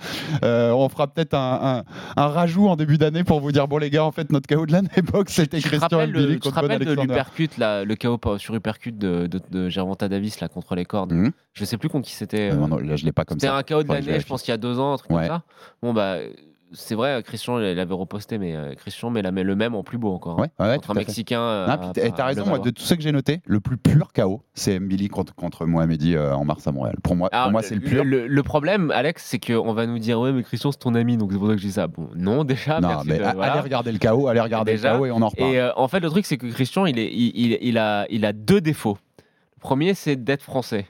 Euh, 0.44 0.72
on 0.72 0.88
fera 0.88 1.06
peut-être 1.06 1.34
un, 1.34 1.82
un- 2.16 2.22
un 2.22 2.26
rajout 2.28 2.68
en 2.68 2.76
début 2.76 2.98
d'année 2.98 3.24
pour 3.24 3.40
vous 3.40 3.52
dire 3.52 3.68
bon, 3.68 3.78
les 3.78 3.90
gars, 3.90 4.04
en 4.04 4.12
fait, 4.12 4.30
notre 4.32 4.46
chaos 4.46 4.66
de 4.66 4.72
l'année 4.72 4.88
box, 5.12 5.32
c'était 5.34 5.60
Christian 5.60 6.06
Mbili 6.06 6.26
le, 6.26 6.32
tu 6.34 6.38
te 6.40 6.44
contre 6.44 6.54
Von 6.56 6.60
rappelles 6.62 6.78
de 6.86 6.90
Alexander. 6.92 7.22
là, 7.58 7.84
le 7.84 7.94
chaos 7.96 8.18
sur 8.38 8.54
Upercut 8.54 8.92
de, 8.92 9.26
de, 9.26 9.40
de 9.50 9.68
Gervonta 9.68 10.08
Davis 10.08 10.40
là, 10.40 10.48
contre 10.48 10.74
les 10.74 10.84
cordes 10.84 11.12
Mhm. 11.12 11.32
Je 11.54 11.64
sais 11.64 11.76
plus 11.76 11.88
contre 11.88 12.06
qui 12.08 12.14
c'était. 12.14 12.50
Euh, 12.50 12.54
euh, 12.54 12.56
non, 12.56 12.68
non, 12.68 12.76
là, 12.78 12.96
je 12.96 13.04
l'ai 13.04 13.12
pas 13.12 13.24
comme 13.24 13.38
C'était 13.38 13.52
ça. 13.52 13.56
un 13.58 13.62
chaos 13.62 13.82
de 13.82 13.88
l'année, 13.92 14.18
je 14.20 14.26
pense, 14.26 14.46
il 14.46 14.50
y 14.50 14.54
a 14.54 14.56
deux 14.56 14.78
ans, 14.78 14.94
un 14.94 14.96
truc 14.96 15.10
Ouais. 15.10 15.26
comme 15.28 15.36
ça. 15.36 15.42
Bon, 15.82 15.92
bah, 15.92 16.16
c'est 16.72 16.94
vrai, 16.94 17.22
Christian, 17.24 17.58
il 17.60 17.78
avait 17.78 17.94
reposté, 17.94 18.38
mais 18.38 18.54
euh, 18.56 18.74
Christian 18.74 19.10
met, 19.10 19.22
la, 19.22 19.30
met 19.32 19.42
le 19.44 19.54
même 19.56 19.74
en 19.74 19.82
plus 19.82 19.98
beau 19.98 20.12
encore. 20.12 20.40
hein. 20.40 20.48
Ouais, 20.58 20.66
ouais, 20.66 20.74
contre 20.76 20.86
tout 20.86 20.92
un. 20.92 20.94
Mexicain. 20.94 21.40
euh, 21.40 21.66
Non, 21.66 21.72
à- 21.72 21.78
puis 21.92 22.12
t'as- 22.12 22.24
raison, 22.24 22.46
moi, 22.46 22.58
de 22.58 22.70
tous 22.70 22.82
ceux 22.82 22.96
que 22.96 23.02
j'ai 23.02 23.12
notés, 23.12 23.40
le 23.46 23.60
plus 23.60 23.76
pur 23.76 24.12
KO, 24.12 24.42
c'est 24.54 24.78
Mbili 24.80 25.08
contre, 25.08 25.34
contre 25.34 25.66
Mohamedi 25.66 26.14
euh, 26.16 26.34
en 26.34 26.44
mars 26.44 26.66
à 26.66 26.72
Montréal. 26.72 26.96
Pour 27.02 27.16
moi, 27.16 27.28
Alors, 27.32 27.44
pour 27.46 27.52
moi 27.52 27.62
c'est 27.62 27.74
le 27.74 27.80
pur. 27.80 28.04
Le, 28.04 28.26
le 28.26 28.42
problème, 28.42 28.90
Alex, 28.90 29.24
c'est 29.24 29.38
qu'on 29.38 29.72
va 29.72 29.86
nous 29.86 29.98
dire 29.98 30.18
Ouais, 30.20 30.32
mais 30.32 30.42
Christian, 30.42 30.72
c'est 30.72 30.78
ton 30.78 30.94
ami, 30.94 31.16
donc 31.16 31.32
c'est 31.32 31.38
pour 31.38 31.48
ça 31.48 31.54
que 31.54 31.60
je 31.60 31.66
dis 31.66 31.72
ça. 31.72 31.86
Bon, 31.86 32.08
non, 32.14 32.44
déjà. 32.44 32.80
non, 32.80 32.88
merci 32.88 33.08
mais 33.08 33.18
de- 33.18 33.24
a- 33.24 33.34
voilà. 33.34 33.52
allez 33.52 33.60
regarder 33.60 33.92
le 33.92 33.98
KO, 33.98 34.28
allez 34.28 34.40
regarder 34.40 34.72
Déjà. 34.72 34.92
le 34.94 34.98
KO 34.98 35.06
et 35.06 35.10
on 35.10 35.22
en 35.22 35.28
reparle. 35.28 35.50
Et 35.52 35.58
euh, 35.60 35.70
en 35.76 35.88
fait, 35.88 36.00
le 36.00 36.08
truc, 36.10 36.26
c'est 36.26 36.36
que 36.38 36.46
Christian, 36.46 36.86
il, 36.86 36.98
est, 36.98 37.12
il, 37.12 37.32
il- 37.34 37.58
il 37.62 37.78
a, 37.78 38.06
il 38.10 38.24
a 38.24 38.32
deux 38.32 38.60
défauts. 38.60 38.98
Le 39.56 39.60
premier, 39.60 39.94
c'est 39.94 40.16
d'être 40.16 40.42
français. 40.42 40.86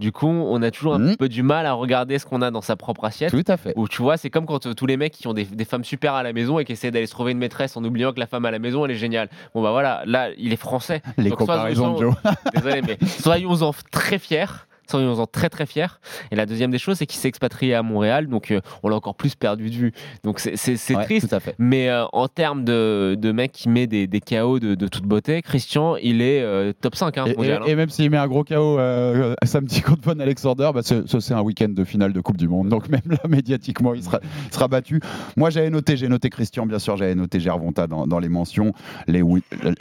Du 0.00 0.12
coup, 0.12 0.26
on 0.28 0.62
a 0.62 0.70
toujours 0.70 0.94
un 0.94 0.98
petit 1.06 1.16
peu 1.18 1.28
du 1.28 1.42
mal 1.42 1.66
à 1.66 1.72
regarder 1.74 2.18
ce 2.18 2.24
qu'on 2.26 2.40
a 2.42 2.50
dans 2.50 2.62
sa 2.62 2.74
propre 2.74 3.04
assiette. 3.04 3.30
Tout 3.30 3.44
à 3.46 3.56
fait. 3.56 3.74
Où 3.76 3.86
tu 3.86 4.00
vois, 4.02 4.16
c'est 4.16 4.30
comme 4.30 4.46
quand 4.46 4.66
euh, 4.66 4.72
tous 4.74 4.86
les 4.86 4.96
mecs 4.96 5.12
qui 5.12 5.26
ont 5.28 5.34
des, 5.34 5.44
des 5.44 5.64
femmes 5.66 5.84
super 5.84 6.14
à 6.14 6.22
la 6.22 6.32
maison 6.32 6.58
et 6.58 6.64
qui 6.64 6.72
essaient 6.72 6.90
d'aller 6.90 7.06
se 7.06 7.12
trouver 7.12 7.32
une 7.32 7.38
maîtresse 7.38 7.76
en 7.76 7.84
oubliant 7.84 8.12
que 8.12 8.18
la 8.18 8.26
femme 8.26 8.44
à 8.46 8.50
la 8.50 8.58
maison, 8.58 8.84
elle 8.84 8.92
est 8.92 8.96
géniale. 8.96 9.28
Bon, 9.54 9.62
bah 9.62 9.70
voilà, 9.72 10.02
là, 10.06 10.30
il 10.38 10.52
est 10.52 10.56
français. 10.56 11.02
Les 11.18 11.28
Donc, 11.28 11.38
comparaisons 11.38 11.96
sois- 11.98 12.06
Joe. 12.06 12.14
Désolé, 12.54 12.82
mais 12.82 12.98
soyons-en 13.06 13.72
très 13.90 14.18
fiers. 14.18 14.46
Soyons-en 14.90 15.26
très 15.26 15.48
très 15.48 15.66
fiers. 15.66 15.86
Et 16.30 16.36
la 16.36 16.46
deuxième 16.46 16.70
des 16.70 16.78
choses, 16.78 16.96
c'est 16.98 17.06
qu'il 17.06 17.18
s'est 17.20 17.28
expatrié 17.28 17.74
à 17.74 17.82
Montréal, 17.82 18.26
donc 18.26 18.50
euh, 18.50 18.60
on 18.82 18.88
l'a 18.88 18.96
encore 18.96 19.14
plus 19.14 19.34
perdu 19.34 19.70
de 19.70 19.74
vue. 19.74 19.92
Donc 20.24 20.40
c'est- 20.40 20.56
Ouais, 20.90 21.04
triste. 21.04 21.28
Tout 21.28 21.34
à 21.34 21.40
fait. 21.40 21.54
Mais 21.58 21.88
euh, 21.88 22.04
en 22.12 22.26
termes 22.28 22.64
de, 22.64 23.16
de 23.18 23.32
mec 23.32 23.52
qui 23.52 23.68
met 23.68 23.86
des, 23.86 24.06
des 24.06 24.20
KO 24.20 24.58
de, 24.58 24.74
de 24.74 24.88
toute 24.88 25.04
beauté, 25.04 25.40
Christian, 25.42 25.96
il 25.96 26.20
est 26.22 26.42
euh, 26.42 26.72
top 26.80 26.96
5 26.96 27.16
hein, 27.18 27.24
Et, 27.26 27.36
mondial. 27.36 27.62
et- 27.66 27.70
et 27.70 27.74
même 27.76 27.88
s'il 27.90 28.10
met 28.10 28.16
un 28.16 28.26
gros 28.26 28.44
KO 28.44 28.78
samedi 29.44 29.82
contre 29.82 30.02
Von 30.02 30.18
Alexander, 30.20 30.70
bah, 30.74 30.82
ce- 30.82 31.06
ce, 31.06 31.20
c'est 31.20 31.34
un 31.34 31.42
week-end 31.42 31.68
de 31.68 31.84
finale 31.84 32.12
de 32.12 32.20
Coupe 32.20 32.36
du 32.36 32.48
Monde. 32.48 32.68
Donc 32.68 32.88
même 32.88 33.00
là, 33.06 33.18
médiatiquement, 33.28 33.94
il 33.94 34.02
sera, 34.02 34.20
il 34.48 34.54
sera 34.54 34.68
battu. 34.68 35.00
Moi, 35.36 35.50
j'avais 35.50 35.70
noté, 35.70 35.96
j'ai 35.96 36.08
noté 36.08 36.28
Christian, 36.30 36.66
bien 36.66 36.78
sûr, 36.78 36.96
j'avais 36.96 37.14
noté 37.14 37.38
Gervonta 37.40 37.86
dans, 37.86 38.06
dans 38.06 38.18
les 38.18 38.28
mentions. 38.28 38.72
Les 39.06 39.22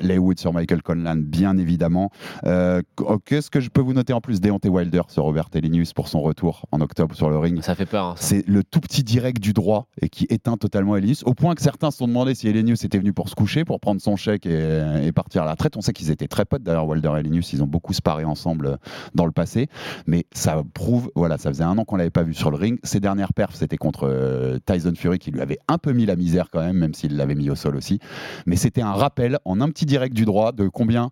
les 0.02 0.18
Wood 0.18 0.40
sur 0.40 0.54
Michael 0.54 0.82
Conlan, 0.84 1.16
bien 1.18 1.58
évidemment. 1.58 2.12
Euh, 2.46 2.82
Qu'est-ce 3.26 3.50
que 3.50 3.60
je 3.60 3.70
peux 3.70 3.82
vous 3.82 3.94
noter 3.94 4.14
en 4.14 4.22
plus? 4.22 4.40
Deontay 4.42 4.70
Wilder 4.70 4.99
sur 5.08 5.24
Robert 5.24 5.48
Elenius 5.54 5.94
pour 5.94 6.08
son 6.08 6.22
retour 6.22 6.66
en 6.72 6.82
octobre 6.82 7.16
sur 7.16 7.30
le 7.30 7.38
ring. 7.38 7.62
Ça 7.62 7.76
fait 7.76 7.86
peur. 7.86 8.06
hein. 8.06 8.16
C'est 8.18 8.46
le 8.48 8.64
tout 8.64 8.80
petit 8.82 9.04
direct 9.04 9.40
du 9.42 9.54
droit 9.54 9.88
et 10.02 10.10
qui 10.10 10.26
éteint 10.30 10.58
totalement 10.58 10.98
Elenius, 10.98 11.24
au 11.26 11.34
point 11.34 11.56
que 11.56 11.62
certains 11.62 11.92
se 11.92 12.00
sont 12.00 12.08
demandé 12.08 12.36
si 12.36 12.48
Elenius 12.48 12.84
était 12.84 12.98
venu 12.98 13.14
pour 13.14 13.30
se 13.30 13.36
coucher, 13.36 13.64
pour 13.64 13.80
prendre 13.80 14.02
son 14.02 14.16
chèque 14.16 14.46
et, 14.46 14.82
et 15.04 15.12
partir 15.12 15.44
à 15.44 15.46
la 15.46 15.52
retraite. 15.52 15.78
On 15.78 15.82
sait 15.82 15.94
qu'ils 15.94 16.12
étaient 16.12 16.28
très 16.28 16.46
potes 16.46 16.64
d'ailleurs, 16.64 16.88
Wilder 16.88 17.14
et 17.16 17.20
Elenius, 17.20 17.54
ils 17.54 17.64
ont 17.64 17.68
beaucoup 17.68 17.94
sparé 17.94 18.26
ensemble 18.26 18.66
euh, 18.66 18.76
dans 19.16 19.26
le 19.26 19.32
passé, 19.32 19.68
mais 20.08 20.26
ça 20.32 20.64
prouve, 20.74 21.12
voilà, 21.16 21.38
ça 21.38 21.50
faisait 21.50 21.64
un 21.64 21.78
an 21.78 21.86
qu'on 21.86 21.96
l'avait 21.98 22.10
pas 22.10 22.24
vu 22.24 22.34
sur 22.34 22.52
le 22.52 22.58
ring. 22.58 22.80
Ses 22.84 23.00
dernières 23.00 23.34
perfs, 23.34 23.56
c'était 23.56 23.78
contre 23.78 24.08
euh, 24.10 24.58
Tyson 24.66 24.94
Fury 24.96 25.20
qui 25.20 25.32
lui 25.32 25.42
avait 25.42 25.60
un 25.68 25.78
peu 25.78 25.94
mis 25.94 26.06
la 26.06 26.16
misère 26.16 26.50
quand 26.52 26.62
même, 26.62 26.78
même 26.78 26.94
s'il 26.94 27.16
l'avait 27.16 27.36
mis 27.36 27.50
au 27.50 27.56
sol 27.56 27.76
aussi. 27.76 28.00
Mais 28.46 28.56
c'était 28.56 28.82
un 28.82 28.94
rappel 28.94 29.38
en 29.46 29.62
un 29.62 29.70
petit 29.70 29.86
direct 29.86 30.16
du 30.16 30.26
droit 30.26 30.52
de 30.52 30.68
combien 30.68 31.12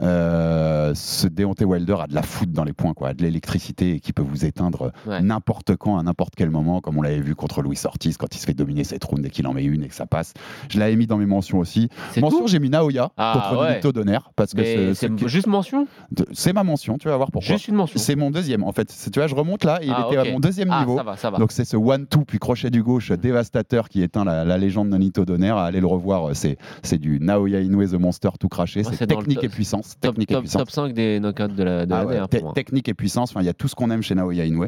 ce 0.00 1.26
Deontay 1.28 1.64
Wilder 1.64 1.96
a 2.00 2.06
de 2.06 2.14
la 2.14 2.22
foot 2.22 2.50
dans 2.52 2.64
les 2.64 2.72
points, 2.72 2.94
quoi, 2.94 3.14
de 3.14 3.22
l'électricité 3.22 3.92
et 3.94 4.00
qui 4.00 4.12
peut 4.12 4.22
vous 4.22 4.44
éteindre 4.44 4.92
Ouais. 5.06 5.20
n'importe 5.22 5.76
quand, 5.76 5.98
à 5.98 6.02
n'importe 6.02 6.34
quel 6.36 6.50
moment, 6.50 6.80
comme 6.80 6.98
on 6.98 7.02
l'avait 7.02 7.20
vu 7.20 7.34
contre 7.34 7.62
Louis 7.62 7.78
Ortiz 7.84 8.16
quand 8.16 8.34
il 8.34 8.38
se 8.38 8.46
fait 8.46 8.54
dominer 8.54 8.84
cette 8.84 9.04
round 9.04 9.24
et 9.24 9.30
qu'il 9.30 9.46
en 9.46 9.52
met 9.52 9.64
une 9.64 9.82
et 9.84 9.88
que 9.88 9.94
ça 9.94 10.06
passe. 10.06 10.32
Je 10.68 10.78
l'avais 10.78 10.96
mis 10.96 11.06
dans 11.06 11.16
mes 11.16 11.26
mentions 11.26 11.58
aussi. 11.58 11.88
Mention, 12.18 12.46
j'ai 12.46 12.58
mis 12.58 12.70
Naoya 12.70 13.10
Ah, 13.16 13.48
contre 13.50 13.62
ouais. 13.62 13.74
Nito 13.76 13.92
Donner 13.92 14.18
parce 14.36 14.52
que 14.54 14.94
c'est- 14.94 15.28
juste 15.28 15.46
mention 15.46 15.86
c'est 16.32 16.52
ma 16.52 16.64
mention, 16.64 16.98
tu 16.98 17.08
vas 17.08 17.16
voir 17.16 17.30
pourquoi. 17.30 17.54
Juste 17.54 17.68
une 17.68 17.74
mention. 17.76 17.98
C'est 17.98 18.16
mon 18.16 18.30
deuxième 18.30 18.62
en 18.64 18.72
fait. 18.72 18.92
Tu 19.12 19.18
vois, 19.18 19.26
je 19.26 19.34
remonte 19.34 19.64
là, 19.64 19.78
et 19.82 19.86
il 19.86 19.92
Ah, 19.94 20.06
était 20.08 20.16
à 20.18 20.24
mon 20.32 20.40
deuxième 20.40 20.70
Ah, 20.70 20.80
niveau. 20.80 20.96
ça 20.96 21.02
va, 21.02 21.16
ça 21.16 21.30
va. 21.30 21.38
Donc 21.38 21.52
c'est 21.52 21.64
ce 21.64 21.76
one-two 21.76 22.24
puis 22.24 22.38
crochet 22.38 22.70
du 22.70 22.82
gauche 22.82 23.12
dévastateur 23.12 23.88
qui 23.88 24.02
éteint 24.02 24.24
la, 24.24 24.44
la 24.44 24.58
légende 24.58 24.90
de 24.90 24.96
Nito 24.96 25.24
Donner. 25.24 25.50
Allez 25.50 25.80
le 25.80 25.86
revoir, 25.86 26.34
c'est 26.34 26.56
c'est 26.82 26.98
du 26.98 27.18
Naoya 27.20 27.60
Inoue 27.60 27.86
The 27.86 27.94
Monster 27.94 28.30
tout 28.38 28.48
craché. 28.48 28.80
Ouais, 28.84 28.92
c'est 28.96 29.06
technique 29.06 29.42
et 29.44 29.48
puissance. 29.48 29.85
Top, 30.00 30.16
top, 30.16 30.40
puissance. 30.40 30.52
top 30.52 30.70
5 30.70 30.92
des 30.92 31.20
knockouts 31.20 31.48
de 31.48 31.62
la- 31.62 31.86
de 31.86 31.92
Ah 31.94 32.04
ouais, 32.06 32.18
hein, 32.18 32.26
te- 32.26 32.36
pour 32.36 32.44
moi. 32.46 32.52
technique 32.54 32.88
et 32.88 32.94
puissance, 32.94 33.34
il 33.38 33.44
y 33.44 33.48
a 33.48 33.54
tout 33.54 33.68
ce 33.68 33.74
qu'on 33.74 33.90
aime 33.90 34.02
chez 34.02 34.14
Naoya 34.14 34.44
Inoue. 34.44 34.66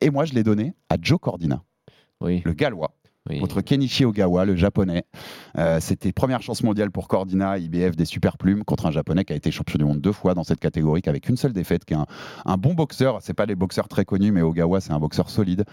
Et 0.00 0.10
moi, 0.10 0.24
je 0.24 0.34
l'ai 0.34 0.42
donné 0.42 0.74
à 0.88 0.96
Joe 1.00 1.18
Cordina, 1.20 1.62
Oui, 2.20 2.42
le 2.44 2.52
gallois, 2.52 2.92
oui. 3.28 3.38
contre 3.40 3.60
Kenichi 3.60 4.04
Ogawa, 4.04 4.44
le 4.44 4.56
japonais. 4.56 5.04
Euh, 5.58 5.78
C'était 5.80 6.12
première 6.12 6.42
chance 6.42 6.62
mondiale 6.62 6.90
pour 6.90 7.08
Cordina, 7.08 7.58
IBF 7.58 7.96
des 7.96 8.04
super 8.04 8.36
plumes, 8.38 8.64
contre 8.64 8.86
un 8.86 8.90
japonais 8.90 9.24
qui 9.24 9.32
a 9.32 9.36
été 9.36 9.50
champion 9.50 9.78
du 9.78 9.84
monde 9.84 10.00
deux 10.00 10.12
fois 10.12 10.34
dans 10.34 10.44
cette 10.44 10.60
catégorie, 10.60 11.02
avec 11.06 11.28
une 11.28 11.36
seule 11.36 11.52
défaite, 11.52 11.84
qui 11.84 11.94
est 11.94 11.98
un, 11.98 12.06
un 12.44 12.56
bon 12.56 12.74
boxeur. 12.74 13.18
C'est 13.22 13.34
pas 13.34 13.46
des 13.46 13.54
boxeurs 13.54 13.88
très 13.88 14.04
connus, 14.04 14.32
mais 14.32 14.42
Ogawa, 14.42 14.80
c'est 14.80 14.92
un 14.92 14.98
boxeur 15.00 15.30
solide. 15.30 15.64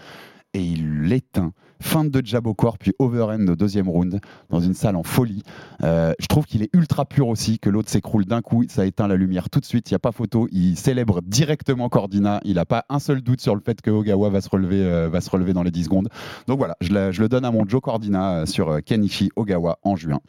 Et 0.56 0.62
il 0.62 1.02
l'éteint. 1.02 1.52
Fin 1.86 2.06
de 2.06 2.22
jab 2.24 2.46
au 2.46 2.54
corps, 2.54 2.78
puis 2.78 2.92
overhand 2.98 3.46
au 3.46 3.56
deuxième 3.56 3.90
round, 3.90 4.18
dans 4.48 4.60
une 4.60 4.72
salle 4.72 4.96
en 4.96 5.02
folie. 5.02 5.42
Euh, 5.82 6.14
je 6.18 6.26
trouve 6.28 6.46
qu'il 6.46 6.62
est 6.62 6.70
ultra 6.72 7.04
pur 7.04 7.28
aussi, 7.28 7.58
que 7.58 7.68
l'autre 7.68 7.90
s'écroule 7.90 8.24
d'un 8.24 8.40
coup, 8.40 8.64
ça 8.68 8.86
éteint 8.86 9.06
la 9.06 9.16
lumière 9.16 9.50
tout 9.50 9.60
de 9.60 9.66
suite, 9.66 9.90
il 9.90 9.92
n'y 9.92 9.96
a 9.96 9.98
pas 9.98 10.10
photo. 10.10 10.48
Il 10.50 10.78
célèbre 10.78 11.20
directement 11.22 11.90
Cordina, 11.90 12.40
il 12.44 12.54
n'a 12.54 12.64
pas 12.64 12.86
un 12.88 12.98
seul 12.98 13.20
doute 13.20 13.42
sur 13.42 13.54
le 13.54 13.60
fait 13.60 13.82
que 13.82 13.90
Ogawa 13.90 14.30
va 14.30 14.40
se 14.40 14.48
relever, 14.48 14.82
euh, 14.82 15.10
va 15.10 15.20
se 15.20 15.28
relever 15.28 15.52
dans 15.52 15.62
les 15.62 15.70
10 15.70 15.84
secondes. 15.84 16.08
Donc 16.48 16.56
voilà, 16.58 16.74
je 16.80 16.90
le, 16.92 17.12
je 17.12 17.20
le 17.20 17.28
donne 17.28 17.44
à 17.44 17.50
mon 17.50 17.68
Joe 17.68 17.82
Cordina 17.82 18.36
euh, 18.38 18.46
sur 18.46 18.82
Kenichi 18.82 19.28
Ogawa 19.36 19.78
en 19.82 19.94
juin 19.94 20.20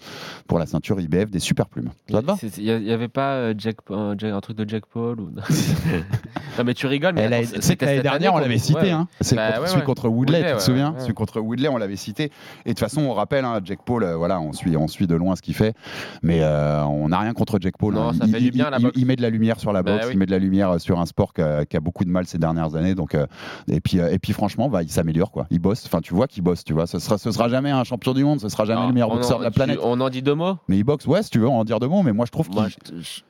pour 0.47 0.59
la 0.59 0.65
ceinture 0.65 0.99
IBF 0.99 1.29
des 1.31 1.39
super 1.39 1.67
plumes. 1.69 1.89
Ça 2.11 2.21
te 2.21 2.25
va? 2.27 2.35
Il 2.57 2.83
n'y 2.83 2.91
avait 2.91 3.07
pas 3.07 3.57
Jack, 3.57 3.77
un, 3.89 4.41
truc 4.41 4.57
de 4.57 4.67
Jack 4.69 4.85
Paul 4.87 5.21
ou... 5.21 5.29
Non, 5.31 5.41
mais 6.65 6.73
tu 6.73 6.85
rigoles, 6.87 7.15
mais 7.15 7.29
l'année 7.29 8.01
dernière, 8.01 8.33
on 8.33 8.39
l'avait 8.39 8.57
cité. 8.57 8.79
ouais. 8.81 8.91
Hein. 8.91 9.07
C'est 9.21 9.35
Bah 9.35 9.47
contre- 9.51 9.61
ouais, 9.61 9.67
celui 9.67 9.79
ouais. 9.79 9.85
contre 9.85 10.09
Woodley, 10.09 10.51
tu 10.51 10.57
te 10.57 10.61
souviens? 10.61 10.95
Celui 10.99 11.13
contre 11.13 11.39
Woodley, 11.45 11.69
on 11.69 11.77
l'avait 11.77 11.95
cité. 11.95 12.25
Et 12.65 12.69
de 12.69 12.73
toute 12.73 12.79
façon, 12.79 13.01
on 13.01 13.13
rappelle, 13.13 13.45
hein, 13.45 13.59
Jack 13.63 13.79
Paul, 13.85 14.03
euh, 14.03 14.15
voilà, 14.15 14.39
on 14.41 14.53
suit, 14.53 14.75
on 14.77 14.87
suit 14.87 15.07
de 15.07 15.15
loin 15.15 15.35
ce 15.35 15.41
qu'il 15.41 15.53
fait. 15.55 15.73
Mais 16.23 16.39
euh, 16.41 16.83
on 16.85 17.09
n'a 17.09 17.19
rien 17.19 17.33
contre 17.33 17.57
Jack 17.61 17.77
Paul. 17.77 17.93
Non, 17.93 18.09
hein. 18.09 18.13
ça 18.13 18.25
il, 18.25 18.31
fait 18.31 18.41
il- 18.41 18.51
bien, 18.51 18.69
la 18.69 18.77
il- 18.95 19.05
met 19.05 19.15
de 19.15 19.21
la 19.21 19.29
lumière 19.29 19.59
sur 19.59 19.71
la 19.73 19.83
Bah 19.83 19.93
boxe, 19.93 20.05
oui. 20.07 20.13
il 20.13 20.17
met 20.19 20.25
de 20.25 20.31
la 20.31 20.39
lumière 20.39 20.71
euh, 20.71 20.79
sur 20.79 20.99
un 20.99 21.05
sport 21.05 21.33
qui 21.33 21.41
a, 21.41 21.65
beaucoup 21.79 22.03
de 22.05 22.09
mal 22.09 22.25
ces 22.25 22.37
dernières 22.37 22.75
années. 22.75 22.95
Donc, 22.95 23.15
et, 23.67 23.79
puis, 23.81 23.97
et 23.97 24.19
puis, 24.19 24.33
franchement, 24.33 24.69
bah, 24.69 24.83
il 24.83 24.89
s'améliore. 24.89 25.31
quoi. 25.31 25.47
Il 25.51 25.59
bosse. 25.59 25.85
Enfin, 25.85 26.01
tu 26.01 26.13
vois 26.13 26.27
qu'il 26.27 26.43
bosse. 26.43 26.63
Tu 26.63 26.73
vois. 26.73 26.87
Ce 26.87 26.99
sera, 26.99 27.17
ce 27.17 27.31
sera 27.31 27.47
jamais 27.49 27.71
un 27.71 27.83
champion 27.83 28.13
du 28.13 28.23
monde, 28.23 28.39
ce 28.39 28.49
sera 28.49 28.65
jamais 28.65 28.87
le 28.87 28.93
meilleur 28.93 29.09
boxeur 29.09 29.37
en- 29.37 29.39
de 29.39 29.43
la 29.45 29.51
tu- 29.51 29.55
planète. 29.55 29.79
On 29.83 29.99
en 30.01 30.09
dit 30.09 30.21
deux 30.21 30.35
mots? 30.35 30.57
Mais 30.67 30.77
il 30.77 30.83
boxe, 30.83 31.05
ouais, 31.07 31.21
si 31.23 31.29
tu 31.29 31.39
veux 31.39 31.47
en 31.47 31.63
dire 31.63 31.79
deux 31.79 31.87
mots. 31.87 32.03
Mais 32.03 32.11
moi, 32.13 32.25
je 32.25 32.31
trouve 32.31 32.49
qu'il 32.49 32.61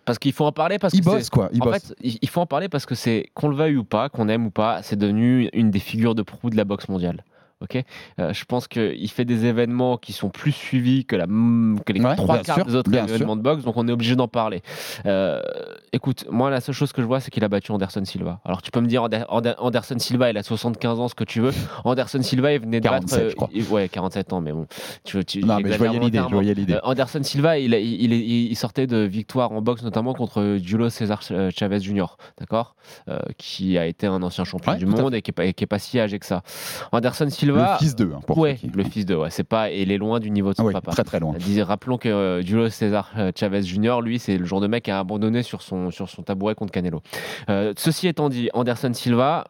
Parce 0.06 0.20
qu'il 0.20 0.32
faut 0.34 0.46
en 0.46 0.52
parler 0.52 0.80
parce 0.80 0.94
il 0.94 1.02
que 1.02 1.06
bosse, 1.06 1.30
quoi. 1.30 1.50
Il 1.54 1.62
en 1.62 1.66
bosse. 1.66 1.88
fait, 1.88 1.96
il 2.02 2.18
il 2.22 2.30
faut 2.30 2.42
en 2.42 2.46
parler 2.46 2.70
parce 2.70 2.86
que 2.86 2.96
c'est 2.96 3.28
qu'on 3.34 3.50
le 3.50 3.56
veuille 3.56 3.78
ou 3.78 3.84
pas, 3.84 4.10
qu'on 4.10 4.28
aime 4.30 4.48
ou 4.48 4.50
pas, 4.52 4.82
c'est 4.82 4.96
devenu 4.96 5.50
une 5.54 5.70
des 5.72 5.80
figures 5.80 6.16
de 6.16 6.22
proue 6.22 6.50
de 6.50 6.58
la 6.58 6.64
boxe 6.66 6.90
mondiale. 6.90 7.24
Ok, 7.66 7.84
Euh, 8.20 8.32
je 8.34 8.46
pense 8.46 8.68
qu'il 8.68 9.10
fait 9.10 9.26
des 9.26 9.46
événements 9.46 9.98
qui 9.98 10.14
sont 10.14 10.30
plus 10.30 10.52
suivis 10.52 11.04
que, 11.06 11.16
la, 11.16 11.26
que 11.26 11.94
les 11.94 12.02
Ouais, 12.02 12.16
trois 12.16 12.38
quarts 12.40 12.58
sûr, 12.58 12.66
des 12.66 12.76
autres 12.76 12.94
événements 12.94 13.36
de 13.36 13.42
boxe, 13.42 13.64
donc 13.64 13.76
on 13.78 13.88
est 13.88 13.92
obligé 13.92 14.16
d'en 14.16 14.28
parler. 14.28 14.62
Euh, 15.06 15.42
écoute, 15.94 16.26
moi 16.30 16.50
la 16.50 16.62
seule 16.62 16.76
chose 16.76 16.92
que 16.92 17.02
je 17.02 17.08
vois, 17.08 17.20
c'est 17.20 17.32
qu'il 17.32 17.44
a 17.44 17.48
battu 17.48 17.72
Anderson 17.72 18.04
Silva. 18.06 18.40
Alors 18.46 18.62
tu 18.62 18.72
peux 18.72 18.82
me 18.82 18.88
dire 18.88 19.04
Ander- 19.04 19.24
Ander- 19.30 19.54
Anderson 19.58 19.98
Silva, 20.00 20.30
il 20.30 20.38
a 20.38 20.44
75 20.44 21.00
ans, 21.00 21.08
ce 21.08 21.16
que 21.16 21.24
tu 21.24 21.42
veux. 21.42 21.52
Anderson 21.86 22.22
Silva, 22.22 22.54
il 22.54 22.60
venait 22.62 22.80
de 22.80 22.84
47, 22.86 23.18
battre. 23.20 23.30
je 23.32 23.36
crois. 23.36 23.50
il- 23.54 23.64
ouais, 23.70 23.90
47 23.90 24.34
ans, 24.34 24.42
mais 24.42 24.52
bon. 24.52 24.68
Tu, 25.04 25.24
tu, 25.26 25.40
Non, 25.44 25.58
mais 25.60 25.72
je 25.72 25.78
voyais 25.78 26.54
l'idée. 26.54 26.74
Euh, 26.74 26.80
Anderson 26.84 27.22
Silva, 27.24 27.58
il, 27.60 27.74
il, 27.74 28.56
sortait 28.56 28.88
de 28.88 28.98
victoire 28.98 29.52
en 29.52 29.62
boxe, 29.62 29.84
notamment 29.84 30.14
contre 30.14 30.58
Julio 30.62 30.90
César 30.90 31.22
euh, 31.32 31.52
Chavez 31.56 31.80
Jr., 31.80 32.06
d'accord? 32.40 32.76
Euh, 33.10 33.20
Qui 33.38 33.78
a 33.78 33.86
été 33.86 34.08
un 34.08 34.22
ancien 34.24 34.44
champion 34.44 34.72
Ouais, 34.74 34.78
du 34.78 34.86
à 34.86 34.88
monde 34.88 35.14
et 35.16 35.22
qui 35.22 35.32
et 35.40 35.50
est 35.50 35.66
pas 35.66 35.80
si 35.80 36.00
âgé 36.00 36.20
que 36.20 36.26
ça. 36.26 36.44
Anderson 36.92 37.30
Silva. 37.30 37.74
le 37.74 37.78
fils 37.80 37.96
d'eux. 37.96 38.12
hein, 38.16 38.22
pour 38.26 38.38
ouais, 38.38 38.58
le 38.74 38.84
fils 38.84 39.06
de, 39.06 39.16
ouais, 39.16 39.30
c'est 39.30 39.44
pas, 39.44 39.72
et 39.72 39.82
il 39.82 39.92
est 39.92 39.98
loin 39.98 40.20
du 40.20 40.32
niveau 40.32 40.52
de 40.52 40.56
son 40.56 40.68
Ah 40.70 40.74
papa. 40.74 40.92
très 40.92 41.04
très 41.04 41.20
loin. 41.20 41.34
Disait- 41.34 41.64
rappelons 41.64 41.98
que 41.98 42.10
euh, 42.10 42.42
Julio 42.42 42.70
César 42.70 43.12
euh, 43.18 43.32
Chavez 43.36 43.64
Jr., 43.64 44.00
lui, 44.04 44.20
c'est 44.20 44.38
le 44.38 44.46
genre 44.46 44.62
de 44.62 44.68
mec 44.68 44.84
qui 44.86 44.92
a 44.92 45.00
abandonné 45.00 45.44
sur 45.44 45.62
son, 45.62 45.75
sur 45.92 46.10
son 46.10 46.24
tabouret 46.24 46.56
contre 46.56 46.72
Canelo. 46.72 47.02
Euh, 47.50 47.74
ceci 47.78 48.08
étant 48.08 48.30
dit, 48.30 48.50
Anderson 48.54 48.94
Silva, 48.94 49.46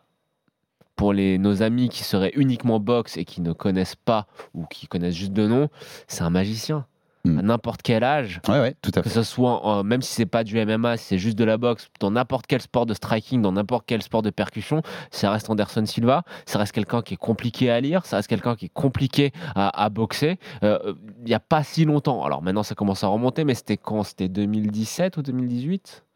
pour 0.95 1.11
les, 1.13 1.37
nos 1.37 1.61
amis 1.61 1.89
qui 1.89 2.03
seraient 2.03 2.31
uniquement 2.35 2.79
boxe 2.79 3.17
et 3.17 3.25
qui 3.25 3.41
ne 3.41 3.51
connaissent 3.51 3.95
pas 3.97 4.27
ou 4.53 4.65
qui 4.65 4.87
connaissent 4.87 5.15
juste 5.15 5.33
de 5.33 5.45
nom, 5.47 5.69
c'est 6.07 6.23
un 6.23 6.29
magicien. 6.29 6.85
Hmm. 7.25 7.39
À 7.39 7.41
n'importe 7.41 7.81
quel 7.81 8.03
âge, 8.03 8.39
Ouais, 8.47 8.59
ouais, 8.59 8.75
tout 8.83 8.91
à 8.93 9.01
que 9.01 9.09
fait. 9.09 9.15
ce 9.15 9.23
soit, 9.23 9.65
en- 9.65 9.83
même 9.83 10.03
si 10.03 10.13
c'est 10.13 10.27
pas 10.27 10.43
du 10.43 10.59
MMA, 10.63 10.95
si 10.95 11.05
c'est 11.05 11.17
juste 11.17 11.35
de 11.39 11.43
la 11.43 11.57
boxe, 11.57 11.89
dans 11.99 12.11
n'importe 12.11 12.45
quel 12.45 12.61
sport 12.61 12.85
de 12.85 12.93
striking, 12.93 13.41
dans 13.41 13.51
n'importe 13.51 13.85
quel 13.87 14.03
sport 14.03 14.21
de 14.21 14.29
percussion, 14.29 14.83
ça 15.09 15.31
reste 15.31 15.49
Anderson 15.49 15.83
Silva, 15.87 16.21
ça 16.45 16.59
reste 16.59 16.71
quelqu'un 16.71 17.01
qui 17.01 17.15
est 17.15 17.17
compliqué 17.17 17.71
à 17.71 17.81
lire, 17.81 18.05
ça 18.05 18.17
reste 18.17 18.29
quelqu'un 18.29 18.55
qui 18.55 18.65
est 18.65 18.73
compliqué 18.73 19.33
à, 19.55 19.83
à 19.83 19.89
boxer. 19.89 20.37
Euh, 20.61 20.93
Il 21.21 21.25
n'y 21.25 21.33
a 21.33 21.39
pas 21.39 21.63
si 21.63 21.83
longtemps, 21.83 22.23
alors 22.23 22.43
maintenant 22.43 22.61
ça 22.63 22.75
commence 22.75 23.03
à 23.03 23.07
remonter, 23.07 23.43
mais 23.43 23.55
c'était 23.55 23.77
quand? 23.77 24.03
C'était 24.03 24.29
2017 24.29 25.17
ou 25.17 25.23
2018 25.23 26.03
Euh, 26.03 26.14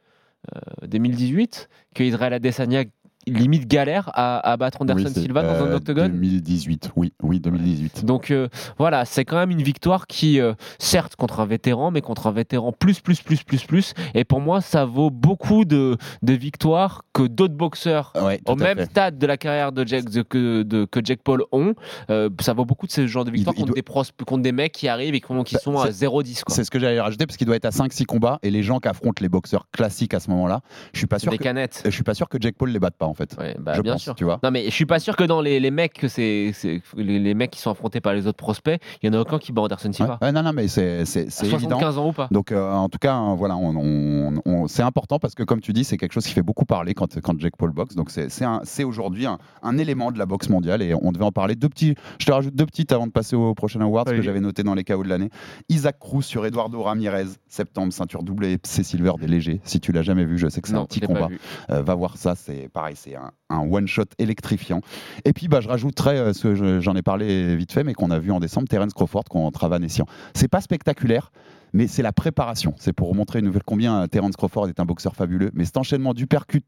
2018 0.82 1.70
que 1.94 2.04
Israël 2.04 2.34
Adesanya 2.34 2.86
limite 3.28 3.68
galère 3.68 4.10
à, 4.14 4.40
à 4.52 4.58
battre 4.58 4.82
Anderson 4.82 5.04
Oui, 5.16 5.22
Silva 5.22 5.44
dans 5.44 5.64
un 5.64 5.68
euh, 5.68 5.76
octogone 5.76 6.12
2018, 6.14 6.92
oui, 6.96 7.14
oui, 7.22 7.40
2018. 7.40 8.06
donc 8.06 8.32
euh, 8.32 8.48
voilà, 8.78 9.06
c'est 9.06 9.26
quand 9.26 9.38
même 9.38 9.52
une 9.52 9.62
victoire 9.62 10.08
qui, 10.08 10.40
euh, 10.40 10.54
certes, 10.80 11.16
contre 11.16 11.40
un 11.40 11.46
vétéran, 11.46 11.92
mais 11.92 12.02
contre 12.02 12.28
un 12.28 12.32
vétéran 12.32 12.72
plus, 12.72 13.02
plus, 13.02 13.22
plus, 13.22 13.44
plus, 13.44 13.64
plus. 13.66 13.94
Et 14.16 14.24
pour 14.24 14.40
moi, 14.42 14.62
ça 14.62 14.86
vaut 14.86 15.12
beaucoup 15.12 15.66
de, 15.66 15.98
de 16.24 16.34
victoires 16.34 17.04
que 17.14 17.24
d'autres 17.24 17.54
boxeurs 17.54 18.14
Ouais, 18.20 18.40
au 18.48 18.56
même 18.56 18.78
fait. 18.80 18.86
stade 18.86 19.18
de 19.20 19.28
la 19.28 19.38
carrière 19.38 19.72
de 19.72 19.86
Jack, 19.86 20.06
de- 20.06 20.22
que, 20.22 20.64
de- 20.64 20.86
que 20.86 21.00
Jack 21.04 21.20
Paul 21.22 21.44
ont. 21.52 21.76
Euh, 22.10 22.30
ça 22.42 22.54
vaut 22.54 22.66
beaucoup 22.66 22.88
de 22.88 22.92
ce 22.92 23.06
genre 23.06 23.26
de 23.26 23.32
victoires 23.32 23.56
contre, 23.56 23.68
doit- 23.68 23.76
des 23.76 23.82
pros, 23.84 24.04
contre 24.26 24.42
des 24.44 24.52
mecs 24.52 24.72
qui 24.72 24.88
arrivent 24.88 25.14
et 25.14 25.20
qui, 25.22 25.54
Bah, 25.56 25.60
sont 25.62 25.78
à 25.78 25.92
c'est- 25.92 26.06
0-10. 26.06 26.44
quoi. 26.44 26.56
C'est 26.56 26.64
ce 26.64 26.72
que 26.72 26.80
j'allais 26.80 27.00
rajouter 27.02 27.26
parce 27.28 27.38
qu'il 27.38 27.46
doit 27.46 27.56
être 27.58 27.66
à 27.66 27.72
5-6 27.72 28.06
combats 28.06 28.40
et 28.44 28.50
les 28.50 28.64
gens 28.64 28.80
qui 28.80 28.88
affrontent 28.88 29.22
les 29.22 29.30
boxeurs 29.30 29.68
classiques 29.72 30.14
à 30.14 30.20
ce 30.20 30.30
moment-là, 30.32 30.62
je 30.94 31.00
suis 31.00 31.08
pas 31.08 31.20
sûr 31.20 31.32
des 31.32 31.38
que, 31.38 31.44
canettes. 31.44 31.82
je 31.86 31.90
suis 31.92 32.04
pas 32.04 32.14
sûr 32.14 32.28
que 32.30 32.38
Jack 32.40 32.56
Paul 32.56 32.70
les 32.72 32.80
batte 32.80 32.96
pas 32.98 33.06
en 33.06 33.14
fait. 33.14 33.19
Ouais, 33.38 33.56
bah, 33.60 33.74
je 33.76 33.82
bien 33.82 33.94
pense, 33.94 34.02
sûr. 34.04 34.16
tu 34.16 34.24
vois. 34.24 34.40
Non 34.44 34.52
mais 34.52 34.66
je 34.66 34.70
suis 34.72 34.86
pas 34.86 35.00
sûr 35.00 35.16
que 35.16 35.24
dans 35.24 35.42
les, 35.42 35.60
les 35.60 35.72
mecs 35.72 35.94
que 35.94 36.08
c'est 36.08 36.52
c'est- 36.54 36.82
les, 36.96 37.20
les 37.20 37.34
mecs 37.34 37.52
qui 37.52 37.60
sont 37.60 37.72
affrontés 37.72 38.02
par 38.02 38.14
les 38.14 38.28
autres 38.28 38.38
prospects, 38.38 38.82
il 39.02 39.08
y 39.08 39.10
en 39.10 39.18
a 39.18 39.22
aucun 39.22 39.38
qui 39.40 39.52
bat 39.52 39.62
Anderson 39.64 39.88
Ouais. 39.90 39.94
Silva. 39.94 40.18
Ouais, 40.22 40.32
non, 40.32 40.44
non, 40.44 40.54
mais 40.54 40.68
c'est 40.68 41.06
c'est- 41.06 41.30
c'est 41.30 41.46
évident. 41.48 41.80
75 41.80 41.98
ans 41.98 42.08
ou 42.10 42.14
pas 42.14 42.28
Donc 42.32 42.52
euh, 42.52 42.72
en 42.72 42.90
tout 42.90 43.00
cas, 43.00 43.14
hein, 43.14 43.36
voilà, 43.36 43.56
on, 43.58 43.76
on- 43.76 44.42
on- 44.46 44.68
c'est 44.68 44.84
important 44.84 45.20
parce 45.20 45.36
que 45.36 45.44
comme 45.44 45.62
tu 45.62 45.74
dis, 45.74 45.84
c'est 45.84 45.98
quelque 45.98 46.14
chose 46.14 46.26
qui 46.26 46.34
fait 46.34 46.42
beaucoup 46.44 46.66
parler 46.66 46.94
quand, 46.94 47.20
quand 47.22 47.40
Jack 47.40 47.56
Paul 47.58 47.72
boxe. 47.72 47.96
Donc 47.96 48.10
c'est 48.12 48.30
c'est 48.30 48.46
c'est 48.64 48.84
aujourd'hui 48.84 49.26
un, 49.26 49.38
un 49.64 49.78
élément 49.78 50.12
de 50.12 50.18
la 50.20 50.26
boxe 50.26 50.50
mondiale 50.50 50.82
et 50.82 50.94
on 50.94 51.12
devait 51.12 51.26
en 51.26 51.32
parler. 51.32 51.56
Deux 51.56 51.70
petits, 51.70 51.96
je 52.20 52.26
te 52.26 52.32
rajoute 52.32 52.56
deux 52.56 52.66
petites 52.66 52.92
avant 52.92 53.08
de 53.08 53.12
passer 53.12 53.36
au 53.36 53.54
prochain 53.54 53.82
award 53.82 54.08
Oui. 54.10 54.16
que 54.18 54.22
j'avais 54.22 54.40
noté 54.40 54.64
dans 54.64 54.74
les 54.76 54.84
KO 54.84 55.04
de 55.04 55.10
l'année. 55.10 55.30
Isaac 55.70 55.98
Cruz 56.00 56.24
sur 56.24 56.46
Eduardo 56.46 56.82
Ramirez, 56.82 57.26
septembre, 57.48 57.92
ceinture 57.94 58.24
double 58.24 58.46
et 58.46 58.58
C 58.64 58.84
Silver 58.84 59.14
des 59.20 59.28
légers. 59.28 59.62
Si 59.64 59.80
tu 59.80 59.92
l'as 59.92 60.02
jamais 60.04 60.26
vu, 60.26 60.38
je 60.38 60.48
sais 60.48 60.62
que 60.62 60.68
c'est 60.68 60.76
un 60.76 60.86
petit 60.86 61.00
combat. 61.02 61.30
Euh, 61.70 61.82
va 61.82 61.96
voir 61.96 62.18
ça, 62.18 62.36
c'est 62.36 62.70
pareil, 62.72 62.96
c'est 63.02 63.16
un, 63.16 63.32
un 63.50 63.60
one-shot 63.60 64.04
électrifiant. 64.18 64.82
Et 65.26 65.34
puis, 65.34 65.48
bah, 65.48 65.62
je 65.62 65.68
rajouterais 65.70 66.18
euh, 66.18 66.34
ce 66.34 66.44
que 66.44 66.56
je- 66.56 66.80
j'en 66.82 66.96
ai 66.96 67.02
parlé 67.02 67.56
vite 67.56 67.72
fait, 67.72 67.84
mais 67.84 67.94
qu'on 67.94 68.12
a 68.12 68.20
vu 68.20 68.32
en 68.32 68.40
décembre, 68.40 68.68
Terence 68.68 68.94
Crawford 68.94 69.24
contre 69.26 69.68
Van 69.70 69.82
Essian. 69.82 70.06
C'est 70.34 70.48
pas 70.48 70.62
spectaculaire, 70.62 71.32
mais 71.74 71.88
c'est 71.88 72.04
la 72.04 72.12
préparation. 72.14 72.74
C'est 72.78 72.94
pour 72.94 73.16
montrer 73.16 73.40
une 73.40 73.46
nouvelle 73.46 73.64
combien 73.66 74.02
euh, 74.04 74.08
Terence 74.08 74.36
Crawford 74.36 74.68
est 74.70 74.80
un 74.80 74.86
boxeur 74.86 75.16
fabuleux. 75.16 75.52
Mais 75.54 75.66
cet 75.66 75.78
enchaînement 75.78 76.14
d'uppercut, 76.14 76.66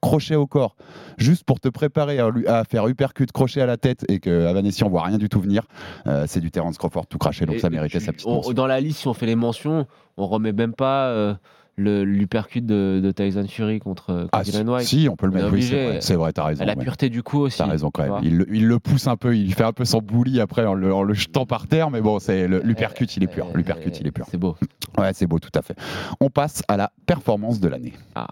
crochet 0.00 0.34
au 0.34 0.46
corps, 0.46 0.76
juste 1.18 1.44
pour 1.44 1.60
te 1.60 1.68
préparer 1.68 2.18
à, 2.18 2.64
faire 2.64 2.86
uppercut, 2.88 3.30
crochet 3.32 3.60
à 3.60 3.66
la 3.66 3.76
tête 3.76 4.04
et 4.08 4.18
que 4.18 4.52
Van 4.52 4.64
Essian 4.64 4.88
voit 4.88 5.02
rien 5.04 5.18
du 5.18 5.28
tout 5.28 5.40
venir, 5.40 5.62
euh, 6.06 6.24
c'est 6.26 6.40
du 6.40 6.50
Terence 6.50 6.76
Crawford 6.78 7.06
tout 7.06 7.18
craché, 7.18 7.46
donc 7.46 7.56
Et- 7.56 7.60
ça 7.60 7.70
méritait 7.70 7.98
tu- 7.98 8.04
sa 8.04 8.12
petite 8.12 8.26
on-. 8.26 8.52
Dans 8.52 8.66
la 8.66 8.80
liste, 8.80 9.00
si 9.00 9.08
on 9.08 9.14
fait 9.14 9.26
les 9.26 9.36
mentions, 9.36 9.86
on 10.16 10.26
remet 10.26 10.52
même 10.52 10.74
pas 10.74 11.06
euh, 11.08 11.34
le 11.76 12.04
l'uppercut 12.04 12.60
de, 12.60 13.00
de 13.02 13.10
Tyson 13.12 13.46
Fury 13.48 13.78
contre, 13.78 14.06
contre 14.06 14.28
Ah, 14.32 14.42
Dylan 14.42 14.66
si, 14.66 14.72
White. 14.72 14.86
si, 14.86 15.08
on 15.10 15.16
peut 15.16 15.26
le 15.26 15.32
On 15.32 15.34
mettre. 15.36 15.52
Oui, 15.52 15.62
c'est 15.62 15.84
vrai, 15.86 16.00
c'est 16.00 16.14
vrai, 16.16 16.32
t'as 16.32 16.44
raison. 16.44 16.64
La 16.64 16.76
pureté 16.76 17.08
du 17.08 17.22
coup 17.22 17.38
aussi. 17.40 17.58
T'as 17.58 17.66
raison 17.66 17.90
quand 17.90 18.02
même. 18.02 18.20
Il, 18.22 18.36
le- 18.38 18.46
il 18.54 18.66
le 18.66 18.78
pousse 18.78 19.06
un 19.06 19.16
peu, 19.16 19.36
il 19.36 19.54
fait 19.54 19.64
un 19.64 19.72
peu 19.72 19.84
son 19.84 20.00
bully 20.00 20.40
après 20.40 20.64
en 20.66 20.74
le, 20.74 20.92
en 20.92 21.02
le 21.02 21.14
jetant 21.14 21.46
par 21.46 21.66
terre, 21.66 21.90
mais 21.90 22.00
bon, 22.00 22.18
c'est 22.18 22.46
le- 22.46 22.60
l'uppercut, 22.62 23.06
il 23.16 23.22
est 23.22 23.26
pur. 23.26 23.46
Euh, 23.46 23.56
L'uppercut, 23.56 23.90
il 24.00 24.06
est 24.06 24.10
pur. 24.12 24.26
C'est 24.30 24.36
beau. 24.38 24.56
Ouais, 24.98 25.12
c'est 25.14 25.26
beau, 25.26 25.38
tout 25.38 25.50
à 25.54 25.62
fait. 25.62 25.74
On 26.20 26.28
passe 26.28 26.62
à 26.68 26.76
la 26.76 26.92
performance 27.06 27.58
de 27.60 27.68
l'année. 27.68 27.94
Ah. 28.14 28.28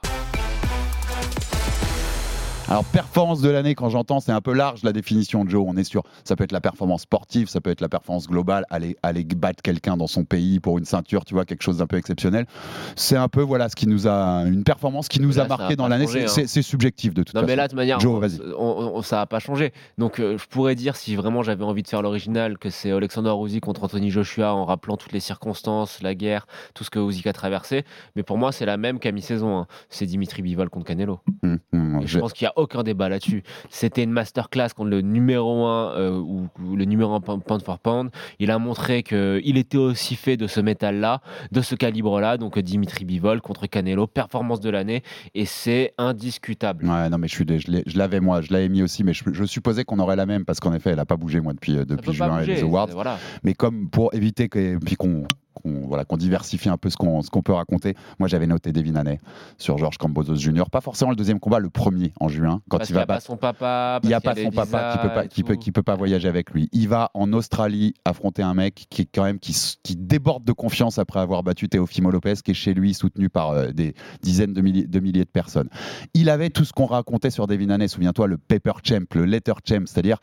Alors, 2.70 2.84
performance 2.84 3.40
de 3.40 3.50
l'année, 3.50 3.74
quand 3.74 3.88
j'entends, 3.88 4.20
c'est 4.20 4.30
un 4.30 4.40
peu 4.40 4.52
large 4.52 4.84
la 4.84 4.92
définition, 4.92 5.44
Joe. 5.48 5.64
On 5.66 5.76
est 5.76 5.82
sûr. 5.82 6.04
Ça 6.22 6.36
peut 6.36 6.44
être 6.44 6.52
la 6.52 6.60
performance 6.60 7.02
sportive, 7.02 7.48
ça 7.48 7.60
peut 7.60 7.70
être 7.70 7.80
la 7.80 7.88
performance 7.88 8.28
globale, 8.28 8.64
aller, 8.70 8.96
aller 9.02 9.24
battre 9.24 9.60
quelqu'un 9.60 9.96
dans 9.96 10.06
son 10.06 10.24
pays 10.24 10.60
pour 10.60 10.78
une 10.78 10.84
ceinture, 10.84 11.24
tu 11.24 11.34
vois, 11.34 11.44
quelque 11.44 11.62
chose 11.62 11.78
d'un 11.78 11.88
peu 11.88 11.96
exceptionnel. 11.96 12.46
C'est 12.94 13.16
un 13.16 13.26
peu, 13.26 13.42
voilà, 13.42 13.68
ce 13.68 13.74
qui 13.74 13.88
nous 13.88 14.06
a. 14.06 14.44
Une 14.46 14.62
performance 14.62 15.08
qui 15.08 15.20
nous 15.20 15.32
Là, 15.38 15.44
a 15.44 15.48
marqué 15.48 15.72
a 15.72 15.76
dans 15.76 15.88
l'année. 15.88 16.06
C'est 16.06 16.24
hein. 16.24 16.44
c'est- 16.46 16.62
subjectif 16.62 17.12
de 17.12 17.24
toute 17.24 17.34
Non, 17.34 17.40
façon. 17.40 17.48
mais 17.50 17.56
là, 17.56 17.66
de 17.66 17.74
manière, 17.74 17.98
Joe, 17.98 18.14
on- 18.14 18.18
vas-y. 18.20 18.38
on- 18.56 18.96
on- 18.98 19.02
ça 19.02 19.16
n'a 19.16 19.26
pas 19.26 19.40
changé. 19.40 19.72
Donc, 19.98 20.20
euh, 20.20 20.38
je 20.38 20.46
pourrais 20.46 20.76
dire, 20.76 20.94
si 20.94 21.16
vraiment 21.16 21.42
j'avais 21.42 21.64
envie 21.64 21.82
de 21.82 21.88
faire 21.88 22.02
l'original, 22.02 22.56
que 22.58 22.70
c'est 22.70 22.92
Alexander 22.92 23.32
Usyk 23.44 23.64
contre 23.64 23.82
Anthony 23.82 24.10
Joshua 24.10 24.54
en 24.54 24.64
rappelant 24.64 24.96
toutes 24.96 25.12
les 25.12 25.18
circonstances, 25.20 26.02
la 26.02 26.14
guerre, 26.14 26.46
tout 26.74 26.84
ce 26.84 26.90
que 26.90 27.00
Usyk 27.00 27.26
a 27.26 27.32
traversé. 27.32 27.84
Mais 28.14 28.22
pour 28.22 28.38
moi, 28.38 28.52
c'est 28.52 28.66
la 28.66 28.76
même 28.76 29.00
qu'à 29.00 29.10
mi-saison. 29.10 29.58
hein. 29.58 29.66
C'est 29.88 30.06
Dimitri 30.06 30.42
Bivol 30.42 30.70
contre 30.70 30.86
Canelo. 30.86 31.18
Hum, 31.42 31.58
hum, 31.72 32.00
Et 32.02 32.06
je 32.06 32.18
pense 32.20 32.32
qu'il 32.32 32.44
n'y 32.44 32.50
a 32.54 32.59
aucun 32.60 32.82
débat 32.82 33.08
là-dessus. 33.08 33.42
C'était 33.68 34.02
une 34.02 34.12
masterclass 34.12 34.68
contre 34.76 34.90
le 34.90 35.00
numéro 35.00 35.66
1 35.66 36.10
ou, 36.12 36.48
ou 36.62 36.76
le 36.76 36.84
numéro 36.84 37.14
1 37.14 37.20
pound 37.20 37.62
for 37.62 37.78
pound. 37.78 38.10
Il 38.38 38.50
a 38.50 38.58
montré 38.58 39.02
qu'il 39.02 39.56
était 39.56 39.78
aussi 39.78 40.16
fait 40.16 40.36
de 40.36 40.46
ce 40.46 40.60
métal-là, 40.60 41.20
de 41.52 41.60
ce 41.60 41.74
calibre-là. 41.74 42.36
Donc 42.36 42.56
euh, 42.56 42.62
Dimitri 42.62 43.04
Bivol 43.04 43.40
contre 43.40 43.66
Canelo, 43.66 44.06
performance 44.06 44.60
de 44.60 44.70
l'année. 44.70 45.02
Et 45.34 45.44
c'est 45.44 45.94
indiscutable. 45.98 46.86
Ouais, 46.86 47.08
non, 47.08 47.18
mais 47.18 47.28
je 47.28 47.34
suis, 47.34 47.94
l'avais 47.94 48.20
moi, 48.20 48.40
je 48.40 48.52
l'avais 48.52 48.68
mis 48.68 48.82
aussi, 48.82 49.04
mais 49.04 49.12
je, 49.12 49.24
je 49.32 49.44
supposais 49.44 49.84
qu'on 49.84 49.98
aurait 49.98 50.16
la 50.16 50.26
même 50.26 50.44
parce 50.44 50.60
qu'en 50.60 50.72
effet, 50.72 50.90
elle 50.90 50.96
n'a 50.96 51.06
pas 51.06 51.16
bougé 51.16 51.40
moi 51.40 51.52
depuis, 51.52 51.76
euh, 51.76 51.84
depuis 51.84 52.12
juin 52.12 52.40
et 52.40 52.46
les 52.46 52.62
awards. 52.62 52.88
Voilà. 52.92 53.18
Mais 53.42 53.54
comme 53.54 53.88
pour 53.90 54.14
éviter 54.14 54.48
que, 54.48 54.78
puis 54.78 54.96
qu'on 54.96 55.24
qu'on 55.54 55.86
voilà, 55.86 56.04
qu'on 56.04 56.16
diversifie 56.16 56.68
un 56.68 56.76
peu 56.76 56.90
ce 56.90 56.96
qu'on 56.96 57.42
peut 57.42 57.52
raconter, 57.52 57.94
moi 58.18 58.28
j'avais 58.28 58.46
noté 58.46 58.72
Devin 58.72 58.96
Haney 58.96 59.20
sur 59.58 59.78
Georges 59.78 59.98
Cambosos 59.98 60.36
Jr. 60.36 60.64
Pas 60.70 60.80
forcément 60.80 61.10
le 61.10 61.16
deuxième 61.16 61.40
combat, 61.40 61.58
le 61.58 61.70
premier 61.70 62.12
en 62.20 62.28
juin, 62.28 62.60
quand 62.68 62.78
Parce 62.78 62.90
il 62.90 62.94
va 62.94 63.06
battre. 63.06 63.26
son 63.26 63.36
papa. 63.36 64.00
Il 64.02 64.08
n'y 64.08 64.14
a 64.14 64.20
pas 64.20 64.34
son 64.34 64.50
papa 64.50 64.92
qui 64.92 64.98
peut 64.98 65.14
pas, 65.14 65.26
qui 65.26 65.42
peut, 65.42 65.56
qui 65.56 65.72
peut 65.72 65.82
pas 65.82 65.96
voyager 65.96 66.28
avec 66.28 66.50
lui. 66.50 66.68
Il 66.72 66.88
va 66.88 67.10
en 67.14 67.32
Australie 67.32 67.94
affronter 68.04 68.42
un 68.42 68.54
mec 68.54 68.86
qui 68.90 69.06
quand 69.06 69.24
même 69.24 69.38
qui, 69.38 69.56
qui 69.82 69.96
déborde 69.96 70.44
de 70.44 70.52
confiance 70.52 70.98
après 70.98 71.20
avoir 71.20 71.42
battu 71.42 71.68
Teofimo 71.68 72.10
Lopez, 72.10 72.34
qui 72.44 72.52
est 72.52 72.54
chez 72.54 72.74
lui 72.74 72.94
soutenu 72.94 73.28
par 73.28 73.50
euh, 73.50 73.70
des 73.72 73.94
dizaines 74.22 74.52
de 74.52 74.60
milliers, 74.60 74.86
de 74.86 75.00
milliers 75.00 75.24
de 75.24 75.30
personnes. 75.30 75.68
Il 76.14 76.28
avait 76.30 76.50
tout 76.50 76.64
ce 76.64 76.72
qu'on 76.72 76.86
racontait 76.86 77.30
sur 77.30 77.46
Devin 77.46 77.70
Haney. 77.70 77.88
Souviens-toi 77.88 78.26
le 78.26 78.38
paper 78.38 78.72
champ, 78.82 79.04
le 79.14 79.24
letter 79.24 79.54
champ, 79.66 79.84
c'est-à-dire 79.86 80.18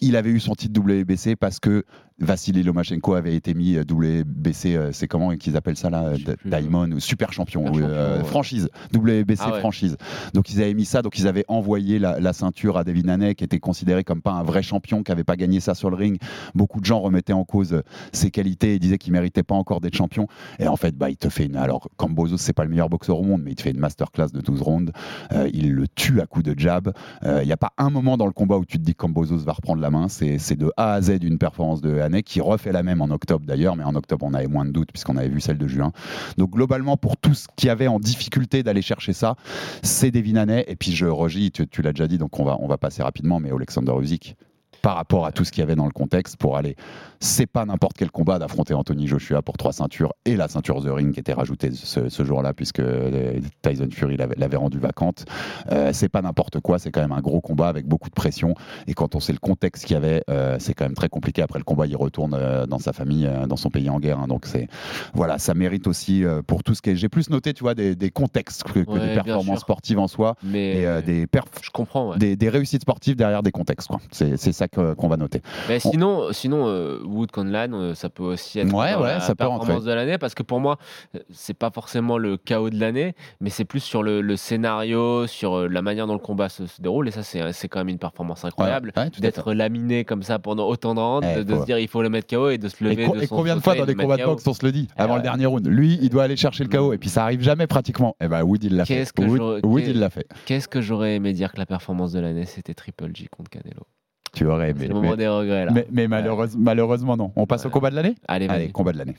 il 0.00 0.16
avait 0.16 0.30
eu 0.30 0.40
son 0.40 0.54
titre 0.54 0.80
WBC 0.80 1.36
parce 1.36 1.58
que 1.60 1.84
Vassili 2.20 2.62
Lomachenko 2.62 3.14
avait 3.14 3.34
été 3.34 3.54
mis 3.54 3.76
WBC, 3.78 4.57
c'est 4.92 5.06
comment 5.08 5.36
qu'ils 5.36 5.56
appellent 5.56 5.76
ça 5.76 5.90
là. 5.90 6.12
Diamond 6.44 6.90
ou 6.92 7.00
super 7.00 7.32
champion, 7.32 7.66
Super 7.66 7.74
champion, 7.80 7.88
euh, 7.88 8.18
ouais. 8.18 8.24
franchise, 8.24 8.68
WBC 8.94 9.42
Ah 9.44 9.52
ouais. 9.52 9.58
franchise. 9.60 9.96
Donc 10.34 10.50
ils 10.50 10.60
avaient 10.62 10.74
mis 10.74 10.84
ça, 10.84 11.02
donc 11.02 11.18
ils 11.18 11.26
avaient 11.26 11.44
envoyé 11.48 11.98
la, 11.98 12.20
la 12.20 12.32
ceinture 12.32 12.76
à 12.76 12.84
David 12.84 13.08
Haney, 13.08 13.34
qui 13.34 13.44
était 13.44 13.58
considéré 13.60 14.04
comme 14.04 14.20
pas 14.22 14.32
un 14.32 14.42
vrai 14.42 14.62
champion, 14.62 15.02
qui 15.02 15.12
avait 15.12 15.24
pas 15.24 15.36
gagné 15.36 15.60
ça 15.60 15.74
sur 15.74 15.90
le 15.90 15.96
ring. 15.96 16.18
Beaucoup 16.54 16.80
de 16.80 16.84
gens 16.84 17.00
remettaient 17.00 17.32
en 17.32 17.44
cause 17.44 17.72
euh, 17.72 17.82
ses 18.12 18.30
qualités 18.30 18.74
et 18.74 18.78
disaient 18.78 18.98
qu'il 18.98 19.12
méritait 19.12 19.42
pas 19.42 19.54
encore 19.54 19.80
d'être 19.80 19.96
champion. 19.96 20.26
Et 20.58 20.68
en 20.68 20.76
fait, 20.76 20.96
bah, 20.96 21.10
il 21.10 21.16
te 21.16 21.28
fait 21.28 21.46
une. 21.46 21.56
Alors, 21.56 21.88
Cambosos, 21.96 22.38
c'est 22.40 22.52
pas 22.52 22.64
le 22.64 22.70
meilleur 22.70 22.88
boxeur 22.88 23.18
au 23.20 23.24
monde, 23.24 23.42
mais 23.44 23.52
il 23.52 23.56
te 23.56 23.62
fait 23.62 23.70
une 23.70 23.80
masterclass 23.80 24.28
de 24.32 24.40
12 24.40 24.62
rounds. 24.62 24.92
Euh, 25.32 25.48
il 25.52 25.72
le 25.72 25.86
tue 25.88 26.20
à 26.20 26.26
coups 26.26 26.44
de 26.44 26.58
jab. 26.58 26.92
Il 27.24 27.44
n'y 27.46 27.52
a 27.52 27.56
pas 27.56 27.72
un 27.78 27.90
moment 27.90 28.16
dans 28.16 28.26
le 28.26 28.32
combat 28.32 28.56
où 28.58 28.64
tu 28.64 28.78
te 28.78 28.82
dis 28.82 28.92
que 28.92 28.98
Cambosos 28.98 29.44
va 29.44 29.52
reprendre 29.52 29.80
la 29.80 29.90
main. 29.90 30.08
C'est 30.08 30.56
de 30.56 30.72
A 30.76 30.92
à 30.94 31.00
Z 31.02 31.18
une 31.22 31.38
performance 31.38 31.80
de 31.80 31.98
Haney 32.00 32.22
qui 32.22 32.40
refait 32.40 32.72
la 32.72 32.82
même 32.82 33.00
en 33.00 33.10
octobre 33.10 33.44
d'ailleurs, 33.46 33.76
mais 33.76 33.84
en 33.84 33.94
octobre 33.94 34.26
on 34.28 34.34
moins 34.48 34.64
de 34.64 34.70
doutes 34.70 34.90
puisqu'on 34.92 35.16
avait 35.16 35.28
vu 35.28 35.40
celle 35.40 35.58
de 35.58 35.68
juin. 35.68 35.92
Donc 36.36 36.50
globalement 36.50 36.96
pour 36.96 37.16
tout 37.16 37.34
ce 37.34 37.46
qui 37.56 37.68
avait 37.68 37.88
en 37.88 37.98
difficulté 37.98 38.62
d'aller 38.62 38.82
chercher 38.82 39.12
ça, 39.12 39.36
c'est 39.82 40.10
Devin 40.10 40.36
Haney. 40.36 40.64
Et 40.68 40.76
puis 40.76 40.92
je 40.92 41.06
regis, 41.06 41.52
tu, 41.52 41.82
l'as 41.82 41.92
déjà 41.92 42.08
dit, 42.08 42.18
donc 42.18 42.38
on 42.38 42.44
va, 42.44 42.56
on 42.60 42.66
va 42.66 42.78
passer 42.78 43.02
rapidement, 43.02 43.40
mais 43.40 43.50
Alexander 43.50 43.92
Usyk 44.00 44.36
par 44.88 44.96
rapport 44.96 45.26
à 45.26 45.32
tout 45.32 45.44
ce 45.44 45.52
qu'il 45.52 45.60
y 45.60 45.62
avait 45.64 45.74
dans 45.74 45.84
le 45.84 45.90
contexte 45.92 46.38
pour 46.38 46.56
aller. 46.56 46.74
C'est 47.20 47.46
pas 47.46 47.66
n'importe 47.66 47.92
quel 47.98 48.10
combat 48.10 48.38
d'affronter 48.38 48.72
Anthony 48.72 49.06
Joshua 49.06 49.42
pour 49.42 49.58
trois 49.58 49.72
ceintures 49.74 50.14
et 50.24 50.34
la 50.34 50.48
ceinture 50.48 50.82
The 50.82 50.88
Ring 50.88 51.12
qui 51.12 51.20
était 51.20 51.34
rajoutée 51.34 51.72
ce, 51.72 52.08
ce 52.08 52.24
jour-là 52.24 52.54
puisque 52.54 52.80
euh, 52.80 53.38
Tyson 53.60 53.88
Fury 53.92 54.16
l'avait 54.16 54.56
rendue 54.56 54.78
vacante. 54.78 55.26
Euh, 55.70 55.90
c'est 55.92 56.08
pas 56.08 56.22
n'importe 56.22 56.60
quoi, 56.60 56.78
c'est 56.78 56.90
quand 56.90 57.02
même 57.02 57.12
un 57.12 57.20
gros 57.20 57.42
combat 57.42 57.68
avec 57.68 57.86
beaucoup 57.86 58.08
de 58.08 58.14
pression 58.14 58.54
et 58.86 58.94
quand 58.94 59.14
on 59.14 59.20
sait 59.20 59.34
le 59.34 59.40
contexte 59.40 59.84
qu'il 59.84 59.92
y 59.92 59.96
avait, 59.98 60.22
euh, 60.30 60.56
c'est 60.58 60.72
quand 60.72 60.86
même 60.86 60.94
très 60.94 61.10
compliqué. 61.10 61.42
Après 61.42 61.58
le 61.58 61.64
combat, 61.66 61.84
il 61.86 61.94
retourne 61.96 62.32
euh, 62.32 62.64
dans 62.64 62.78
sa 62.78 62.94
famille, 62.94 63.28
dans 63.46 63.56
son 63.56 63.68
pays 63.68 63.90
en 63.90 64.00
guerre. 64.00 64.20
hein. 64.20 64.26
donc 64.26 64.46
c'est 64.46 64.68
voilà, 65.12 65.36
ça 65.38 65.52
mérite 65.52 65.86
aussi 65.86 66.24
pour 66.46 66.64
tout 66.64 66.74
ce 66.74 66.80
qui 66.80 66.90
est. 66.90 66.96
J'ai 66.96 67.10
plus 67.10 67.28
noté, 67.28 67.52
tu 67.52 67.62
vois, 67.62 67.74
des, 67.74 67.94
des 67.94 68.10
contextes 68.10 68.62
que, 68.62 68.78
que 68.80 68.90
Ouais, 68.90 69.08
des 69.08 69.14
performances 69.22 69.60
sportives 69.60 69.98
en 69.98 70.08
soi 70.08 70.34
Mais 70.42 70.76
et 70.82 71.02
des 71.02 71.26
perfs 71.26 71.44
je 71.60 71.68
comprends. 71.70 72.12
ouais. 72.12 72.18
des, 72.18 72.36
des 72.36 72.48
réussites 72.48 72.82
sportives 72.82 73.16
derrière 73.16 73.42
des 73.42 73.52
contextes. 73.52 73.90
c'est 74.12 74.38
ça 74.52 74.66
que- 74.66 74.77
qu'on 74.94 75.08
va 75.08 75.16
noter. 75.16 75.42
Mais 75.68 75.78
sinon, 75.80 76.32
sinon 76.32 76.66
euh, 76.68 76.98
Wood 77.04 77.30
Conlan, 77.30 77.72
euh, 77.72 77.94
ça 77.94 78.08
peut 78.08 78.22
aussi 78.22 78.58
être 78.58 78.72
Ouais, 78.72 78.94
ouais, 78.94 79.14
la 79.14 79.20
ça 79.20 79.34
performance 79.34 79.84
de 79.84 79.92
l'année 79.92 80.18
parce 80.18 80.34
que 80.34 80.42
pour 80.42 80.60
moi, 80.60 80.78
euh, 81.16 81.20
c'est 81.30 81.54
pas 81.54 81.70
forcément 81.70 82.18
le 82.18 82.36
chaos 82.36 82.70
de 82.70 82.78
l'année, 82.78 83.14
mais 83.40 83.50
c'est 83.50 83.64
plus 83.64 83.80
sur 83.80 84.02
le, 84.02 84.20
le 84.20 84.36
scénario, 84.36 85.26
sur 85.26 85.54
euh, 85.56 85.68
la 85.68 85.82
manière 85.82 86.06
dont 86.06 86.12
le 86.14 86.18
combat 86.18 86.48
se, 86.48 86.66
se 86.66 86.80
déroule. 86.80 87.08
Et 87.08 87.10
ça, 87.10 87.22
c'est 87.22 87.68
quand 87.68 87.80
même 87.80 87.88
une 87.88 87.98
performance 87.98 88.44
incroyable. 88.44 88.92
Ouais, 88.96 89.10
D'être 89.18 89.52
laminé 89.52 90.04
comme 90.04 90.22
ça 90.22 90.38
pendant 90.38 90.66
autant 90.68 90.94
de 90.94 91.00
rounds, 91.00 91.26
Eh, 91.36 91.44
de, 91.44 91.56
se 91.58 91.64
dire 91.64 91.78
il 91.78 91.88
faut 91.88 92.02
le 92.02 92.08
mettre 92.10 92.34
KO 92.34 92.50
et 92.50 92.58
de 92.58 92.68
se 92.68 92.76
Et, 92.84 92.88
lever. 92.88 93.06
co- 93.06 93.16
de 93.16 93.22
et 93.22 93.26
combien 93.28 93.56
de 93.56 93.60
fois 93.60 93.74
dans 93.74 93.84
et 93.84 93.86
les 93.86 93.94
combats 93.94 94.16
de 94.16 94.24
boxe 94.24 94.46
on 94.46 94.54
se 94.54 94.64
le 94.64 94.72
dit 94.72 94.88
Eh 94.96 95.00
avant 95.02 95.16
le 95.16 95.22
dernier 95.22 95.46
round? 95.46 95.66
Lui, 95.66 95.98
il 96.02 96.10
doit 96.10 96.24
aller 96.24 96.36
chercher 96.36 96.64
le 96.64 96.70
KO 96.70 96.92
et 96.92 96.98
puis 96.98 97.08
ça 97.08 97.22
arrive 97.24 97.40
jamais 97.42 97.66
pratiquement. 97.66 98.16
Et 98.20 98.28
ben 98.28 98.42
Wood 98.42 98.64
il 98.64 98.76
l'a 98.76 98.84
fait. 98.84 98.94
Qu'est-ce 98.94 99.12
que 99.12 99.22
Wood, 99.66 99.84
il 99.86 99.98
l'a 99.98 100.10
fait. 100.10 100.26
Qu'est-ce 100.46 100.68
que 100.68 100.80
j'aurais 100.80 101.14
aimé 101.16 101.32
dire 101.32 101.52
que 101.52 101.58
la 101.58 101.66
performance 101.66 102.12
de 102.12 102.20
l'année, 102.20 102.44
c'était 102.46 102.74
Triple 102.74 103.10
G 103.14 103.26
contre 103.30 103.50
Canelo? 103.50 103.82
Tu 104.34 104.46
aurais 104.46 104.72
C'est 104.76 104.84
aimé. 104.84 104.88
le 104.88 104.94
moment 104.94 105.10
Mais, 105.10 105.16
des 105.16 105.28
regrets 105.28 105.64
là. 105.66 105.72
mais- 105.74 105.86
mais 105.90 106.08
malheureuse- 106.08 106.56
malheureusement 106.56 107.16
non. 107.16 107.32
On 107.36 107.46
passe 107.46 107.64
au 107.66 107.70
combat 107.70 107.90
de 107.90 107.96
l'année 107.96 108.14
Allez, 108.28 108.48
Allez, 108.48 108.70
combat 108.70 108.92
de 108.92 108.98
l'année. 108.98 109.16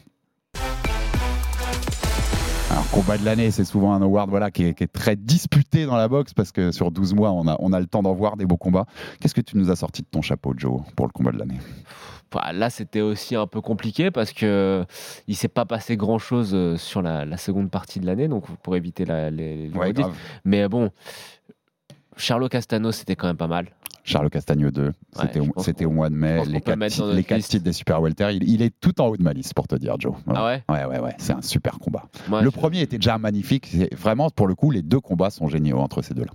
Alors, 2.71 2.87
combat 2.91 3.17
de 3.17 3.25
l'année, 3.25 3.49
c'est 3.49 3.63
souvent 3.65 3.93
un 3.93 4.01
award 4.01 4.29
voilà, 4.29 4.51
qui, 4.51 4.65
est, 4.65 4.73
qui 4.75 4.83
est 4.83 4.87
très 4.93 5.15
disputé 5.15 5.85
dans 5.85 5.95
la 5.97 6.07
boxe 6.07 6.33
parce 6.35 6.51
que 6.51 6.71
sur 6.71 6.91
12 6.91 7.15
mois, 7.15 7.31
on 7.31 7.47
a, 7.47 7.55
on 7.59 7.73
a 7.73 7.79
le 7.79 7.87
temps 7.87 8.03
d'en 8.03 8.13
voir 8.13 8.37
des 8.37 8.45
beaux 8.45 8.57
combats. 8.57 8.85
Qu'est-ce 9.19 9.33
que 9.33 9.41
tu 9.41 9.57
nous 9.57 9.71
as 9.71 9.75
sorti 9.75 10.03
de 10.03 10.07
ton 10.09 10.21
chapeau, 10.21 10.53
Joe, 10.55 10.81
pour 10.95 11.07
le 11.07 11.11
combat 11.11 11.31
de 11.31 11.39
l'année? 11.39 11.57
Enfin, 12.31 12.51
là, 12.53 12.69
c'était 12.69 13.01
aussi 13.01 13.35
un 13.35 13.47
peu 13.47 13.59
compliqué 13.59 14.11
parce 14.11 14.33
que 14.33 14.85
il 15.27 15.35
s'est 15.35 15.47
pas 15.47 15.65
passé 15.65 15.97
grand 15.97 16.19
chose 16.19 16.55
sur 16.77 17.01
la, 17.01 17.25
la 17.25 17.37
seconde 17.37 17.71
partie 17.71 17.99
de 17.99 18.05
l'année, 18.05 18.27
donc 18.27 18.45
pour 18.57 18.75
éviter 18.75 19.03
la, 19.03 19.31
les, 19.31 19.67
les 19.69 19.75
Ouais. 19.75 19.91
Mais 20.45 20.67
bon, 20.67 20.91
Charlo 22.17 22.47
Castano, 22.49 22.91
c'était 22.91 23.15
quand 23.15 23.25
même 23.27 23.37
pas 23.37 23.47
mal. 23.47 23.69
Charles 24.03 24.29
Castagne 24.29 24.69
2, 24.71 24.91
c'était 25.59 25.85
au- 25.85 25.91
mois 25.91 26.09
de 26.09 26.15
mai. 26.15 26.43
Les 26.45 26.61
quatre, 26.61 27.13
les 27.13 27.23
titres 27.23 27.63
des 27.63 27.73
Super 27.73 28.01
Welter, 28.01 28.29
il, 28.33 28.49
il 28.49 28.61
est 28.61 28.73
tout 28.79 28.99
en 29.01 29.07
haut 29.07 29.17
de 29.17 29.23
ma 29.23 29.33
liste 29.33 29.53
pour 29.53 29.67
te 29.67 29.75
dire, 29.75 29.95
Joe. 29.99 30.13
Ah 30.27 30.45
ouais? 30.45 30.63
Ouais, 30.69 30.85
ouais, 30.85 30.99
ouais, 30.99 31.15
c'est 31.17 31.33
un 31.33 31.41
super 31.41 31.79
combat. 31.79 32.05
Le 32.31 32.43
je- 32.45 32.49
premier 32.49 32.81
était 32.81 32.97
déjà 32.97 33.17
magnifique. 33.17 33.75
Vraiment, 33.95 34.29
pour 34.29 34.47
le 34.47 34.55
coup, 34.55 34.71
les 34.71 34.81
deux 34.81 34.99
combats 34.99 35.29
sont 35.29 35.47
géniaux 35.47 35.79
entre 35.79 36.01
ces 36.01 36.13
deux-là. 36.13 36.31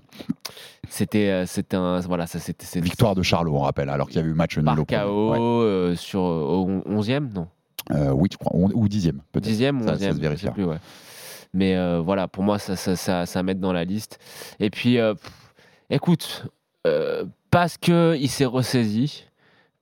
C'était, 0.88 1.30
euh, 1.30 1.46
c'était 1.46 1.76
un, 1.76 2.00
voilà, 2.00 2.26
ça 2.26 2.38
c'était, 2.38 2.80
Victoire 2.80 3.14
de 3.14 3.22
Charlot, 3.22 3.54
on 3.56 3.60
rappelle, 3.60 3.88
alors 3.88 4.08
qu'il 4.08 4.20
y 4.20 4.24
a 4.24 4.26
eu 4.26 4.34
match 4.34 4.58
nul 4.58 4.68
au. 4.78 4.84
KO 4.84 5.30
Ouais. 5.32 5.38
euh, 5.40 5.96
sur 5.96 6.20
au 6.20 6.68
11e, 6.86 7.30
non, 7.34 7.48
Euh, 7.90 8.12
oui, 8.12 8.28
je 8.32 8.36
crois. 8.38 8.52
On- 8.54 8.70
Ou 8.72 8.88
dixième, 8.88 9.20
peut-être. 9.32 9.44
10e 9.44 9.80
ou 9.82 9.84
Ça- 9.86 9.94
11e, 9.94 10.22
ça 10.22 10.36
se 10.36 10.36
sais 10.46 10.50
plus, 10.52 10.64
ouais. 10.64 10.78
Mais 11.52 11.76
euh, 11.76 12.00
voilà, 12.00 12.28
pour 12.28 12.42
moi, 12.42 12.58
ça, 12.58 12.76
ça, 12.76 12.96
ça, 12.96 13.26
ça 13.26 13.42
met 13.42 13.54
dans 13.54 13.72
la 13.72 13.84
liste. 13.84 14.18
Et 14.60 14.70
puis, 14.70 14.96
pff, 14.96 15.32
écoute, 15.90 16.46
euh, 16.86 17.24
parce 17.50 17.76
que 17.76 18.16
il 18.18 18.28
s'est 18.28 18.44
ressaisi, 18.44 19.24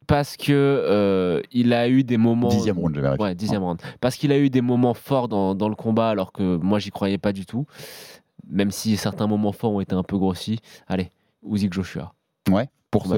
parce 0.07 0.37
que 0.37 0.53
euh, 0.53 1.41
il 1.53 1.73
a 1.73 1.89
eu 1.89 2.05
des 2.05 2.17
moments. 2.17 2.49
Dixième 2.49 2.79
round, 2.79 2.95
je. 2.95 3.23
Ouais, 3.23 3.35
dixième 3.35 3.63
round. 3.63 3.81
Parce 4.01 4.17
qu'il 4.17 4.33
a 4.33 4.39
eu 4.39 4.51
des 4.51 4.61
moments 4.61 4.95
forts 4.95 5.29
dans, 5.29 5.55
dans 5.55 5.69
le 5.69 5.75
combat, 5.75 6.11
alors 6.11 6.33
que 6.33 6.57
moi, 6.57 6.79
j'y 6.79 6.91
croyais 6.91 7.19
pas 7.19 7.33
du 7.33 7.47
tout. 7.47 7.67
Même 8.49 8.71
si 8.71 8.97
certains 8.97 9.27
moments 9.27 9.53
forts 9.53 9.73
ont 9.73 9.81
été 9.81 9.95
un 9.95 10.03
peu 10.03 10.19
grossis. 10.19 10.59
Allez, 10.89 11.11
Usyk 11.49 11.73
Joshua. 11.73 12.13
Ouais. 12.51 12.69
Pour 12.93 13.07
ce... 13.07 13.15